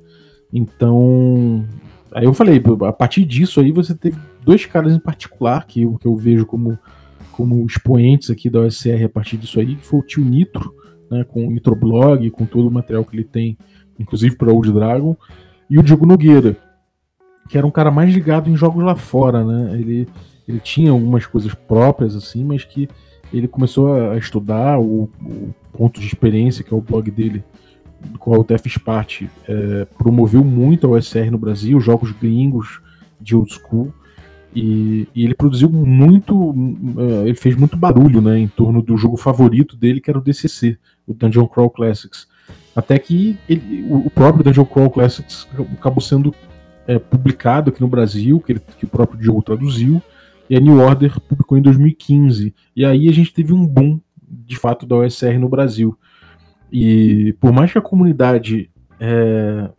Então, 0.52 1.64
aí 2.12 2.24
eu 2.24 2.32
falei, 2.32 2.62
a 2.87 2.92
partir 2.92 3.24
disso 3.24 3.61
aí 3.61 3.72
você 3.72 3.94
teve 3.94 4.16
dois 4.44 4.64
caras 4.64 4.92
em 4.92 5.00
particular 5.00 5.66
que 5.66 5.82
eu, 5.82 5.98
que 5.98 6.06
eu 6.06 6.16
vejo 6.16 6.46
como 6.46 6.78
como 7.32 7.64
expoentes 7.64 8.30
aqui 8.30 8.51
da 8.51 8.61
OSR 8.61 9.05
a 9.07 9.09
partir 9.09 9.38
disso 9.38 9.59
aí, 9.59 9.74
que 9.74 9.86
foi 9.86 10.01
o 10.01 10.03
tio 10.03 10.22
Nitro, 10.22 10.72
né, 11.11 11.24
com 11.24 11.47
o 11.47 11.51
Nitroblog, 11.51 12.30
com 12.30 12.44
todo 12.44 12.68
o 12.68 12.70
material 12.70 13.07
que 13.07 13.16
ele 13.16 13.24
tem, 13.24 13.57
inclusive 13.99 14.36
para 14.36 14.53
Old 14.53 14.70
Dragon, 14.70 15.16
e 15.68 15.78
o 15.78 15.82
Diego 15.82 16.05
Nogueira, 16.05 16.59
que 17.49 17.57
era 17.57 17.66
um 17.66 17.70
cara 17.70 17.90
mais 17.90 18.12
ligado 18.12 18.51
em 18.51 18.57
jogos 18.57 18.84
lá 18.84 18.94
fora, 18.94 19.42
né? 19.42 19.80
Ele, 19.80 20.07
ele 20.49 20.61
tinha 20.61 20.90
algumas 20.90 21.26
coisas 21.26 21.55
próprias 21.55 22.14
assim, 22.14 22.45
mas 22.45 22.64
que 22.64 22.88
ele 23.32 23.49
começou 23.49 24.11
a 24.11 24.16
estudar 24.16 24.78
o, 24.78 25.09
o, 25.24 25.55
ponto 25.72 26.01
de 26.01 26.07
experiência, 26.07 26.62
que 26.62 26.72
é 26.72 26.76
o 26.76 26.82
blog 26.82 27.11
dele, 27.11 27.43
do 28.01 28.18
qual 28.18 28.40
o 28.40 28.45
Def 28.45 28.66
Spart 28.66 29.22
é, 29.49 29.86
promoveu 29.97 30.45
muito 30.45 30.86
a 30.86 30.90
OSR 30.90 31.30
no 31.30 31.38
Brasil, 31.38 31.80
jogos 31.80 32.12
gringos 32.12 32.80
de 33.20 33.34
old 33.34 33.51
school, 33.53 33.93
E, 34.55 35.09
e, 35.14 35.24
ele 35.24 35.34
produziu 35.34 35.70
muito, 35.70 36.51
uh, 36.51 37.24
ele 37.24 37.34
fez 37.34 37.57
muito 37.57 37.74
barulho, 37.74 38.20
né, 38.20 38.38
em 38.38 38.49
torno 38.49 38.82
do 38.82 38.99
jogo 38.99 39.16
favorito 39.16 39.76
dele, 39.76 39.99
que 39.99 40.11
era 40.11 40.18
o 40.18 40.22
DCC, 40.22 40.76
o 41.07 41.14
Dungeon 41.14 41.47
Crawl 41.47 41.70
Classics. 41.70 42.28
Até 42.76 42.99
que 42.99 43.38
ele, 43.49 43.86
o 43.88 44.11
próprio 44.11 44.45
Dungeon 44.45 44.66
Crawl 44.66 44.90
Classics 44.90 45.49
acabou 45.72 46.03
sendo 46.03 46.34
é, 46.86 46.99
publicado 46.99 47.70
aqui 47.70 47.80
no 47.80 47.88
Brasil, 47.88 48.40
que, 48.40 48.53
ele, 48.53 48.61
que 48.78 48.84
o 48.84 48.88
próprio 48.88 49.22
jogo 49.22 49.43
traduziu, 49.43 50.03
e 50.53 50.57
a 50.57 50.61
New 50.61 50.80
Order 50.80 51.18
publicou 51.18 51.57
em 51.57 51.62
2015. 51.62 52.55
E 52.76 52.84
aí 52.84 53.09
a 53.09 53.12
gente 53.12 53.32
teve 53.32 53.55
um 53.55 53.66
boom, 53.66 53.98
de 54.20 54.55
fato, 54.55 54.84
da 54.84 54.96
OSR 54.96 55.38
no 55.38 55.48
Brasil. 55.48 55.98
E 56.70 57.34
por 57.40 57.55
mais 57.55 57.72
que 57.72 57.78
a 57.78 57.80
comunidade 57.80 58.70
é, 59.00 59.70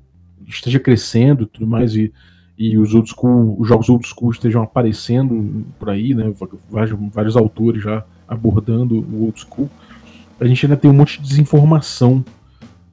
esteja 0.47 0.80
crescendo 0.80 1.43
e 1.43 1.45
tudo 1.45 1.67
mais, 1.67 1.95
e, 1.95 2.11
e 2.57 2.76
os 2.76 2.95
old 2.95 3.07
school, 3.07 3.55
os 3.59 3.67
jogos 3.67 3.88
old 3.88 4.07
school 4.07 4.32
estejam 4.32 4.63
aparecendo 4.63 5.63
por 5.78 5.91
aí, 5.91 6.15
né? 6.15 6.34
Vários, 6.67 6.97
vários 7.13 7.38
autores 7.38 7.84
já 7.84 8.03
abordando 8.28 8.95
o 8.95 9.26
old 9.26 9.39
school, 9.39 9.69
a 10.39 10.47
gente 10.47 10.65
ainda 10.65 10.76
tem 10.76 10.89
um 10.89 10.95
monte 10.95 11.21
de 11.21 11.28
desinformação 11.28 12.26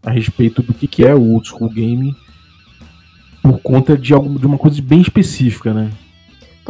a 0.02 0.10
respeito 0.10 0.62
do 0.62 0.74
que, 0.74 0.86
que 0.86 1.02
é 1.02 1.14
o 1.14 1.32
old 1.32 1.48
school 1.48 1.70
game 1.70 2.14
por 3.42 3.58
conta 3.62 3.96
de, 3.96 4.12
algo, 4.12 4.38
de 4.38 4.44
uma 4.44 4.58
coisa 4.58 4.82
bem 4.82 5.00
específica, 5.00 5.72
né? 5.72 5.90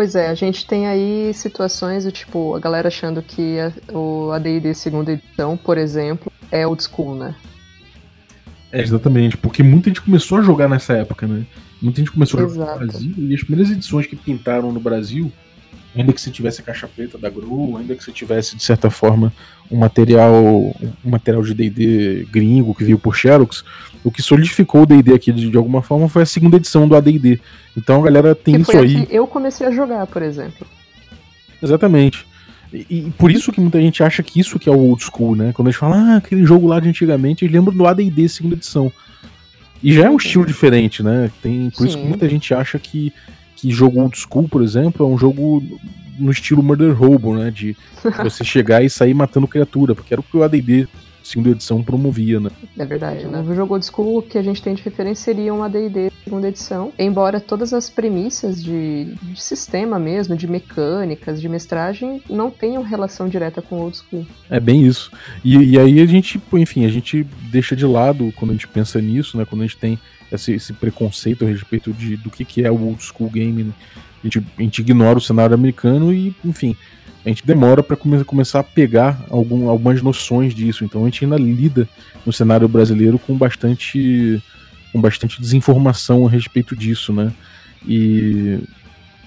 Pois 0.01 0.15
é, 0.15 0.29
a 0.29 0.35
gente 0.35 0.67
tem 0.67 0.87
aí 0.87 1.31
situações 1.35 2.07
do 2.07 2.11
tipo, 2.11 2.55
a 2.55 2.59
galera 2.59 2.89
achando 2.89 3.21
que 3.21 3.59
a, 3.61 3.71
o 3.93 4.31
AD&D 4.33 4.73
segunda 4.73 5.13
edição, 5.13 5.59
por 5.59 5.77
exemplo, 5.77 6.33
é 6.51 6.67
old 6.67 6.83
school, 6.83 7.15
né? 7.15 7.35
É, 8.73 8.81
exatamente, 8.81 9.37
porque 9.37 9.63
muita 9.63 9.91
gente 9.91 10.01
começou 10.01 10.39
a 10.39 10.43
jogar 10.43 10.71
nessa 10.71 10.95
época, 10.95 11.27
né? 11.27 11.45
Muita 11.83 12.01
gente 12.01 12.13
começou 12.13 12.41
Exato. 12.41 12.63
a 12.63 12.65
jogar 12.65 12.81
no 12.81 12.87
Brasil, 12.87 13.15
e 13.15 13.35
as 13.35 13.43
primeiras 13.43 13.71
edições 13.71 14.07
que 14.07 14.17
pintaram 14.17 14.73
no 14.73 14.81
Brasil 14.81 15.31
ainda 15.95 16.13
que 16.13 16.21
você 16.21 16.31
tivesse 16.31 16.61
a 16.61 16.65
caixa 16.65 16.89
preta 16.89 17.19
da 17.19 17.29
Gru, 17.29 17.77
ainda 17.77 17.95
que 17.95 18.05
você 18.05 18.13
tivesse, 18.13 18.57
de 18.57 18.63
certa 18.63 18.91
forma, 18.91 19.33
um 19.71 19.77
material 19.77 20.35
um 21.05 21.11
material 21.11 21.43
de 21.43 21.55
D&D 21.55 22.27
gringo 22.31 22.75
que 22.75 22.85
veio 22.85 22.99
por 22.99 23.17
Xerox, 23.17 23.65
o 24.03 24.11
que 24.11 24.23
solidificou 24.23 24.83
o 24.83 24.87
D&D 24.87 25.15
aqui 25.15 25.33
de, 25.33 25.51
de, 25.51 25.57
alguma 25.57 25.83
forma 25.83 26.09
foi 26.09 26.23
a 26.23 26.27
segunda 26.27 26.57
edição 26.57 26.89
do 26.89 26.97
AD&D. 26.97 27.41
Então 27.77 28.01
a 28.01 28.05
galera 28.05 28.35
tem 28.35 28.55
que 28.55 28.63
isso 28.63 28.79
aí. 28.79 29.07
eu 29.11 29.27
comecei 29.27 29.67
a 29.67 29.71
jogar, 29.71 30.07
por 30.07 30.23
exemplo. 30.23 30.67
Exatamente. 31.63 32.27
E, 32.73 32.87
e, 32.89 33.11
por 33.19 33.31
isso 33.31 33.53
que 33.53 33.61
muita 33.61 33.81
gente 33.81 34.03
acha 34.03 34.23
que 34.23 34.39
isso 34.39 34.59
que 34.59 34.69
é 34.69 34.73
o 34.73 34.79
old 34.79 35.03
school, 35.03 35.35
né? 35.35 35.53
Quando 35.53 35.69
a 35.69 35.71
gente 35.71 35.81
fala, 35.81 35.97
ah, 35.97 36.17
aquele 36.17 36.47
jogo 36.47 36.69
lá 36.69 36.79
de 36.79 36.89
antigamente, 36.89 37.45
eles 37.45 37.55
lembram 37.55 37.75
do 37.75 37.87
AD&D 37.87 38.29
segunda 38.29 38.55
edição. 38.55 38.93
E 39.83 39.93
já 39.93 40.07
é 40.07 40.11
um 40.11 40.17
estilo 40.17 40.47
diferente, 40.47 41.03
né? 41.03 41.31
Tem, 41.43 41.71
por 41.71 41.83
Sim. 41.83 41.89
isso 41.89 41.99
que 41.99 42.05
muita 42.05 42.29
gente 42.29 42.55
acha 42.55 42.79
que 42.79 43.13
que 43.61 43.71
jogo 43.71 44.01
old 44.01 44.17
school, 44.19 44.49
por 44.49 44.63
exemplo, 44.63 45.07
é 45.07 45.09
um 45.09 45.19
jogo 45.19 45.63
no 46.19 46.31
estilo 46.31 46.63
Murder 46.63 46.97
Robo, 46.97 47.37
né? 47.37 47.51
De 47.51 47.77
você 48.23 48.45
chegar 48.45 48.83
e 48.83 48.91
sair 48.91 49.15
matando 49.15 49.49
criatura, 49.49 49.95
porque 49.95 50.15
era 50.15 50.21
o 50.21 50.25
que 50.25 50.37
o 50.37 50.43
AD&D 50.43 50.89
segunda 51.23 51.51
edição 51.51 51.83
promovia, 51.83 52.41
né? 52.41 52.51
É 52.79 52.85
verdade, 52.85 53.27
né? 53.27 53.41
O 53.41 53.55
jogo 53.55 53.75
old 53.75 53.85
school 53.85 54.23
que 54.23 54.39
a 54.39 54.43
gente 54.43 54.63
tem 54.63 54.75
de 54.75 54.83
referência 54.83 55.25
seria 55.25 55.53
um 55.53 55.63
AD&D 55.63 56.11
segunda 56.25 56.49
edição, 56.49 56.93
embora 56.99 57.41
todas 57.41 57.73
as 57.73 57.91
premissas 57.91 58.63
de, 58.63 59.15
de, 59.23 59.41
sistema 59.41 59.99
mesmo, 59.99 60.37
de 60.37 60.47
mecânicas, 60.47 61.41
de 61.41 61.49
mestragem, 61.49 62.23
não 62.29 62.51
tenham 62.51 62.83
relação 62.83 63.29
direta 63.29 63.61
com 63.61 63.77
o 63.77 63.83
old 63.83 63.97
school. 63.97 64.27
É 64.49 64.59
bem 64.59 64.85
isso. 64.85 65.11
E, 65.45 65.57
e 65.57 65.79
aí 65.79 66.01
a 66.01 66.07
gente, 66.07 66.41
enfim, 66.53 66.85
a 66.85 66.89
gente 66.89 67.27
deixa 67.51 67.77
de 67.77 67.87
lado 67.87 68.33
quando 68.37 68.51
a 68.51 68.55
gente 68.55 68.69
pensa 68.69 69.01
nisso, 69.01 69.37
né? 69.37 69.45
Quando 69.45 69.63
a 69.63 69.67
gente 69.67 69.79
tem 69.79 69.99
esse, 70.33 70.53
esse 70.53 70.73
preconceito 70.73 71.45
a 71.45 71.49
respeito 71.49 71.93
de, 71.93 72.17
do 72.17 72.31
que, 72.31 72.45
que 72.45 72.65
é 72.65 72.71
o 72.71 72.81
old 72.81 73.03
school 73.03 73.31
game. 73.31 73.65
Né? 73.65 73.73
A, 74.23 74.27
gente, 74.27 74.47
a 74.59 74.63
gente 74.63 74.81
ignora 74.81 75.19
o 75.19 75.23
cenário 75.23 75.55
americano 75.55 76.13
e, 76.13 76.35
enfim, 76.45 76.77
a 77.25 77.29
gente 77.29 77.47
demora 77.47 77.83
para 77.83 77.97
come, 77.97 78.23
começar 78.25 78.61
a 78.61 78.65
pegar 78.65 79.25
algum, 79.29 79.69
algumas 79.69 80.01
noções 80.03 80.55
disso. 80.55 80.85
Então 80.85 81.03
a 81.03 81.05
gente 81.07 81.25
ainda 81.25 81.37
lida 81.37 81.89
no 82.25 82.33
cenário 82.33 82.67
brasileiro 82.67 83.19
com 83.19 83.37
bastante, 83.37 84.43
com 84.93 85.01
bastante 85.01 85.41
desinformação 85.41 86.27
a 86.27 86.31
respeito 86.31 86.75
disso, 86.75 87.13
né? 87.13 87.33
E, 87.87 88.59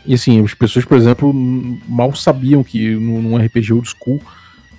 e 0.06 0.14
assim, 0.14 0.44
as 0.44 0.54
pessoas, 0.54 0.86
por 0.86 0.98
exemplo, 0.98 1.34
mal 1.88 2.14
sabiam 2.16 2.64
que 2.64 2.96
num 2.96 3.38
RPG 3.38 3.74
old 3.74 3.88
school, 3.88 4.22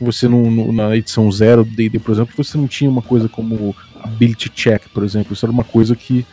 você 0.00 0.28
no, 0.28 0.72
na 0.72 0.96
edição 0.96 1.30
zero 1.30 1.64
do 1.64 1.70
D&D, 1.70 1.98
por 1.98 2.12
exemplo, 2.12 2.34
você 2.36 2.58
não 2.58 2.66
tinha 2.66 2.90
uma 2.90 3.02
coisa 3.02 3.28
como 3.28 3.74
ability 4.04 4.48
check, 4.50 4.82
por 4.92 5.02
exemplo. 5.02 5.32
Isso 5.32 5.44
era 5.44 5.52
uma 5.52 5.64
coisa 5.64 5.96
que 5.96 6.24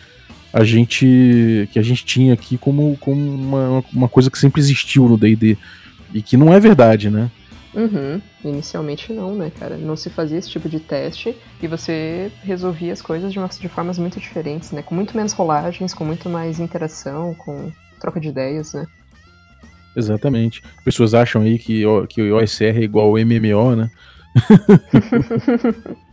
a 0.53 0.63
gente 0.63 1.69
que 1.72 1.80
a 1.80 1.82
gente 1.82 2.05
tinha 2.05 2.34
aqui 2.34 2.57
como, 2.57 2.97
como 2.99 3.19
uma, 3.19 3.84
uma 3.93 4.09
coisa 4.09 4.30
que 4.30 4.38
sempre 4.38 4.59
existiu 4.59 5.07
no 5.07 5.17
D&D 5.17 5.57
e 6.13 6.22
que 6.22 6.36
não 6.36 6.53
é 6.53 6.59
verdade, 6.59 7.09
né? 7.09 7.32
Uhum. 7.74 8.22
Inicialmente 8.43 9.13
não, 9.13 9.34
né, 9.34 9.49
cara? 9.57 9.78
Não 9.78 9.95
se 9.95 10.09
fazia 10.09 10.38
esse 10.38 10.49
tipo 10.49 10.67
de 10.67 10.80
teste 10.80 11.34
e 11.61 11.67
você 11.67 12.30
resolvia 12.43 12.91
as 12.91 13.01
coisas 13.01 13.32
de, 13.32 13.39
uma, 13.39 13.47
de 13.47 13.69
formas 13.69 13.97
muito 13.97 14.19
diferentes, 14.19 14.72
né? 14.72 14.82
Com 14.82 14.93
muito 14.93 15.15
menos 15.15 15.32
rolagens, 15.32 15.93
com 15.93 16.03
muito 16.03 16.28
mais 16.28 16.59
interação, 16.59 17.34
com 17.34 17.72
troca 17.99 18.19
de 18.19 18.28
ideias, 18.28 18.74
né? 18.74 18.86
Exatamente. 19.95 20.61
Pessoas 20.84 21.13
acham 21.13 21.43
aí 21.43 21.57
que, 21.57 21.84
que 22.09 22.22
o 22.22 22.38
OSR 22.38 22.78
é 22.78 22.84
igual 22.84 23.07
ao 23.07 23.26
MMO, 23.26 23.76
né? 23.76 23.89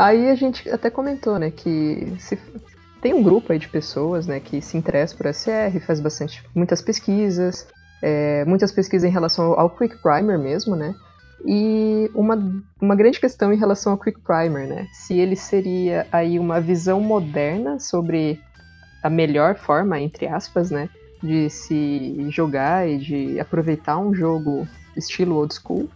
Aí 0.00 0.30
a 0.30 0.34
gente 0.34 0.66
até 0.70 0.88
comentou, 0.88 1.38
né, 1.38 1.50
que 1.50 2.10
se, 2.18 2.38
tem 3.02 3.12
um 3.12 3.22
grupo 3.22 3.52
aí 3.52 3.58
de 3.58 3.68
pessoas, 3.68 4.26
né, 4.26 4.40
que 4.40 4.62
se 4.62 4.78
interessa 4.78 5.14
por 5.14 5.26
SR, 5.26 5.78
faz 5.86 6.00
bastante, 6.00 6.42
muitas 6.54 6.80
pesquisas, 6.80 7.68
é, 8.00 8.42
muitas 8.46 8.72
pesquisas 8.72 9.06
em 9.06 9.12
relação 9.12 9.52
ao 9.60 9.68
Quick 9.68 9.98
Primer 9.98 10.38
mesmo, 10.38 10.74
né, 10.74 10.94
e 11.44 12.10
uma, 12.14 12.34
uma 12.80 12.96
grande 12.96 13.20
questão 13.20 13.52
em 13.52 13.58
relação 13.58 13.92
ao 13.92 13.98
Quick 13.98 14.20
Primer, 14.20 14.66
né, 14.66 14.86
se 14.90 15.18
ele 15.18 15.36
seria 15.36 16.06
aí 16.10 16.38
uma 16.38 16.62
visão 16.62 16.98
moderna 16.98 17.78
sobre 17.78 18.40
a 19.02 19.10
melhor 19.10 19.54
forma, 19.56 20.00
entre 20.00 20.26
aspas, 20.26 20.70
né, 20.70 20.88
de 21.22 21.50
se 21.50 22.26
jogar 22.30 22.88
e 22.88 22.96
de 22.96 23.38
aproveitar 23.38 23.98
um 23.98 24.14
jogo 24.14 24.66
estilo 24.96 25.36
old 25.36 25.54
school, 25.54 25.90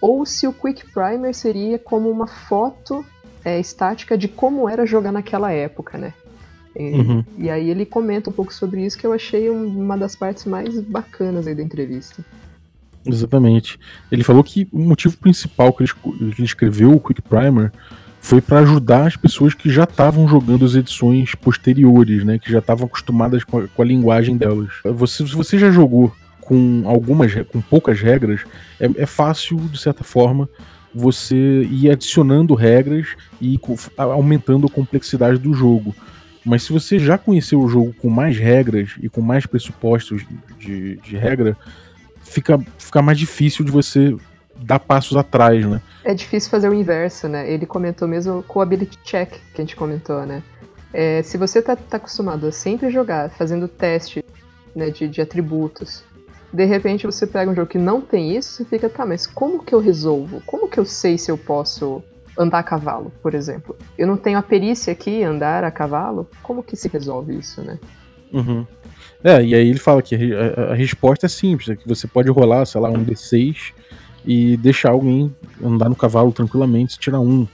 ou 0.00 0.26
se 0.26 0.48
o 0.48 0.52
Quick 0.52 0.92
Primer 0.92 1.32
seria 1.32 1.78
como 1.78 2.10
uma 2.10 2.26
foto 2.26 3.04
é, 3.46 3.60
estática 3.60 4.18
de 4.18 4.26
como 4.26 4.68
era 4.68 4.84
jogar 4.84 5.12
naquela 5.12 5.52
época, 5.52 5.96
né? 5.96 6.12
E, 6.74 6.82
uhum. 6.82 7.24
e, 7.38 7.48
aí 7.48 7.70
ele 7.70 7.86
comenta 7.86 8.28
um 8.28 8.32
pouco 8.32 8.52
sobre 8.52 8.84
isso 8.84 8.98
que 8.98 9.06
eu 9.06 9.12
achei 9.12 9.48
uma 9.48 9.96
das 9.96 10.16
partes 10.16 10.44
mais 10.44 10.80
bacanas 10.80 11.46
aí 11.46 11.54
da 11.54 11.62
entrevista. 11.62 12.24
Exatamente. 13.06 13.78
Ele 14.10 14.24
falou 14.24 14.42
que 14.42 14.66
o 14.72 14.80
motivo 14.80 15.16
principal 15.16 15.72
que 15.72 15.84
ele, 15.84 15.92
que 15.92 16.40
ele 16.40 16.44
escreveu 16.44 16.92
o 16.92 16.98
Quick 16.98 17.22
Primer 17.22 17.70
foi 18.20 18.40
para 18.40 18.58
ajudar 18.58 19.06
as 19.06 19.16
pessoas 19.16 19.54
que 19.54 19.70
já 19.70 19.84
estavam 19.84 20.26
jogando 20.26 20.64
as 20.64 20.74
edições 20.74 21.36
posteriores, 21.36 22.24
né? 22.24 22.40
Que 22.40 22.50
já 22.50 22.58
estavam 22.58 22.86
acostumadas 22.86 23.44
com 23.44 23.58
a, 23.58 23.68
com 23.68 23.80
a 23.80 23.84
linguagem 23.84 24.36
delas. 24.36 24.72
Você, 24.84 25.24
se 25.24 25.36
você 25.36 25.56
já 25.56 25.70
jogou 25.70 26.12
com 26.40 26.82
algumas, 26.84 27.32
com 27.44 27.60
poucas 27.60 28.00
regras, 28.00 28.40
é, 28.80 28.90
é 28.96 29.06
fácil 29.06 29.56
de 29.56 29.78
certa 29.78 30.02
forma 30.02 30.48
você 30.98 31.62
ir 31.70 31.90
adicionando 31.90 32.54
regras 32.54 33.08
e 33.38 33.60
aumentando 33.98 34.66
a 34.66 34.70
complexidade 34.70 35.38
do 35.38 35.52
jogo. 35.52 35.94
Mas 36.42 36.62
se 36.62 36.72
você 36.72 36.98
já 36.98 37.18
conheceu 37.18 37.60
o 37.60 37.68
jogo 37.68 37.94
com 38.00 38.08
mais 38.08 38.38
regras 38.38 38.94
e 39.02 39.08
com 39.08 39.20
mais 39.20 39.44
pressupostos 39.44 40.24
de, 40.58 40.96
de 40.96 41.16
regra, 41.18 41.54
fica, 42.22 42.58
fica 42.78 43.02
mais 43.02 43.18
difícil 43.18 43.62
de 43.62 43.70
você 43.70 44.16
dar 44.56 44.78
passos 44.78 45.18
atrás, 45.18 45.66
né? 45.66 45.82
É 46.02 46.14
difícil 46.14 46.50
fazer 46.50 46.70
o 46.70 46.74
inverso, 46.74 47.28
né? 47.28 47.50
Ele 47.52 47.66
comentou 47.66 48.08
mesmo 48.08 48.42
com 48.44 48.58
o 48.58 48.62
ability 48.62 48.98
check 49.04 49.32
que 49.32 49.60
a 49.60 49.64
gente 49.64 49.76
comentou, 49.76 50.24
né? 50.24 50.42
É, 50.94 51.22
se 51.22 51.36
você 51.36 51.60
tá, 51.60 51.76
tá, 51.76 51.98
acostumado 51.98 52.46
a 52.46 52.52
sempre 52.52 52.88
jogar 52.90 53.28
fazendo 53.28 53.68
teste 53.68 54.24
né, 54.74 54.88
de, 54.88 55.08
de 55.08 55.20
atributos 55.20 56.02
de 56.56 56.64
repente 56.64 57.06
você 57.06 57.26
pega 57.26 57.50
um 57.50 57.54
jogo 57.54 57.68
que 57.68 57.78
não 57.78 58.00
tem 58.00 58.34
isso, 58.34 58.50
você 58.50 58.64
fica, 58.64 58.88
tá, 58.88 59.04
mas 59.04 59.26
como 59.26 59.62
que 59.62 59.74
eu 59.74 59.78
resolvo? 59.78 60.42
Como 60.46 60.68
que 60.68 60.80
eu 60.80 60.86
sei 60.86 61.18
se 61.18 61.30
eu 61.30 61.36
posso 61.36 62.02
andar 62.38 62.60
a 62.60 62.62
cavalo, 62.62 63.12
por 63.22 63.34
exemplo? 63.34 63.76
Eu 63.98 64.06
não 64.06 64.16
tenho 64.16 64.38
a 64.38 64.42
perícia 64.42 64.90
aqui, 64.90 65.22
andar 65.22 65.64
a 65.64 65.70
cavalo? 65.70 66.26
Como 66.42 66.62
que 66.62 66.74
se 66.74 66.88
resolve 66.88 67.36
isso, 67.36 67.60
né? 67.60 67.78
Uhum. 68.32 68.66
É, 69.22 69.42
e 69.44 69.54
aí 69.54 69.68
ele 69.68 69.78
fala 69.78 70.00
que 70.00 70.14
a, 70.14 70.72
a, 70.72 70.74
resposta 70.74 71.26
é 71.26 71.28
simples, 71.28 71.68
é 71.68 71.76
que 71.76 71.86
você 71.86 72.06
pode 72.06 72.30
rolar, 72.30 72.64
sei 72.64 72.80
lá, 72.80 72.88
um 72.88 73.04
D6 73.04 73.72
e 74.24 74.56
deixar 74.56 74.90
alguém 74.90 75.34
andar 75.62 75.90
no 75.90 75.96
cavalo 75.96 76.32
tranquilamente, 76.32 76.98
tirar 76.98 77.20
um. 77.20 77.46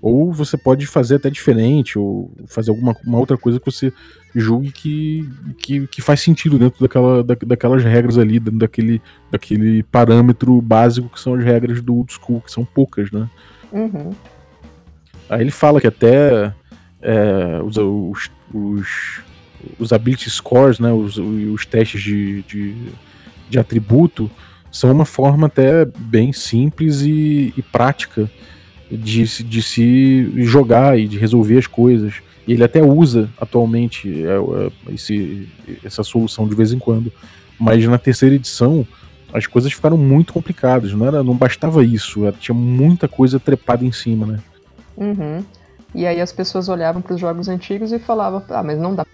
Ou 0.00 0.32
você 0.32 0.56
pode 0.56 0.86
fazer 0.86 1.16
até 1.16 1.30
diferente, 1.30 1.98
ou 1.98 2.30
fazer 2.46 2.70
alguma 2.70 2.94
uma 3.04 3.18
outra 3.18 3.36
coisa 3.36 3.58
que 3.58 3.66
você 3.66 3.92
julgue 4.34 4.70
que, 4.70 5.28
que, 5.56 5.86
que 5.86 6.02
faz 6.02 6.20
sentido 6.20 6.58
dentro 6.58 6.80
daquela, 6.80 7.24
da, 7.24 7.34
daquelas 7.46 7.82
regras 7.82 8.18
ali, 8.18 8.38
dentro 8.38 8.58
daquele, 8.58 9.00
daquele 9.30 9.82
parâmetro 9.84 10.60
básico 10.60 11.08
que 11.08 11.18
são 11.18 11.34
as 11.34 11.42
regras 11.42 11.80
do 11.80 11.94
old 11.94 12.12
school, 12.12 12.42
que 12.42 12.52
são 12.52 12.64
poucas, 12.64 13.10
né? 13.10 13.28
Uhum. 13.72 14.12
Aí 15.28 15.40
ele 15.40 15.50
fala 15.50 15.80
que 15.80 15.86
até 15.86 16.52
é, 17.00 17.60
os, 17.64 17.76
os, 17.76 18.30
os, 18.52 19.20
os 19.78 19.92
ability 19.92 20.30
scores, 20.30 20.78
né, 20.78 20.92
os, 20.92 21.16
os 21.16 21.66
testes 21.66 22.02
de, 22.02 22.42
de, 22.42 22.74
de 23.48 23.58
atributo 23.58 24.30
são 24.70 24.92
uma 24.92 25.04
forma 25.04 25.46
até 25.46 25.84
bem 25.84 26.32
simples 26.32 27.00
e, 27.00 27.52
e 27.56 27.62
prática 27.62 28.30
de, 28.90 29.24
de 29.44 29.62
se 29.62 30.44
jogar 30.44 30.98
e 30.98 31.06
de 31.06 31.18
resolver 31.18 31.58
as 31.58 31.66
coisas. 31.66 32.14
E 32.46 32.52
ele 32.52 32.62
até 32.62 32.82
usa 32.82 33.28
atualmente 33.40 34.24
é, 34.24 34.36
é, 34.36 34.94
esse, 34.94 35.48
essa 35.84 36.02
solução 36.04 36.48
de 36.48 36.54
vez 36.54 36.72
em 36.72 36.78
quando. 36.78 37.12
Mas 37.58 37.84
na 37.86 37.98
terceira 37.98 38.34
edição 38.34 38.86
as 39.32 39.46
coisas 39.46 39.72
ficaram 39.72 39.96
muito 39.96 40.32
complicadas. 40.32 40.92
Não, 40.92 41.06
era, 41.06 41.22
não 41.22 41.34
bastava 41.34 41.84
isso, 41.84 42.24
era, 42.24 42.36
tinha 42.36 42.54
muita 42.54 43.08
coisa 43.08 43.40
trepada 43.40 43.84
em 43.84 43.92
cima, 43.92 44.26
né? 44.26 44.38
Uhum. 44.96 45.44
E 45.94 46.06
aí 46.06 46.20
as 46.20 46.32
pessoas 46.32 46.68
olhavam 46.68 47.02
para 47.02 47.14
os 47.14 47.20
jogos 47.20 47.48
antigos 47.48 47.92
e 47.92 47.98
falavam, 47.98 48.42
ah, 48.50 48.62
mas 48.62 48.78
não 48.78 48.94
dá. 48.94 49.04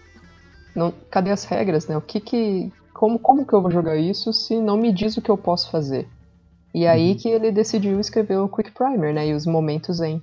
Não, 0.74 0.92
cadê 1.10 1.30
as 1.30 1.44
regras, 1.44 1.86
né? 1.86 1.96
O 1.96 2.00
que 2.00 2.20
que. 2.20 2.72
Como, 2.92 3.18
como 3.18 3.46
que 3.46 3.52
eu 3.52 3.60
vou 3.60 3.70
jogar 3.70 3.96
isso 3.96 4.32
se 4.32 4.56
não 4.60 4.76
me 4.76 4.92
diz 4.92 5.16
o 5.16 5.22
que 5.22 5.30
eu 5.30 5.36
posso 5.36 5.70
fazer? 5.70 6.06
E 6.74 6.86
aí 6.86 7.10
uhum. 7.10 7.16
que 7.16 7.28
ele 7.28 7.52
decidiu 7.52 8.00
escrever 8.00 8.38
o 8.38 8.48
Quick 8.48 8.72
Primer, 8.72 9.12
né? 9.12 9.28
E 9.28 9.34
os 9.34 9.46
momentos 9.46 10.00
em. 10.00 10.22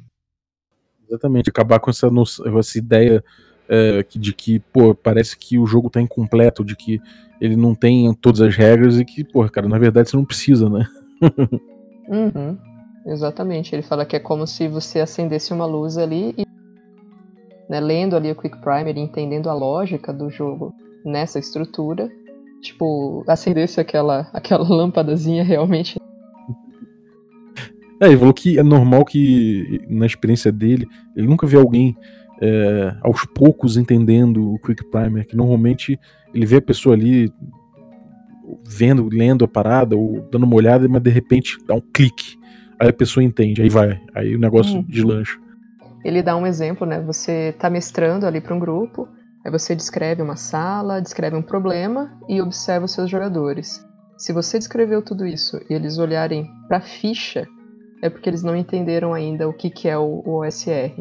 Exatamente, 1.07 1.49
acabar 1.49 1.79
com 1.79 1.89
essa, 1.89 2.09
essa 2.57 2.77
ideia 2.77 3.23
é, 3.67 4.03
de 4.15 4.33
que, 4.33 4.59
pô, 4.59 4.95
parece 4.95 5.37
que 5.37 5.57
o 5.57 5.65
jogo 5.65 5.89
tá 5.89 6.01
incompleto, 6.01 6.63
de 6.63 6.75
que 6.75 6.99
ele 7.39 7.55
não 7.55 7.75
tem 7.75 8.11
todas 8.15 8.41
as 8.41 8.55
regras 8.55 8.99
e 8.99 9.05
que, 9.05 9.23
pô, 9.23 9.47
cara, 9.49 9.67
na 9.67 9.77
verdade 9.77 10.09
você 10.09 10.17
não 10.17 10.25
precisa, 10.25 10.69
né? 10.69 10.87
uhum, 12.09 12.57
exatamente. 13.05 13.73
Ele 13.73 13.83
fala 13.83 14.05
que 14.05 14.15
é 14.15 14.19
como 14.19 14.45
se 14.47 14.67
você 14.67 14.99
acendesse 14.99 15.53
uma 15.53 15.65
luz 15.65 15.97
ali 15.97 16.33
e, 16.37 16.45
né, 17.69 17.79
lendo 17.79 18.15
ali 18.15 18.31
o 18.31 18.35
Quick 18.35 18.57
Primer 18.57 18.97
e 18.97 19.01
entendendo 19.01 19.49
a 19.49 19.53
lógica 19.53 20.11
do 20.11 20.29
jogo 20.29 20.73
nessa 21.05 21.39
estrutura, 21.39 22.09
tipo, 22.61 23.23
acendesse 23.27 23.79
aquela, 23.79 24.29
aquela 24.33 24.67
lâmpadazinha 24.67 25.43
realmente 25.43 25.99
é, 27.99 28.07
ele 28.07 28.17
falou 28.17 28.33
que 28.33 28.57
é 28.57 28.63
normal 28.63 29.03
que, 29.03 29.81
na 29.89 30.05
experiência 30.05 30.51
dele, 30.51 30.87
ele 31.15 31.27
nunca 31.27 31.45
viu 31.45 31.59
alguém 31.59 31.97
é, 32.41 32.95
aos 33.01 33.25
poucos 33.25 33.75
entendendo 33.75 34.53
o 34.53 34.59
Quick 34.59 34.85
Primer, 34.89 35.27
que 35.27 35.35
normalmente 35.35 35.99
ele 36.33 36.45
vê 36.45 36.57
a 36.57 36.61
pessoa 36.61 36.95
ali 36.95 37.31
vendo, 38.65 39.09
lendo 39.11 39.43
a 39.43 39.47
parada, 39.47 39.95
ou 39.95 40.27
dando 40.31 40.43
uma 40.43 40.55
olhada, 40.55 40.87
mas 40.87 41.01
de 41.01 41.09
repente 41.09 41.57
dá 41.67 41.75
um 41.75 41.81
clique. 41.81 42.37
Aí 42.79 42.89
a 42.89 42.93
pessoa 42.93 43.23
entende, 43.23 43.61
aí 43.61 43.69
vai, 43.69 43.99
aí 44.15 44.35
o 44.35 44.39
negócio 44.39 44.77
uhum. 44.77 44.85
deslancha. 44.87 45.37
Ele 46.03 46.23
dá 46.23 46.37
um 46.37 46.47
exemplo, 46.47 46.87
né? 46.87 47.01
Você 47.01 47.53
tá 47.59 47.69
mestrando 47.69 48.25
ali 48.25 48.39
para 48.39 48.55
um 48.55 48.59
grupo, 48.59 49.09
aí 49.45 49.51
você 49.51 49.75
descreve 49.75 50.21
uma 50.21 50.37
sala, 50.37 51.01
descreve 51.01 51.35
um 51.35 51.41
problema 51.41 52.17
e 52.29 52.41
observa 52.41 52.85
os 52.85 52.93
seus 52.93 53.09
jogadores. 53.09 53.85
Se 54.17 54.31
você 54.31 54.57
descreveu 54.57 55.01
tudo 55.01 55.25
isso 55.25 55.59
e 55.69 55.73
eles 55.73 55.97
olharem 55.97 56.49
para 56.69 56.77
a 56.77 56.81
ficha 56.81 57.45
é 58.01 58.09
porque 58.09 58.29
eles 58.29 58.43
não 58.43 58.55
entenderam 58.55 59.13
ainda 59.13 59.47
o 59.47 59.53
que, 59.53 59.69
que 59.69 59.87
é 59.87 59.97
o, 59.97 60.23
o 60.25 60.39
OSR. 60.41 60.93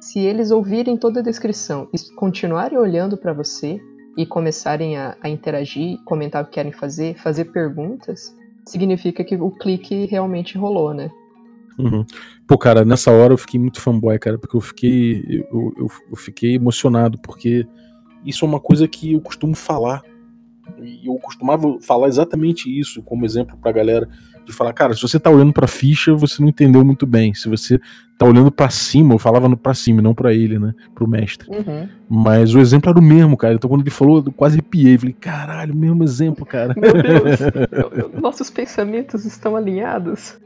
Se 0.00 0.20
eles 0.20 0.50
ouvirem 0.50 0.96
toda 0.96 1.20
a 1.20 1.22
descrição 1.22 1.88
e 1.92 2.14
continuarem 2.14 2.78
olhando 2.78 3.16
para 3.16 3.32
você 3.32 3.80
e 4.16 4.24
começarem 4.24 4.96
a, 4.96 5.16
a, 5.20 5.28
interagir, 5.28 5.98
comentar 6.04 6.42
o 6.42 6.46
que 6.46 6.52
querem 6.52 6.72
fazer, 6.72 7.16
fazer 7.18 7.46
perguntas, 7.46 8.36
significa 8.66 9.24
que 9.24 9.34
o 9.34 9.50
clique 9.50 10.06
realmente 10.06 10.56
rolou, 10.56 10.94
né? 10.94 11.10
Uhum. 11.78 12.04
Pô, 12.46 12.56
cara, 12.56 12.84
nessa 12.84 13.10
hora 13.10 13.32
eu 13.32 13.38
fiquei 13.38 13.58
muito 13.58 13.80
fanboy, 13.80 14.18
cara, 14.18 14.38
porque 14.38 14.56
eu 14.56 14.60
fiquei, 14.60 15.44
eu, 15.50 15.74
eu, 15.76 15.86
eu 16.10 16.16
fiquei 16.16 16.54
emocionado, 16.54 17.18
porque 17.18 17.66
isso 18.24 18.44
é 18.44 18.48
uma 18.48 18.60
coisa 18.60 18.86
que 18.86 19.14
eu 19.14 19.20
costumo 19.20 19.56
falar. 19.56 20.02
E 20.80 21.06
eu 21.06 21.16
costumava 21.16 21.78
falar 21.80 22.08
exatamente 22.08 22.68
isso 22.68 23.02
como 23.02 23.26
exemplo 23.26 23.56
pra 23.56 23.72
galera 23.72 24.08
de 24.44 24.52
falar, 24.52 24.72
cara, 24.72 24.94
se 24.94 25.02
você 25.02 25.18
tá 25.18 25.30
olhando 25.30 25.52
pra 25.52 25.66
ficha, 25.66 26.14
você 26.14 26.40
não 26.40 26.48
entendeu 26.48 26.84
muito 26.84 27.06
bem. 27.06 27.34
Se 27.34 27.48
você 27.48 27.80
tá 28.18 28.26
olhando 28.26 28.50
para 28.50 28.68
cima, 28.70 29.14
eu 29.14 29.18
falava 29.18 29.48
no 29.48 29.56
pra 29.56 29.74
cima, 29.74 30.02
não 30.02 30.14
para 30.14 30.32
ele, 30.32 30.58
né? 30.58 30.74
Pro 30.94 31.08
mestre. 31.08 31.48
Uhum. 31.50 31.88
Mas 32.08 32.54
o 32.54 32.58
exemplo 32.58 32.90
era 32.90 32.98
o 32.98 33.02
mesmo, 33.02 33.36
cara. 33.36 33.54
Então 33.54 33.68
quando 33.68 33.80
ele 33.80 33.90
falou, 33.90 34.22
eu 34.24 34.32
quase 34.32 34.56
arrepiei. 34.56 34.98
Falei, 34.98 35.16
caralho, 35.18 35.74
mesmo 35.74 36.04
exemplo, 36.04 36.44
cara. 36.44 36.74
Meu 36.76 36.92
Deus, 36.92 37.40
nossos 38.20 38.50
pensamentos 38.50 39.24
estão 39.24 39.56
alinhados. 39.56 40.38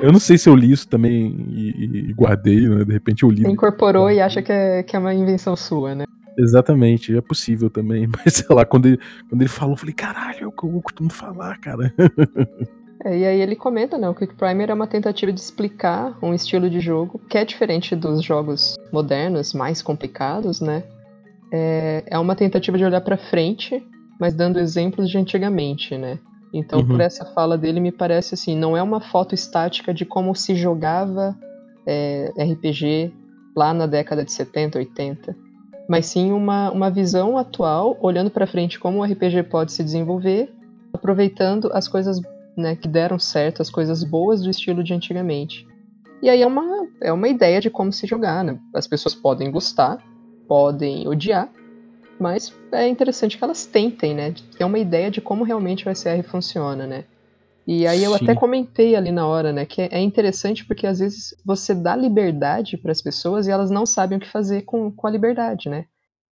eu 0.00 0.10
não 0.10 0.18
sei 0.18 0.38
se 0.38 0.48
eu 0.48 0.56
li 0.56 0.72
isso 0.72 0.88
também 0.88 1.46
e, 1.50 2.08
e 2.08 2.12
guardei, 2.12 2.68
né? 2.68 2.84
De 2.84 2.92
repente 2.92 3.22
eu 3.22 3.30
li. 3.30 3.42
Incorporou 3.46 4.10
e 4.10 4.20
acha 4.20 4.42
que 4.42 4.52
é, 4.52 4.82
que 4.82 4.96
é 4.96 4.98
uma 4.98 5.14
invenção 5.14 5.56
sua, 5.56 5.94
né? 5.94 6.04
Exatamente, 6.38 7.16
é 7.16 7.20
possível 7.20 7.68
também. 7.68 8.06
Mas 8.24 8.34
sei 8.34 8.54
lá, 8.54 8.64
quando 8.64 8.86
ele, 8.86 8.98
quando 9.28 9.40
ele 9.42 9.48
falou, 9.48 9.74
eu 9.74 9.78
falei, 9.78 9.94
caralho, 9.94 10.44
é 10.44 10.46
o 10.46 10.52
que 10.52 10.64
eu 10.64 10.82
costumo 10.82 11.10
falar, 11.10 11.58
cara. 11.58 11.92
É, 13.04 13.18
e 13.18 13.26
aí 13.26 13.40
ele 13.40 13.56
comenta, 13.56 13.98
né? 13.98 14.08
O 14.08 14.14
Quick 14.14 14.34
Primer 14.34 14.70
é 14.70 14.74
uma 14.74 14.86
tentativa 14.86 15.32
de 15.32 15.40
explicar 15.40 16.16
um 16.22 16.32
estilo 16.32 16.70
de 16.70 16.78
jogo 16.78 17.20
que 17.28 17.36
é 17.36 17.44
diferente 17.44 17.96
dos 17.96 18.22
jogos 18.22 18.76
modernos, 18.92 19.52
mais 19.52 19.82
complicados, 19.82 20.60
né? 20.60 20.84
É, 21.52 22.04
é 22.06 22.18
uma 22.18 22.36
tentativa 22.36 22.78
de 22.78 22.84
olhar 22.84 23.00
para 23.00 23.16
frente, 23.16 23.84
mas 24.20 24.34
dando 24.34 24.60
exemplos 24.60 25.10
de 25.10 25.18
antigamente, 25.18 25.98
né? 25.98 26.18
Então, 26.52 26.80
uhum. 26.80 26.86
por 26.86 27.00
essa 27.00 27.24
fala 27.24 27.58
dele, 27.58 27.80
me 27.80 27.90
parece 27.90 28.34
assim, 28.34 28.56
não 28.56 28.76
é 28.76 28.82
uma 28.82 29.00
foto 29.00 29.34
estática 29.34 29.92
de 29.92 30.04
como 30.04 30.34
se 30.34 30.54
jogava 30.54 31.36
é, 31.86 32.30
RPG 32.38 33.12
lá 33.56 33.74
na 33.74 33.86
década 33.86 34.24
de 34.24 34.32
70, 34.32 34.78
80 34.78 35.36
mas 35.92 36.06
sim 36.06 36.32
uma, 36.32 36.70
uma 36.70 36.90
visão 36.90 37.36
atual, 37.36 37.98
olhando 38.00 38.30
para 38.30 38.46
frente 38.46 38.80
como 38.80 39.00
o 39.00 39.04
RPG 39.04 39.42
pode 39.42 39.72
se 39.72 39.84
desenvolver, 39.84 40.50
aproveitando 40.90 41.68
as 41.70 41.86
coisas 41.86 42.18
né, 42.56 42.74
que 42.74 42.88
deram 42.88 43.18
certo, 43.18 43.60
as 43.60 43.68
coisas 43.68 44.02
boas 44.02 44.40
do 44.40 44.48
estilo 44.48 44.82
de 44.82 44.94
antigamente. 44.94 45.68
E 46.22 46.30
aí 46.30 46.40
é 46.40 46.46
uma, 46.46 46.88
é 46.98 47.12
uma 47.12 47.28
ideia 47.28 47.60
de 47.60 47.68
como 47.68 47.92
se 47.92 48.06
jogar, 48.06 48.42
né? 48.42 48.58
As 48.74 48.86
pessoas 48.86 49.14
podem 49.14 49.50
gostar, 49.50 49.98
podem 50.48 51.06
odiar, 51.06 51.50
mas 52.18 52.54
é 52.72 52.88
interessante 52.88 53.36
que 53.36 53.44
elas 53.44 53.66
tentem, 53.66 54.14
né? 54.14 54.34
Ter 54.56 54.64
uma 54.64 54.78
ideia 54.78 55.10
de 55.10 55.20
como 55.20 55.44
realmente 55.44 55.86
o 55.86 55.94
SR 55.94 56.22
funciona, 56.22 56.86
né? 56.86 57.04
E 57.66 57.86
aí 57.86 58.02
eu 58.02 58.16
Sim. 58.16 58.24
até 58.24 58.34
comentei 58.34 58.96
ali 58.96 59.12
na 59.12 59.26
hora, 59.26 59.52
né, 59.52 59.64
que 59.64 59.82
é 59.82 60.00
interessante 60.00 60.64
porque 60.64 60.86
às 60.86 60.98
vezes 60.98 61.34
você 61.44 61.74
dá 61.74 61.94
liberdade 61.94 62.76
para 62.76 62.90
as 62.90 63.00
pessoas 63.00 63.46
e 63.46 63.50
elas 63.50 63.70
não 63.70 63.86
sabem 63.86 64.18
o 64.18 64.20
que 64.20 64.28
fazer 64.28 64.62
com, 64.62 64.90
com 64.90 65.06
a 65.06 65.10
liberdade, 65.10 65.68
né? 65.68 65.86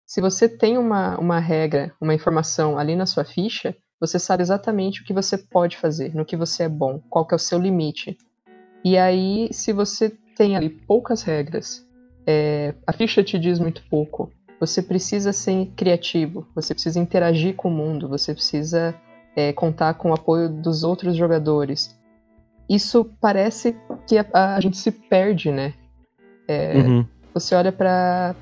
Se 0.05 0.21
você 0.21 0.49
tem 0.49 0.77
uma, 0.77 1.17
uma 1.19 1.39
regra, 1.39 1.95
uma 2.01 2.13
informação 2.13 2.77
ali 2.77 2.97
na 2.97 3.07
sua 3.07 3.25
ficha, 3.25 3.77
você 4.01 4.19
sabe 4.19 4.43
exatamente 4.43 5.03
o 5.03 5.05
que 5.05 5.13
você 5.13 5.39
pode 5.39 5.77
fazer, 5.77 6.13
no 6.17 6.25
que 6.25 6.37
você 6.37 6.65
é 6.65 6.69
bom, 6.69 7.01
qual 7.09 7.25
que 7.25 7.33
é 7.33 7.37
o 7.37 7.39
seu 7.39 7.61
limite. 7.61 8.19
E 8.83 8.99
aí, 8.99 9.49
se 9.53 9.73
você 9.73 10.11
tem 10.37 10.57
ali 10.57 10.69
poucas 10.69 11.23
regras, 11.23 11.87
é, 12.27 12.75
a 12.87 12.93
ficha 12.93 13.23
te 13.23 13.39
diz 13.39 13.61
muito 13.61 13.85
pouco, 13.89 14.33
você 14.59 14.83
precisa 14.83 15.33
ser 15.33 15.67
criativo, 15.77 16.47
você 16.55 16.75
precisa 16.75 16.99
interagir 16.99 17.55
com 17.55 17.69
o 17.69 17.73
mundo, 17.73 18.09
você 18.09 18.35
precisa 18.35 18.95
é, 19.37 19.53
contar 19.53 19.95
com 19.95 20.11
o 20.11 20.15
apoio 20.15 20.49
dos 20.49 20.83
outros 20.83 21.17
jogadores. 21.17 21.99
Isso 22.69 23.11
parece 23.21 23.77
que 24.07 24.19
a, 24.19 24.27
a 24.33 24.61
gente 24.61 24.77
se 24.77 24.91
perde, 24.91 25.51
né? 25.51 25.75
É, 26.47 26.75
uhum. 26.77 27.07
Você 27.35 27.55
olha 27.55 27.73
para 27.73 28.35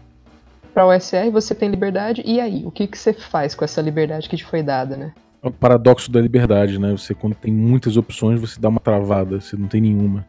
para 0.75 0.87
o 0.87 0.95
OSR, 0.95 1.31
você 1.33 1.57
tem 1.57 1.69
liberdade, 1.69 2.23
e 2.25 2.41
aí? 2.41 2.65
O 2.65 2.71
que, 2.71 2.87
que 2.87 2.97
você 2.97 3.13
faz 3.13 3.53
com 3.53 3.65
essa 3.65 3.81
liberdade 3.81 4.29
que 4.29 4.37
te 4.37 4.45
foi 4.45 4.63
dada, 4.63 4.97
né? 4.97 5.13
É 5.43 5.49
o 5.49 5.51
paradoxo 5.51 6.11
da 6.11 6.21
liberdade, 6.21 6.79
né? 6.79 6.93
Você, 6.93 7.15
quando 7.15 7.35
tem 7.35 7.53
muitas 7.53 7.97
opções, 7.97 8.41
você 8.41 8.61
dá 8.61 8.69
uma 8.69 8.79
travada, 8.79 9.41
você 9.41 9.57
não 9.57 9.67
tem 9.67 9.81
nenhuma. 9.81 10.25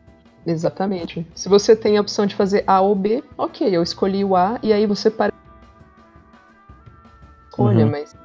Exatamente. 0.45 1.27
Se 1.35 1.47
você 1.47 1.75
tem 1.75 1.97
a 1.97 2.01
opção 2.01 2.25
de 2.25 2.35
fazer 2.35 2.63
A 2.65 2.81
ou 2.81 2.95
B, 2.95 3.23
ok, 3.37 3.67
eu 3.75 3.83
escolhi 3.83 4.23
o 4.23 4.35
A, 4.35 4.59
e 4.63 4.73
aí 4.73 4.87
você 4.87 5.11
para. 5.11 5.31
Escolha, 7.49 7.85
uhum. 7.85 7.91
mas 7.91 8.15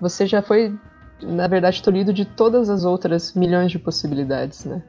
você 0.00 0.26
já 0.26 0.40
foi 0.40 0.74
na 1.22 1.46
verdade, 1.46 1.82
tolhido 1.82 2.12
de 2.12 2.24
todas 2.24 2.68
as 2.68 2.84
outras 2.84 3.34
milhões 3.34 3.70
de 3.70 3.78
possibilidades, 3.78 4.64
né? 4.64 4.82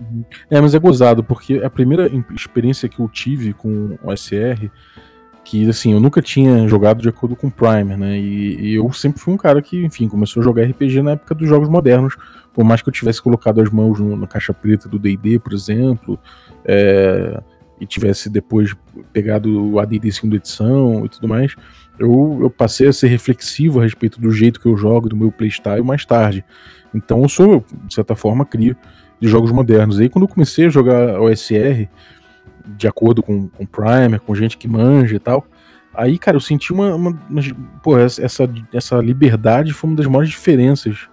Uhum. 0.00 0.24
É, 0.50 0.60
mas 0.60 0.74
é 0.74 0.78
gozado, 0.78 1.22
porque 1.24 1.60
a 1.64 1.70
primeira 1.70 2.10
experiência 2.34 2.88
que 2.88 3.00
eu 3.00 3.08
tive 3.08 3.52
com 3.52 3.98
o 4.02 4.14
SR, 4.14 4.68
que 5.44 5.68
assim, 5.68 5.92
eu 5.92 6.00
nunca 6.00 6.20
tinha 6.20 6.66
jogado 6.68 7.00
de 7.00 7.08
acordo 7.08 7.36
com 7.36 7.46
o 7.46 7.50
Primer, 7.50 7.96
né? 7.96 8.18
E, 8.18 8.60
e, 8.60 8.74
eu 8.74 8.92
sempre 8.92 9.20
fui 9.20 9.32
um 9.32 9.38
cara 9.38 9.62
que, 9.62 9.84
enfim, 9.84 10.08
começou 10.08 10.40
a 10.40 10.44
jogar 10.44 10.64
RPG 10.64 11.02
na 11.02 11.12
época 11.12 11.34
dos 11.34 11.48
jogos 11.48 11.68
modernos, 11.68 12.16
por 12.52 12.64
mais 12.64 12.82
que 12.82 12.88
eu 12.88 12.92
tivesse 12.92 13.22
colocado 13.22 13.60
as 13.60 13.70
mãos 13.70 13.98
no, 13.98 14.16
na 14.16 14.26
caixa 14.26 14.52
preta 14.52 14.88
do 14.88 14.98
DD, 14.98 15.38
por 15.38 15.52
exemplo, 15.52 16.18
é, 16.64 17.40
e 17.80 17.86
tivesse 17.86 18.28
depois 18.28 18.74
pegado 19.12 19.72
o 19.72 19.78
ADD 19.78 20.10
segunda 20.10 20.36
edição 20.36 21.04
e 21.04 21.08
tudo 21.08 21.28
mais 21.28 21.54
eu, 21.98 22.38
eu 22.42 22.50
passei 22.50 22.88
a 22.88 22.92
ser 22.92 23.08
reflexivo 23.08 23.80
a 23.80 23.82
respeito 23.82 24.20
do 24.20 24.30
jeito 24.30 24.60
que 24.60 24.66
eu 24.66 24.76
jogo, 24.76 25.08
do 25.08 25.16
meu 25.16 25.32
playstyle 25.32 25.82
mais 25.82 26.04
tarde. 26.04 26.44
Então 26.94 27.22
eu 27.22 27.28
sou, 27.28 27.64
de 27.84 27.94
certa 27.94 28.14
forma, 28.14 28.44
crio 28.44 28.76
de 29.20 29.28
jogos 29.28 29.52
modernos. 29.52 29.98
Aí 29.98 30.08
quando 30.08 30.24
eu 30.24 30.28
comecei 30.28 30.66
a 30.66 30.70
jogar 30.70 31.20
OSR, 31.20 31.88
de 32.76 32.88
acordo 32.88 33.22
com, 33.22 33.48
com 33.48 33.66
Primer, 33.66 34.20
com 34.20 34.34
gente 34.34 34.58
que 34.58 34.68
manja 34.68 35.16
e 35.16 35.20
tal, 35.20 35.46
Aí, 35.96 36.18
cara, 36.18 36.36
eu 36.36 36.40
senti 36.42 36.74
uma. 36.74 36.94
uma, 36.94 37.18
uma 37.30 37.42
pô, 37.82 37.96
essa, 37.96 38.22
essa 38.70 38.96
liberdade 38.96 39.72
foi 39.72 39.88
uma 39.88 39.96
das 39.96 40.06
maiores 40.06 40.28
diferenças 40.28 41.08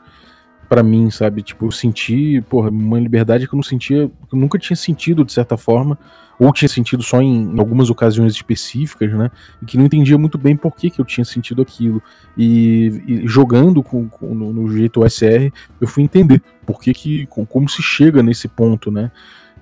para 0.74 0.82
mim, 0.82 1.12
sabe? 1.12 1.44
Tipo, 1.44 1.68
eu 1.68 1.72
senti, 1.72 2.42
porra, 2.50 2.72
uma 2.72 3.00
liberdade 3.00 3.48
que 3.48 3.54
eu 3.54 3.58
não 3.58 3.64
sentia, 3.64 4.08
que 4.08 4.36
eu 4.36 4.40
nunca 4.40 4.58
tinha 4.58 4.76
sentido 4.76 5.24
de 5.24 5.32
certa 5.32 5.56
forma, 5.56 6.00
ou 6.40 6.52
tinha 6.52 6.68
sentido 6.68 7.04
só 7.04 7.22
em, 7.22 7.60
algumas 7.60 7.92
ocasiões 7.92 8.34
específicas, 8.34 9.14
né? 9.14 9.30
E 9.62 9.66
que 9.68 9.78
não 9.78 9.86
entendia 9.86 10.18
muito 10.18 10.36
bem 10.36 10.58
por 10.58 10.76
que, 10.76 10.90
que 10.90 11.00
eu 11.00 11.06
tinha 11.06 11.24
sentido 11.24 11.62
aquilo. 11.62 12.02
E, 12.36 13.04
e 13.06 13.28
jogando 13.28 13.84
com, 13.84 14.10
com 14.10 14.34
no, 14.34 14.52
no, 14.52 14.72
jeito 14.72 15.02
OSR, 15.02 15.54
eu 15.80 15.88
fui 15.88 16.02
entender 16.02 16.42
por 16.66 16.82
que, 16.82 16.92
que 16.92 17.28
como 17.28 17.70
se 17.70 17.84
chega 17.84 18.24
nesse 18.24 18.48
ponto, 18.48 18.90
né? 18.90 19.12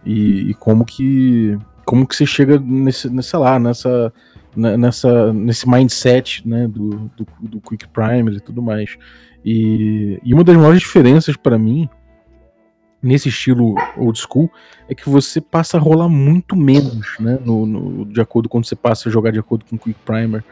E, 0.05 0.51
e 0.51 0.53
como 0.53 0.85
que 0.85 1.57
como 1.83 2.07
que 2.07 2.15
você 2.15 2.25
chega 2.25 2.57
nesse, 2.57 3.09
nessa 3.09 3.37
lá, 3.37 3.59
nessa 3.59 4.13
nessa, 4.55 5.31
nesse 5.33 5.67
mindset 5.67 6.47
né, 6.47 6.67
do, 6.67 7.09
do, 7.15 7.27
do 7.41 7.61
Quick 7.61 7.87
Primer 7.87 8.33
e 8.33 8.39
tudo 8.39 8.61
mais. 8.61 8.97
E, 9.43 10.19
e 10.23 10.33
uma 10.33 10.43
das 10.43 10.55
maiores 10.55 10.81
diferenças 10.81 11.35
para 11.35 11.57
mim 11.57 11.89
nesse 13.01 13.29
estilo 13.29 13.75
old 13.97 14.19
school 14.19 14.51
é 14.87 14.93
que 14.93 15.09
você 15.09 15.41
passa 15.41 15.77
a 15.77 15.79
rolar 15.79 16.07
muito 16.07 16.55
menos, 16.55 17.15
né? 17.19 17.39
No, 17.43 17.65
no, 17.65 18.05
de 18.05 18.21
acordo 18.21 18.47
quando 18.47 18.65
você 18.65 18.75
passa 18.75 19.09
a 19.09 19.11
jogar 19.11 19.31
de 19.31 19.39
acordo 19.39 19.65
com 19.65 19.75
o 19.75 19.79
Quick 19.79 19.99
Primer. 20.05 20.43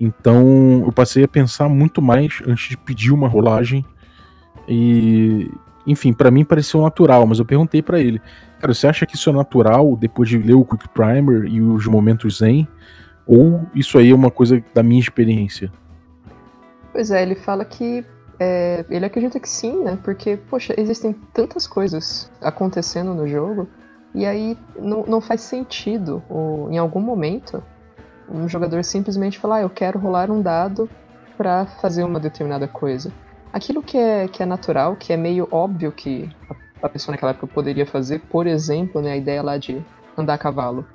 Então 0.00 0.82
eu 0.84 0.92
passei 0.92 1.24
a 1.24 1.28
pensar 1.28 1.68
muito 1.68 2.00
mais 2.00 2.40
antes 2.46 2.68
de 2.70 2.76
pedir 2.76 3.12
uma 3.12 3.28
rolagem. 3.28 3.84
E 4.68 5.50
enfim, 5.86 6.12
para 6.12 6.30
mim 6.30 6.44
pareceu 6.44 6.80
natural, 6.82 7.26
mas 7.26 7.38
eu 7.38 7.44
perguntei 7.44 7.82
para 7.82 7.98
ele, 7.98 8.20
cara, 8.60 8.72
você 8.72 8.86
acha 8.86 9.04
que 9.04 9.16
isso 9.16 9.28
é 9.28 9.32
natural 9.32 9.96
depois 9.96 10.28
de 10.28 10.38
ler 10.38 10.54
o 10.54 10.64
Quick 10.64 10.88
Primer 10.90 11.46
e 11.46 11.60
os 11.60 11.86
momentos 11.86 12.38
Zen? 12.38 12.68
Ou 13.26 13.66
isso 13.74 13.98
aí 13.98 14.10
é 14.10 14.14
uma 14.14 14.30
coisa 14.30 14.62
da 14.74 14.82
minha 14.82 15.00
experiência? 15.00 15.72
Pois 16.92 17.10
é, 17.10 17.22
ele 17.22 17.34
fala 17.34 17.64
que 17.64 18.04
é, 18.40 18.86
ele 18.88 19.04
acredita 19.04 19.38
que 19.38 19.48
sim, 19.48 19.84
né? 19.84 19.98
Porque, 20.02 20.38
poxa, 20.38 20.74
existem 20.78 21.12
tantas 21.34 21.66
coisas 21.66 22.30
acontecendo 22.40 23.12
no 23.12 23.28
jogo 23.28 23.68
e 24.14 24.24
aí 24.24 24.56
não, 24.78 25.04
não 25.06 25.20
faz 25.20 25.42
sentido, 25.42 26.22
ou, 26.28 26.70
em 26.70 26.78
algum 26.78 27.00
momento, 27.00 27.62
um 28.28 28.48
jogador 28.48 28.82
simplesmente 28.82 29.38
falar, 29.38 29.56
ah, 29.56 29.62
eu 29.62 29.70
quero 29.70 29.98
rolar 29.98 30.30
um 30.30 30.40
dado 30.40 30.88
para 31.36 31.66
fazer 31.66 32.02
uma 32.02 32.18
determinada 32.18 32.66
coisa. 32.66 33.12
Aquilo 33.52 33.82
que 33.82 33.98
é, 33.98 34.26
que 34.26 34.42
é 34.42 34.46
natural, 34.46 34.96
que 34.96 35.12
é 35.12 35.16
meio 35.16 35.46
óbvio 35.50 35.92
que 35.92 36.28
a, 36.48 36.86
a 36.86 36.88
pessoa 36.88 37.12
naquela 37.12 37.32
época 37.32 37.46
poderia 37.46 37.84
fazer, 37.84 38.20
por 38.20 38.46
exemplo, 38.46 39.02
né, 39.02 39.12
a 39.12 39.16
ideia 39.16 39.42
lá 39.42 39.58
de 39.58 39.84
andar 40.16 40.34
a 40.34 40.38
cavalo 40.38 40.86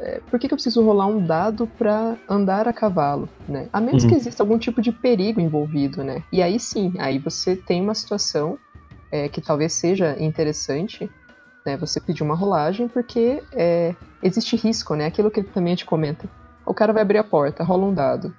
é, 0.00 0.20
por 0.30 0.40
que, 0.40 0.48
que, 0.48 0.54
eu 0.54 0.56
preciso 0.56 0.82
rolar 0.82 1.06
um 1.06 1.24
dado 1.24 1.66
para 1.66 2.16
andar 2.28 2.66
a 2.66 2.72
cavalo, 2.72 3.28
né? 3.46 3.68
A 3.70 3.80
menos 3.80 4.02
uhum. 4.02 4.08
que 4.08 4.16
exista 4.16 4.42
algum 4.42 4.58
tipo 4.58 4.80
de 4.80 4.90
perigo 4.90 5.40
envolvido, 5.40 6.02
né? 6.02 6.22
E 6.32 6.42
aí 6.42 6.58
sim, 6.58 6.94
aí 6.98 7.18
você 7.18 7.54
tem 7.54 7.82
uma 7.82 7.94
situação 7.94 8.58
é, 9.12 9.28
que 9.28 9.42
talvez 9.42 9.74
seja 9.74 10.16
interessante, 10.18 11.10
né? 11.66 11.76
Você 11.76 12.00
pedir 12.00 12.22
uma 12.22 12.34
rolagem 12.34 12.88
porque 12.88 13.42
é, 13.52 13.94
existe 14.22 14.56
risco, 14.56 14.94
né? 14.94 15.04
Aquilo 15.04 15.30
que 15.30 15.42
também 15.42 15.72
gente 15.72 15.84
comenta. 15.84 16.26
O 16.64 16.72
cara 16.72 16.94
vai 16.94 17.02
abrir 17.02 17.18
a 17.18 17.24
porta, 17.24 17.62
rola 17.62 17.84
um 17.84 17.92
dado. 17.92 18.34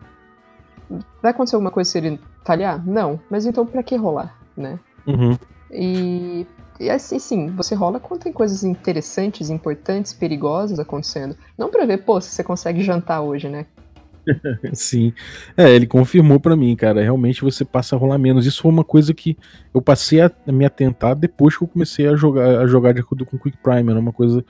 Vai 1.22 1.32
acontecer 1.32 1.56
alguma 1.56 1.72
coisa 1.72 1.90
se 1.90 1.98
ele 2.00 2.20
falhar? 2.44 2.84
Não. 2.86 3.20
Mas 3.30 3.46
então 3.46 3.66
para 3.68 3.84
que 3.84 3.96
rolar, 3.96 4.36
né? 4.58 4.80
Uhum. 5.06 5.38
E 5.70 6.48
e 6.82 6.90
assim, 6.90 7.20
sim, 7.20 7.48
você 7.50 7.76
rola 7.76 8.00
quando 8.00 8.22
tem 8.22 8.34
coisas 8.34 8.64
interessantes, 8.64 9.50
importantes, 9.50 10.14
perigosas 10.14 10.80
acontecendo. 10.80 11.36
Não 11.58 11.70
pra 11.70 11.86
ver, 11.86 11.98
pô, 12.00 12.20
se 12.20 12.30
você 12.30 12.44
consegue 12.44 12.82
jantar 12.82 13.22
hoje, 13.22 13.48
né? 13.48 13.66
Sim. 14.74 15.14
É, 15.58 15.70
ele 15.70 15.88
confirmou 15.88 16.40
para 16.40 16.56
mim, 16.56 16.76
cara. 16.76 17.02
Realmente 17.02 17.42
você 17.42 17.66
passa 17.66 17.96
a 17.96 18.00
rolar 18.00 18.18
menos. 18.18 18.46
Isso 18.46 18.62
foi 18.62 18.72
uma 18.72 18.84
coisa 18.84 19.14
que 19.14 19.38
eu 19.74 19.82
passei 19.82 20.22
a 20.22 20.32
me 20.48 20.66
atentar 20.66 21.16
depois 21.16 21.58
que 21.58 21.64
eu 21.64 21.68
comecei 21.68 22.08
a 22.08 22.16
jogar, 22.16 22.60
a 22.60 22.68
jogar 22.68 22.94
de 22.94 23.02
acordo 23.02 23.26
com 23.26 23.38
o 23.38 23.40
Quick 23.40 23.58
Primer. 23.58 23.98
Uma 23.98 24.14
coisa, 24.14 24.46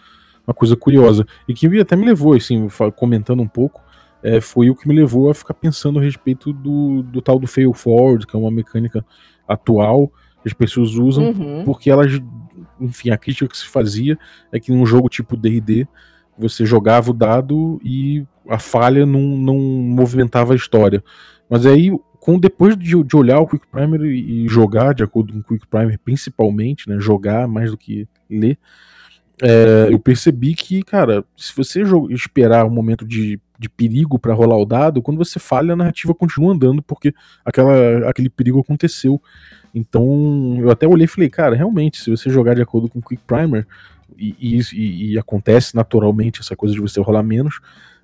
uma 0.46 0.54
coisa 0.54 0.76
curiosa. 0.76 1.26
E 1.48 1.54
que 1.54 1.80
até 1.80 1.96
me 1.96 2.06
levou, 2.06 2.34
assim, 2.34 2.68
comentando 2.96 3.42
um 3.42 3.48
pouco, 3.48 3.82
é, 4.24 4.40
foi 4.42 4.70
o 4.70 4.76
que 4.76 4.88
me 4.88 4.96
levou 4.96 5.30
a 5.30 5.34
ficar 5.34 5.54
pensando 5.54 6.00
a 6.00 6.02
respeito 6.02 6.54
do, 6.54 7.02
do 7.04 7.22
tal 7.22 7.40
do 7.40 7.48
Fail 7.48 7.74
Forward, 7.74 8.28
que 8.28 8.36
é 8.36 8.40
uma 8.40 8.52
mecânica 8.52 9.06
atual 9.48 10.12
as 10.46 10.54
pessoas 10.54 10.96
usam, 10.96 11.30
uhum. 11.30 11.64
porque 11.64 11.90
elas, 11.90 12.22
enfim, 12.80 13.10
a 13.10 13.18
crítica 13.18 13.48
que 13.48 13.58
se 13.58 13.68
fazia 13.68 14.18
é 14.52 14.60
que 14.60 14.72
num 14.72 14.86
jogo 14.86 15.10
tipo 15.10 15.38
D&D, 15.38 15.88
você 16.38 16.66
jogava 16.66 17.12
o 17.12 17.14
dado 17.14 17.80
e 17.84 18.26
a 18.50 18.58
falha 18.58 19.06
não, 19.06 19.22
não 19.22 19.58
movimentava 19.58 20.54
a 20.54 20.56
história. 20.56 21.04
Mas 21.50 21.66
aí, 21.66 21.92
com, 22.20 22.40
depois 22.40 22.76
de, 22.78 23.04
de 23.04 23.16
olhar 23.16 23.40
o 23.40 23.48
Quick 23.48 23.68
Primer 23.68 24.02
e 24.02 24.48
jogar 24.48 24.94
de 24.94 25.04
acordo 25.04 25.34
com 25.34 25.40
o 25.40 25.44
Quick 25.44 25.68
Primer, 25.68 26.00
principalmente, 26.00 26.90
né, 26.90 27.00
jogar 27.00 27.48
mais 27.48 27.72
do 27.72 27.78
que 27.78 28.08
ler, 28.30 28.58
é, 29.42 29.88
eu 29.90 30.00
percebi 30.00 30.54
que, 30.54 30.84
cara, 30.84 31.26
se 31.36 31.56
você 31.56 31.82
esperar 32.10 32.66
um 32.66 32.70
momento 32.70 33.06
de, 33.06 33.40
de 33.62 33.70
perigo 33.70 34.18
para 34.18 34.34
rolar 34.34 34.58
o 34.58 34.66
dado, 34.66 35.04
quando 35.04 35.20
você 35.20 35.40
falha, 35.40 35.74
a 35.74 35.76
narrativa 35.76 36.16
continua 36.16 36.52
andando 36.52 36.82
porque 36.82 37.14
aquela, 37.46 38.10
aquele 38.10 38.28
perigo 38.28 38.60
aconteceu. 38.60 39.22
Então, 39.74 40.58
eu 40.60 40.72
até 40.72 40.88
olhei 40.88 41.06
e 41.06 41.08
falei, 41.08 41.30
cara, 41.30 41.56
realmente, 41.56 42.02
se 42.02 42.10
você 42.10 42.28
jogar 42.32 42.56
de 42.56 42.62
acordo 42.64 42.90
com 42.90 42.98
o 42.98 43.02
Quick 43.04 43.22
Primer, 43.24 43.68
e, 44.18 44.36
e, 44.40 45.14
e, 45.14 45.20
acontece 45.20 45.76
naturalmente 45.76 46.42
essa 46.42 46.56
coisa 46.56 46.74
de 46.74 46.82
você 46.82 47.00
rolar 47.00 47.24
menos, 47.24 47.60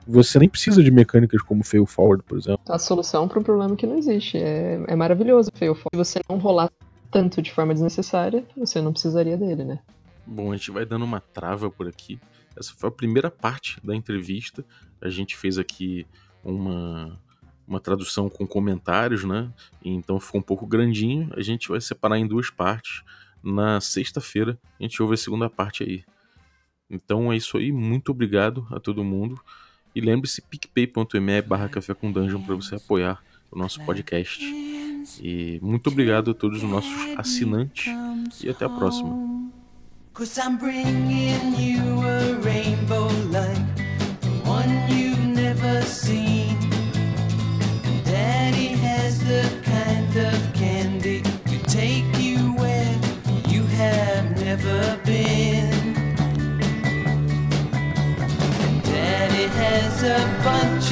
você 0.08 0.38
nem 0.38 0.48
precisa 0.48 0.82
de 0.82 0.92
mecânicas 0.92 1.42
como 1.42 1.64
Fail 1.64 1.86
Forward, 1.88 2.24
por 2.24 2.38
exemplo. 2.38 2.62
A 2.70 2.78
solução 2.78 3.28
para 3.28 3.40
um 3.40 3.44
problema 3.44 3.76
que 3.76 3.88
não 3.88 3.98
existe. 3.98 4.38
É, 4.38 4.80
é 4.88 4.96
maravilhoso 4.96 5.50
Fail 5.56 5.74
Forward. 5.74 5.90
Se 5.92 5.98
você 5.98 6.22
não 6.30 6.38
rolar 6.38 6.72
tanto 7.12 7.42
de 7.42 7.52
forma 7.52 7.74
desnecessária, 7.74 8.46
você 8.56 8.80
não 8.80 8.94
precisaria 8.94 9.36
dele, 9.36 9.66
né? 9.66 9.80
Bom, 10.26 10.52
a 10.52 10.56
gente 10.56 10.72
vai 10.72 10.86
dando 10.86 11.04
uma 11.04 11.20
trava 11.20 11.70
por 11.70 11.88
aqui. 11.88 12.20
Essa 12.58 12.74
foi 12.76 12.90
a 12.90 12.92
primeira 12.92 13.30
parte 13.30 13.80
da 13.84 13.96
entrevista. 13.96 14.66
A 15.02 15.10
gente 15.10 15.36
fez 15.36 15.58
aqui 15.58 16.06
uma 16.44 17.20
uma 17.68 17.82
tradução 17.82 18.30
com 18.30 18.48
comentários, 18.48 19.26
né? 19.26 19.52
Então 19.84 20.20
ficou 20.20 20.40
um 20.40 20.44
pouco 20.44 20.66
grandinho. 20.66 21.30
A 21.36 21.42
gente 21.42 21.68
vai 21.68 21.82
separar 21.82 22.18
em 22.18 22.26
duas 22.26 22.50
partes. 22.50 23.04
Na 23.44 23.82
sexta-feira 23.82 24.58
a 24.80 24.84
gente 24.84 25.02
ouve 25.02 25.16
a 25.16 25.18
segunda 25.18 25.50
parte 25.50 25.84
aí. 25.84 26.04
Então 26.90 27.32
é 27.32 27.36
isso 27.36 27.58
aí. 27.58 27.72
Muito 27.72 28.12
obrigado 28.12 28.66
a 28.72 28.80
todo 28.80 29.04
mundo. 29.04 29.40
E 29.94 30.00
lembre-se 30.00 30.42
picpay.me 30.42 31.42
barra 31.42 31.68
café 31.68 31.94
com 31.94 32.12
dungeon 32.12 32.42
para 32.42 32.56
você 32.56 32.76
apoiar 32.76 33.22
o 33.52 33.58
nosso 33.58 33.84
podcast. 33.84 34.44
E 35.22 35.60
muito 35.62 35.90
obrigado 35.90 36.32
a 36.32 36.34
todos 36.34 36.64
os 36.64 36.70
nossos 36.70 37.18
assinantes 37.18 37.94
e 38.44 38.50
até 38.50 38.66
a 38.66 38.70
próxima. 38.70 39.28
Cause 40.14 40.40
I'm 40.40 40.58
bringing 40.58 41.56
you 41.60 42.02
a 42.02 42.42
rainbow 42.44 42.97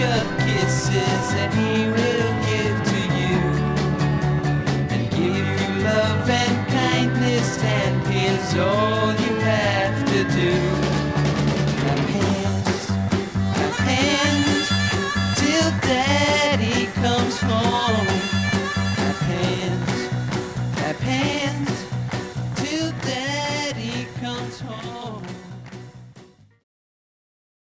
of 0.01 0.37
kisses 0.39 1.25
that 1.35 1.53
he 1.53 1.87
will 1.87 2.31
give 2.49 2.77
to 2.91 3.01
you. 3.19 3.37
And 4.91 5.09
give 5.11 5.47
you 5.61 5.83
love 5.83 6.29
and 6.29 6.67
kindness, 6.67 7.57
and 7.63 8.07
here's 8.07 8.57
all 8.57 8.94